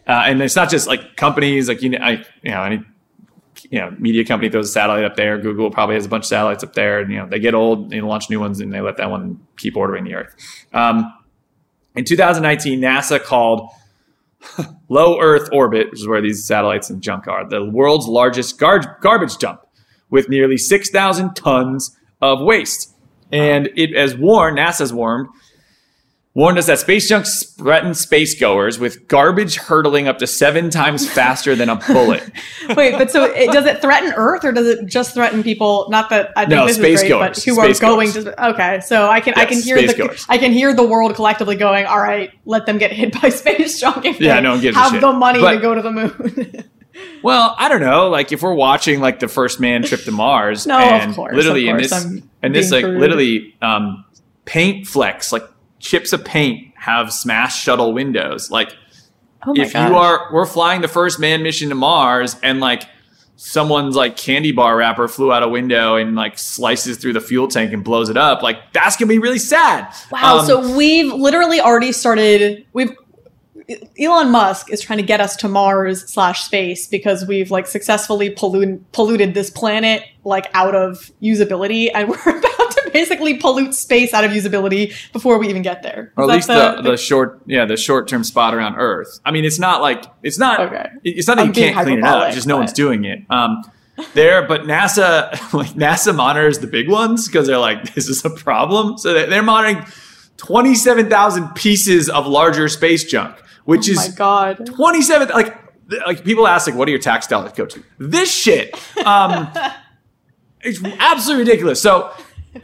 uh, 0.06 0.22
and 0.26 0.40
it's 0.42 0.56
not 0.56 0.70
just 0.70 0.86
like 0.86 1.16
companies, 1.16 1.68
like, 1.68 1.82
you 1.82 1.90
know, 1.90 1.98
I, 1.98 2.24
you 2.42 2.50
know, 2.50 2.62
any 2.62 2.82
you 3.70 3.78
know, 3.78 3.94
media 3.98 4.24
company 4.24 4.50
throws 4.50 4.68
a 4.68 4.72
satellite 4.72 5.04
up 5.04 5.16
there. 5.16 5.38
Google 5.38 5.70
probably 5.70 5.94
has 5.94 6.06
a 6.06 6.08
bunch 6.08 6.24
of 6.24 6.28
satellites 6.28 6.62
up 6.64 6.74
there, 6.74 7.00
and 7.00 7.10
you 7.10 7.18
know 7.18 7.26
they 7.26 7.38
get 7.38 7.54
old, 7.54 7.90
they 7.90 8.00
launch 8.00 8.30
new 8.30 8.40
ones, 8.40 8.60
and 8.60 8.72
they 8.72 8.80
let 8.80 8.96
that 8.98 9.10
one 9.10 9.40
keep 9.56 9.76
ordering 9.76 10.04
the 10.04 10.14
Earth. 10.14 10.34
Um, 10.72 11.12
in 11.94 12.04
2019, 12.04 12.80
NASA 12.80 13.22
called 13.22 13.70
low 14.88 15.20
Earth 15.20 15.48
orbit, 15.52 15.90
which 15.90 16.00
is 16.00 16.08
where 16.08 16.20
these 16.20 16.44
satellites 16.44 16.90
and 16.90 17.02
junk 17.02 17.26
are, 17.26 17.48
the 17.48 17.64
world's 17.64 18.06
largest 18.06 18.58
gar- 18.58 18.98
garbage 19.00 19.38
dump, 19.38 19.60
with 20.10 20.28
nearly 20.28 20.56
6,000 20.56 21.34
tons 21.34 21.96
of 22.20 22.40
waste. 22.40 22.92
And 23.32 23.70
it 23.74 23.96
has 23.96 24.16
warned, 24.16 24.58
NASA's 24.58 24.92
warned, 24.92 25.28
warned 26.36 26.58
us 26.58 26.66
that 26.66 26.78
space 26.78 27.08
junk 27.08 27.24
threatens 27.56 27.98
space 27.98 28.38
goers 28.38 28.78
with 28.78 29.08
garbage 29.08 29.56
hurtling 29.56 30.06
up 30.06 30.18
to 30.18 30.26
seven 30.26 30.68
times 30.70 31.08
faster 31.12 31.56
than 31.56 31.68
a 31.70 31.76
bullet. 31.76 32.22
Wait, 32.76 32.92
but 32.92 33.10
so 33.10 33.24
it, 33.24 33.50
does 33.52 33.64
it 33.64 33.80
threaten 33.80 34.12
Earth 34.16 34.44
or 34.44 34.52
does 34.52 34.66
it 34.66 34.84
just 34.86 35.14
threaten 35.14 35.42
people? 35.42 35.86
Not 35.88 36.10
that 36.10 36.30
I 36.36 36.42
think 36.42 36.50
No, 36.50 36.66
this 36.66 36.76
space 36.76 37.02
is 37.02 37.08
great, 37.08 37.12
but 37.18 37.26
goers. 37.34 37.44
who 37.44 37.54
Space 37.54 37.78
are 37.78 37.80
going 37.80 38.12
goers. 38.12 38.24
to? 38.26 38.48
Okay, 38.50 38.80
so 38.80 39.08
I 39.08 39.20
can 39.20 39.32
I 39.36 39.46
can 39.46 39.60
hear 39.60 39.80
the 39.84 39.94
goers. 39.94 40.26
I 40.28 40.36
can 40.38 40.52
hear 40.52 40.74
the 40.74 40.84
world 40.86 41.14
collectively 41.14 41.56
going. 41.56 41.86
All 41.86 41.98
right, 42.00 42.30
let 42.44 42.66
them 42.66 42.76
get 42.78 42.92
hit 42.92 43.20
by 43.20 43.28
space 43.30 43.80
junk 43.80 44.04
if 44.04 44.20
Yeah, 44.20 44.36
they 44.36 44.42
no 44.42 44.50
one 44.52 44.60
gives 44.60 44.76
a 44.76 44.80
have 44.80 45.00
the 45.00 45.12
money 45.12 45.40
But- 45.40 45.54
to 45.54 45.60
go 45.60 45.74
to 45.74 45.82
the 45.82 45.90
moon. 45.90 46.64
Well, 47.22 47.54
I 47.58 47.68
don't 47.68 47.82
know. 47.82 48.08
Like 48.08 48.32
if 48.32 48.40
we're 48.42 48.54
watching 48.54 49.00
like 49.00 49.18
the 49.20 49.28
first 49.28 49.60
man 49.60 49.82
trip 49.82 50.00
to 50.04 50.12
Mars, 50.12 50.66
No, 50.66 50.78
of 50.78 51.14
course, 51.14 51.34
literally 51.34 51.68
of 51.68 51.74
in 51.74 51.80
course, 51.80 51.90
this 51.90 52.04
I'm 52.06 52.30
and 52.42 52.54
this 52.54 52.70
like 52.70 52.84
crude. 52.84 52.98
literally 53.00 53.54
um, 53.60 54.04
paint 54.46 54.86
flecks, 54.86 55.30
like 55.30 55.42
chips 55.86 56.12
of 56.12 56.24
paint, 56.24 56.72
have 56.76 57.12
smashed 57.12 57.62
shuttle 57.62 57.92
windows. 57.92 58.50
Like 58.50 58.74
oh 59.46 59.54
if 59.56 59.74
you 59.74 59.80
are, 59.80 60.28
we're 60.32 60.46
flying 60.46 60.80
the 60.80 60.88
first 60.88 61.18
man 61.20 61.42
mission 61.42 61.68
to 61.68 61.74
Mars, 61.74 62.36
and 62.42 62.60
like 62.60 62.84
someone's 63.36 63.94
like 63.94 64.16
candy 64.16 64.50
bar 64.50 64.76
wrapper 64.76 65.06
flew 65.08 65.30
out 65.32 65.42
a 65.42 65.48
window 65.48 65.96
and 65.96 66.16
like 66.16 66.38
slices 66.38 66.96
through 66.96 67.12
the 67.12 67.20
fuel 67.20 67.46
tank 67.46 67.72
and 67.72 67.84
blows 67.84 68.08
it 68.08 68.16
up. 68.16 68.42
Like 68.42 68.72
that's 68.72 68.96
gonna 68.96 69.08
be 69.08 69.18
really 69.18 69.38
sad. 69.38 69.92
Wow, 70.10 70.38
Um, 70.38 70.46
so 70.46 70.76
we've 70.76 71.12
literally 71.12 71.60
already 71.60 71.92
started. 71.92 72.66
We've 72.72 72.96
Elon 73.98 74.30
Musk 74.30 74.70
is 74.70 74.80
trying 74.80 74.98
to 74.98 75.04
get 75.04 75.20
us 75.20 75.34
to 75.36 75.48
Mars 75.48 76.08
slash 76.08 76.44
space 76.44 76.86
because 76.86 77.26
we've 77.26 77.50
like 77.50 77.66
successfully 77.66 78.30
polluted 78.30 78.90
polluted 78.92 79.34
this 79.34 79.50
planet 79.50 80.04
like 80.24 80.48
out 80.54 80.74
of 80.74 81.10
usability, 81.22 81.90
and 81.92 82.08
we're 82.26 82.38
about 82.38 82.55
basically 83.00 83.32
pollute 83.38 83.74
space 83.74 84.14
out 84.14 84.24
of 84.24 84.30
usability 84.30 84.84
before 85.12 85.38
we 85.38 85.48
even 85.48 85.62
get 85.62 85.82
there. 85.82 86.12
or 86.16 86.24
at 86.24 86.30
least 86.30 86.48
that 86.48 86.82
the, 86.82 86.90
the, 86.92 86.96
short 86.96 87.40
yeah 87.46 87.64
the 87.66 87.76
short 87.76 88.08
term 88.08 88.24
spot 88.24 88.54
around 88.54 88.76
Earth. 88.76 89.20
I 89.24 89.30
mean, 89.30 89.44
it's 89.44 89.58
not 89.58 89.80
like 89.82 90.04
it's 90.22 90.38
not 90.38 90.60
Okay. 90.60 90.86
it's 91.04 91.28
not 91.28 91.36
that 91.36 91.42
I'm 91.42 91.48
you 91.48 91.52
can't 91.54 91.74
clean 91.76 91.98
it 91.98 92.04
up. 92.04 92.08
hyperbolic, 92.08 92.34
Just 92.34 92.46
no 92.46 92.56
one's 92.56 92.72
doing 92.72 93.04
it. 93.04 93.20
Um, 93.30 93.62
there, 94.14 94.46
but 94.46 94.62
NASA 94.62 95.30
like 95.62 95.72
NASA 95.74 96.14
monitors 96.14 96.58
the 96.58 96.66
big 96.66 96.88
ones 96.88 97.26
because 97.26 97.46
they're 97.46 97.58
like 97.70 97.94
this 97.94 98.08
is 98.08 98.24
a 98.24 98.30
problem. 98.30 98.96
So 98.98 99.12
they- 99.14 99.26
they're 99.26 99.42
monitoring 99.42 99.84
twenty 100.36 100.74
seven 100.74 101.08
thousand 101.08 101.48
pieces 101.54 102.08
of 102.10 102.26
larger 102.26 102.68
space 102.68 103.04
junk, 103.04 103.36
which 103.64 103.88
oh 103.88 103.92
is 103.92 104.08
god. 104.14 104.66
27 104.66 105.28
like 105.28 105.54
like 106.06 106.24
people 106.24 106.46
ask 106.48 106.66
like 106.66 106.76
what 106.76 106.84
do 106.86 106.90
your 106.92 107.00
tax 107.00 107.26
dollars 107.28 107.52
go 107.52 107.64
to 107.64 107.82
this 107.98 108.28
shit 108.30 108.74
um 109.06 109.48
it's 110.62 110.82
absolutely 110.98 111.44
ridiculous 111.44 111.80
so 111.80 112.10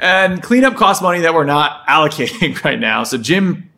and 0.01 0.43
cleanup 0.43 0.75
costs 0.77 1.03
money 1.03 1.21
that 1.21 1.35
we're 1.35 1.45
not 1.45 1.87
allocating 1.89 2.63
right 2.65 2.79
now 2.79 3.05
so 3.05 3.19
jim 3.19 3.71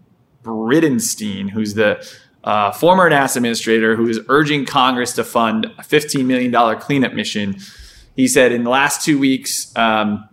bridenstine 0.43 1.51
who's 1.51 1.75
the 1.75 2.07
uh, 2.45 2.71
former 2.73 3.09
nasa 3.11 3.37
administrator 3.37 3.97
who 3.97 4.07
is 4.07 4.21
urging 4.29 4.67
congress 4.67 5.13
to 5.13 5.25
fund 5.25 5.67
a 5.79 5.83
$15 5.83 6.27
million 6.27 6.79
cleanup 6.81 7.13
mission 7.15 7.57
he 8.17 8.29
said 8.29 8.53
in 8.53 8.65
the 8.65 8.71
last 8.71 9.05
two 9.05 9.19
weeks 9.19 9.73
um, 9.77 10.29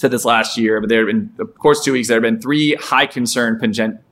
said 0.00 0.10
this 0.10 0.24
last 0.24 0.56
year, 0.56 0.80
but 0.80 0.88
there 0.88 1.00
have 1.00 1.06
been, 1.06 1.32
of 1.38 1.56
course, 1.58 1.84
two 1.84 1.92
weeks. 1.92 2.08
There 2.08 2.16
have 2.16 2.22
been 2.22 2.40
three 2.40 2.74
high 2.74 3.06
concern 3.06 3.60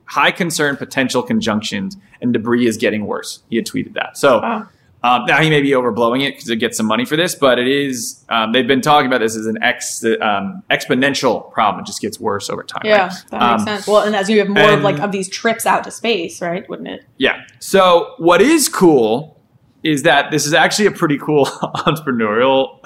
high 0.05 0.31
concern 0.31 0.77
potential 0.77 1.23
conjunctions, 1.23 1.97
and 2.21 2.31
debris 2.31 2.67
is 2.67 2.77
getting 2.77 3.05
worse. 3.05 3.43
He 3.49 3.55
had 3.55 3.65
tweeted 3.65 3.93
that. 3.93 4.17
So 4.17 4.39
Wow. 4.41 4.67
Um, 5.01 5.25
now 5.25 5.41
he 5.41 5.49
may 5.49 5.61
be 5.61 5.69
overblowing 5.71 6.27
it 6.27 6.35
because 6.35 6.49
it 6.49 6.57
gets 6.57 6.75
some 6.77 6.85
money 6.85 7.05
for 7.05 7.15
this, 7.15 7.33
but 7.35 7.57
it 7.57 7.67
is. 7.67 8.25
Um, 8.29 8.51
they've 8.51 8.67
been 8.67 8.81
talking 8.81 9.07
about 9.07 9.19
this 9.19 9.35
as 9.37 9.45
an 9.45 9.57
ex 9.63 10.03
um, 10.21 10.61
exponential 10.69 11.51
problem. 11.51 11.83
It 11.83 11.87
just 11.87 12.01
gets 12.01 12.19
worse 12.19 12.49
over 12.49 12.63
time. 12.63 12.81
Yeah, 12.83 13.07
right? 13.07 13.23
that 13.31 13.41
Um, 13.41 13.51
makes 13.51 13.63
sense. 13.63 13.87
Well, 13.87 14.01
and 14.01 14.15
as 14.15 14.29
you 14.29 14.39
have 14.39 14.49
more 14.49 14.71
of 14.71 14.81
like 14.81 14.99
of 14.99 15.11
these 15.11 15.29
trips 15.29 15.65
out 15.65 15.83
to 15.85 15.91
space, 15.91 16.41
right? 16.41 16.67
Wouldn't 16.69 16.87
it? 16.89 17.05
Yeah. 17.17 17.43
So 17.59 18.13
what 18.17 18.41
is 18.41 18.67
cool 18.67 19.39
is 19.83 20.03
that 20.03 20.31
this 20.31 20.45
is 20.45 20.53
actually 20.53 20.87
a 20.87 20.91
pretty 20.91 21.17
cool 21.17 21.45
entrepreneurial 22.05 22.85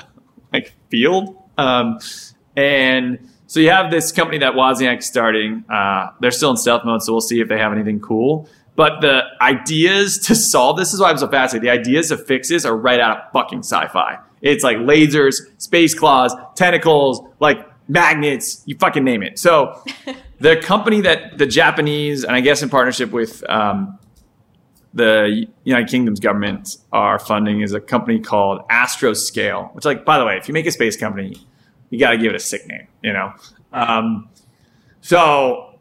like 0.51 0.73
field. 0.89 1.35
Um, 1.57 1.99
and 2.55 3.29
So 3.47 3.59
you 3.59 3.69
have 3.69 3.91
this 3.91 4.11
company 4.11 4.37
that 4.39 4.53
Wozniak's 4.53 5.05
starting. 5.05 5.63
Uh, 5.69 6.07
they're 6.21 6.31
still 6.31 6.51
in 6.51 6.57
stealth 6.57 6.83
mode, 6.85 7.01
so 7.03 7.11
we'll 7.11 7.21
see 7.21 7.39
if 7.41 7.47
they 7.47 7.57
have 7.59 7.71
anything 7.71 7.99
cool. 7.99 8.47
But 8.75 9.01
the 9.01 9.21
ideas 9.39 10.17
to 10.19 10.35
solve 10.35 10.77
this 10.77 10.93
is 10.93 10.99
why 10.99 11.11
I'm 11.11 11.17
so 11.17 11.27
fascinated. 11.27 11.67
The 11.67 11.71
ideas 11.71 12.09
to 12.09 12.17
fix 12.17 12.49
this 12.49 12.65
are 12.65 12.75
right 12.75 12.99
out 12.99 13.17
of 13.17 13.31
fucking 13.31 13.59
sci-fi. 13.59 14.17
It's 14.41 14.63
like 14.63 14.77
lasers, 14.77 15.35
space 15.57 15.93
claws, 15.93 16.35
tentacles, 16.55 17.21
like 17.39 17.69
magnets, 17.87 18.63
you 18.65 18.75
fucking 18.79 19.03
name 19.03 19.23
it. 19.23 19.37
So 19.37 19.81
the 20.39 20.57
company 20.57 21.01
that 21.01 21.37
the 21.37 21.45
Japanese, 21.45 22.23
and 22.23 22.35
I 22.35 22.41
guess 22.41 22.63
in 22.63 22.69
partnership 22.69 23.11
with 23.11 23.47
um, 23.49 23.99
the 24.93 25.47
United 25.63 25.89
Kingdom's 25.89 26.19
government 26.19 26.77
are 26.91 27.19
funding 27.19 27.61
is 27.61 27.73
a 27.73 27.79
company 27.79 28.19
called 28.19 28.67
Astroscale, 28.69 29.73
which, 29.75 29.85
like, 29.85 30.05
by 30.05 30.17
the 30.17 30.25
way, 30.25 30.37
if 30.37 30.47
you 30.47 30.53
make 30.53 30.65
a 30.65 30.71
space 30.71 30.97
company, 30.97 31.35
you 31.89 31.99
got 31.99 32.11
to 32.11 32.17
give 32.17 32.31
it 32.31 32.35
a 32.35 32.39
sick 32.39 32.67
name, 32.67 32.87
you 33.01 33.13
know? 33.13 33.33
Um, 33.71 34.29
so 35.01 35.72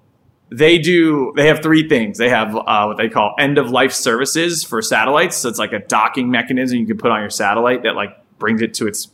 they 0.53 0.79
do, 0.79 1.33
they 1.37 1.47
have 1.47 1.63
three 1.63 1.89
things. 1.89 2.19
They 2.19 2.29
have 2.29 2.55
uh, 2.55 2.85
what 2.87 2.97
they 2.97 3.09
call 3.09 3.35
end 3.39 3.59
of 3.59 3.71
life 3.71 3.93
services 3.93 4.65
for 4.65 4.83
satellites. 4.83 5.37
So 5.37 5.49
it's 5.49 5.59
like 5.59 5.73
a 5.73 5.81
docking 5.81 6.31
mechanism 6.31 6.79
you 6.79 6.87
can 6.87 6.99
put 6.99 7.11
on 7.11 7.21
your 7.21 7.31
satellite 7.31 7.83
that, 7.85 7.95
like, 7.95 8.11
brings 8.39 8.61
it 8.61 8.75
to 8.75 8.87
its 8.87 9.09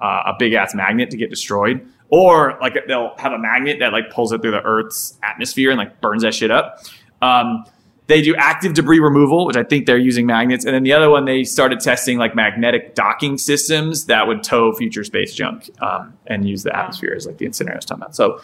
uh, 0.00 0.22
a 0.26 0.34
big 0.38 0.54
ass 0.54 0.74
magnet 0.74 1.10
to 1.10 1.16
get 1.16 1.30
destroyed. 1.30 1.86
Or 2.08 2.58
like 2.60 2.76
they'll 2.88 3.14
have 3.18 3.32
a 3.32 3.38
magnet 3.38 3.78
that 3.80 3.92
like 3.92 4.10
pulls 4.10 4.32
it 4.32 4.42
through 4.42 4.50
the 4.50 4.62
Earth's 4.62 5.16
atmosphere 5.22 5.70
and 5.70 5.78
like 5.78 6.00
burns 6.00 6.22
that 6.22 6.34
shit 6.34 6.50
up. 6.50 6.82
Um, 7.22 7.64
they 8.08 8.20
do 8.20 8.34
active 8.34 8.74
debris 8.74 8.98
removal, 8.98 9.46
which 9.46 9.56
I 9.56 9.62
think 9.62 9.86
they're 9.86 9.96
using 9.96 10.26
magnets. 10.26 10.64
And 10.64 10.74
then 10.74 10.82
the 10.82 10.92
other 10.92 11.08
one, 11.08 11.26
they 11.26 11.44
started 11.44 11.78
testing 11.78 12.18
like 12.18 12.34
magnetic 12.34 12.96
docking 12.96 13.38
systems 13.38 14.06
that 14.06 14.26
would 14.26 14.42
tow 14.42 14.72
future 14.72 15.04
space 15.04 15.32
junk 15.32 15.70
um, 15.80 16.14
and 16.26 16.48
use 16.48 16.64
the 16.64 16.76
atmosphere 16.76 17.12
as 17.16 17.26
like 17.26 17.38
the 17.38 17.46
incinerator 17.46 17.76
I 17.76 17.78
was 17.78 17.84
talking 17.84 18.02
about. 18.02 18.16
So, 18.16 18.40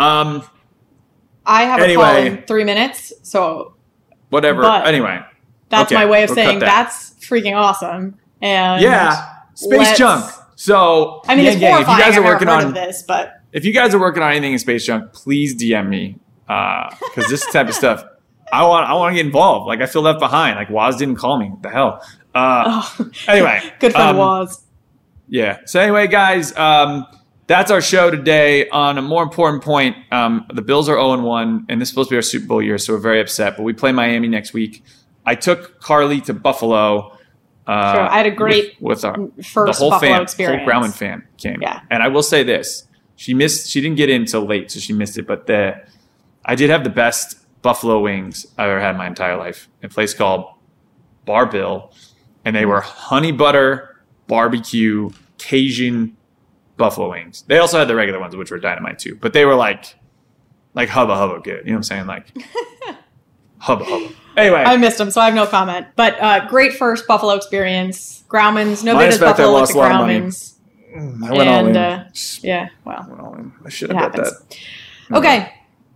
um, 0.00 0.42
I 1.46 1.64
have 1.64 1.80
Anyway. 1.80 2.02
a 2.02 2.06
call 2.06 2.16
in 2.16 2.42
three 2.46 2.64
minutes, 2.64 3.12
so 3.22 3.74
whatever. 4.30 4.62
But- 4.62 4.86
anyway, 4.86 5.20
that's 5.68 5.90
Okay, 5.92 5.94
my 6.02 6.06
way 6.10 6.22
of 6.24 6.30
we'll 6.30 6.36
saying 6.36 6.58
that. 6.60 6.66
that's 6.66 7.14
freaking 7.26 7.56
awesome. 7.56 8.16
And 8.40 8.82
yeah, 8.82 9.28
space 9.54 9.96
junk. 9.96 10.30
So, 10.56 11.22
I 11.26 11.34
mean, 11.34 11.44
Yang 11.46 11.54
it's 11.54 11.60
Gang, 11.60 11.82
if 11.82 11.88
you 11.88 11.98
guys 11.98 12.16
are 12.16 12.22
working 12.24 12.48
on 12.48 12.72
this, 12.74 13.02
but 13.02 13.40
if 13.52 13.64
you 13.64 13.72
guys 13.72 13.94
are 13.94 13.98
working 14.00 14.22
on 14.22 14.30
anything 14.30 14.52
in 14.52 14.58
space 14.58 14.84
junk, 14.84 15.12
please 15.12 15.54
DM 15.56 15.88
me 15.88 16.18
because 16.46 17.28
this 17.28 17.44
type 17.50 17.68
of 17.68 17.74
stuff, 17.74 18.04
I 18.52 18.64
want 18.66 18.88
I 18.88 18.94
want 18.94 19.12
to 19.12 19.16
get 19.16 19.26
involved. 19.26 19.66
Like 19.66 19.80
I 19.80 19.86
feel 19.86 20.02
left 20.02 20.20
behind. 20.20 20.56
Like 20.56 20.70
Woz 20.70 20.96
didn't 20.96 21.16
call 21.16 21.38
me. 21.38 21.48
What 21.48 21.62
the 21.62 21.70
hell? 21.70 22.02
Uh, 22.34 22.64
oh, 22.98 23.10
anyway, 23.28 23.60
good 23.80 23.92
friend 23.92 24.10
um, 24.10 24.16
was. 24.16 24.62
Yeah. 25.28 25.60
So 25.66 25.80
anyway, 25.80 26.06
guys, 26.06 26.56
um, 26.56 27.06
that's 27.46 27.70
our 27.70 27.80
show 27.80 28.10
today. 28.10 28.68
On 28.70 28.96
a 28.98 29.02
more 29.02 29.22
important 29.22 29.62
point, 29.62 29.96
um, 30.10 30.46
the 30.52 30.62
Bills 30.62 30.88
are 30.88 30.94
0 30.94 31.20
1, 31.22 31.66
and 31.68 31.80
this 31.80 31.88
is 31.88 31.90
supposed 31.90 32.08
to 32.08 32.14
be 32.14 32.16
our 32.16 32.22
Super 32.22 32.46
Bowl 32.46 32.62
year, 32.62 32.78
so 32.78 32.94
we're 32.94 33.00
very 33.00 33.20
upset. 33.20 33.56
But 33.56 33.64
we 33.64 33.72
play 33.72 33.92
Miami 33.92 34.28
next 34.28 34.52
week. 34.52 34.82
I 35.26 35.34
took 35.34 35.80
Carly 35.80 36.20
to 36.22 36.34
Buffalo. 36.34 37.16
Uh, 37.66 37.94
Sure, 37.94 38.02
I 38.02 38.16
had 38.18 38.26
a 38.26 38.30
great 38.30 38.76
with, 38.80 38.98
with 38.98 39.04
our 39.04 39.16
First 39.42 39.78
the 39.78 39.84
whole 39.84 39.90
Buffalo 39.90 40.12
fan, 40.12 40.22
experience. 40.22 40.62
whole 40.62 40.82
Grauman 40.82 40.94
fan 40.94 41.26
came. 41.38 41.62
Yeah. 41.62 41.80
And 41.90 42.02
I 42.02 42.08
will 42.08 42.22
say 42.22 42.42
this: 42.42 42.86
she 43.16 43.34
missed. 43.34 43.70
She 43.70 43.80
didn't 43.80 43.96
get 43.96 44.10
in 44.10 44.22
until 44.22 44.44
late, 44.46 44.70
so 44.70 44.80
she 44.80 44.92
missed 44.92 45.16
it. 45.18 45.26
But 45.26 45.46
the, 45.46 45.82
I 46.44 46.54
did 46.54 46.70
have 46.70 46.84
the 46.84 46.90
best 46.90 47.38
buffalo 47.62 48.00
wings 48.00 48.46
I've 48.58 48.68
ever 48.68 48.80
had 48.80 48.90
in 48.90 48.96
my 48.98 49.06
entire 49.06 49.38
life. 49.38 49.68
A 49.82 49.88
place 49.88 50.12
called 50.12 50.46
Bar 51.24 51.46
Bill, 51.46 51.90
and 52.44 52.54
they 52.54 52.66
were 52.66 52.80
honey 52.82 53.32
butter 53.32 54.02
barbecue 54.26 55.10
Cajun 55.38 56.16
buffalo 56.76 57.10
wings. 57.10 57.42
They 57.46 57.58
also 57.58 57.78
had 57.78 57.88
the 57.88 57.94
regular 57.94 58.20
ones, 58.20 58.34
which 58.36 58.50
were 58.50 58.58
dynamite 58.58 58.98
too. 58.98 59.16
But 59.20 59.32
they 59.32 59.44
were 59.44 59.54
like, 59.54 59.94
like 60.74 60.88
hubba 60.88 61.16
hubba 61.16 61.40
good. 61.40 61.64
You 61.64 61.72
know 61.72 61.72
what 61.72 61.76
I'm 61.78 61.82
saying? 61.84 62.06
Like 62.06 62.26
hubba 63.58 63.84
hubba. 63.84 64.14
Anyway, 64.36 64.62
I 64.66 64.76
missed 64.76 64.98
them, 64.98 65.10
so 65.10 65.20
I 65.20 65.26
have 65.26 65.34
no 65.34 65.46
comment. 65.46 65.86
But 65.96 66.20
uh, 66.20 66.48
great 66.48 66.72
first 66.74 67.06
Buffalo 67.06 67.34
experience. 67.34 68.24
Grauman's 68.28 68.82
no 68.82 68.94
Minus 68.94 69.18
good 69.18 69.22
as 69.24 69.28
fact 69.28 69.38
Buffalo 69.38 69.52
lost 69.58 69.74
looked 69.74 69.84
a 69.84 69.88
at 69.88 69.92
lot 69.92 70.00
of 70.00 70.06
money. 70.08 70.20
Grauman's. 70.20 70.50
I 70.96 71.32
went 71.32 71.48
all 71.48 71.58
and, 71.66 71.68
in. 71.70 71.76
uh, 71.76 72.08
Yeah, 72.40 72.68
well, 72.84 73.16
all 73.20 73.34
in. 73.34 73.52
I 73.64 73.68
should 73.68 73.90
have 73.92 74.12
bet 74.12 74.24
that. 74.24 74.56
Okay. 75.16 75.52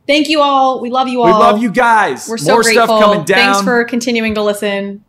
Thank 0.06 0.28
you 0.28 0.40
all. 0.40 0.80
We 0.80 0.88
love 0.90 1.08
you 1.08 1.20
all. 1.20 1.26
We 1.26 1.32
love 1.32 1.60
you 1.62 1.70
guys. 1.70 2.28
We're 2.28 2.38
so 2.38 2.52
More 2.54 2.62
grateful. 2.62 2.86
stuff 2.86 3.02
coming 3.02 3.24
down. 3.24 3.54
Thanks 3.54 3.60
for 3.62 3.84
continuing 3.84 4.34
to 4.36 4.42
listen. 4.42 5.04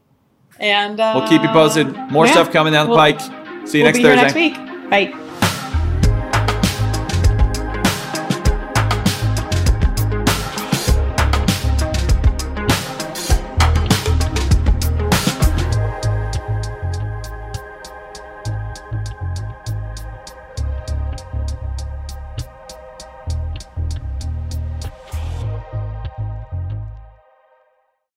And 0.60 1.00
uh, 1.00 1.14
we'll 1.16 1.28
keep 1.30 1.42
you 1.42 1.48
posted. 1.50 1.96
More 2.12 2.26
yeah, 2.26 2.32
stuff 2.34 2.52
coming 2.52 2.74
down 2.74 2.88
the 2.88 2.90
we'll- 2.92 3.00
pike. 3.00 3.22
See 3.68 3.78
you 3.80 3.84
we'll 3.86 3.94
next 3.94 4.00
Thursday. 4.02 4.16
next 4.16 4.36
week. 4.36 4.56
Bye. 4.90 5.29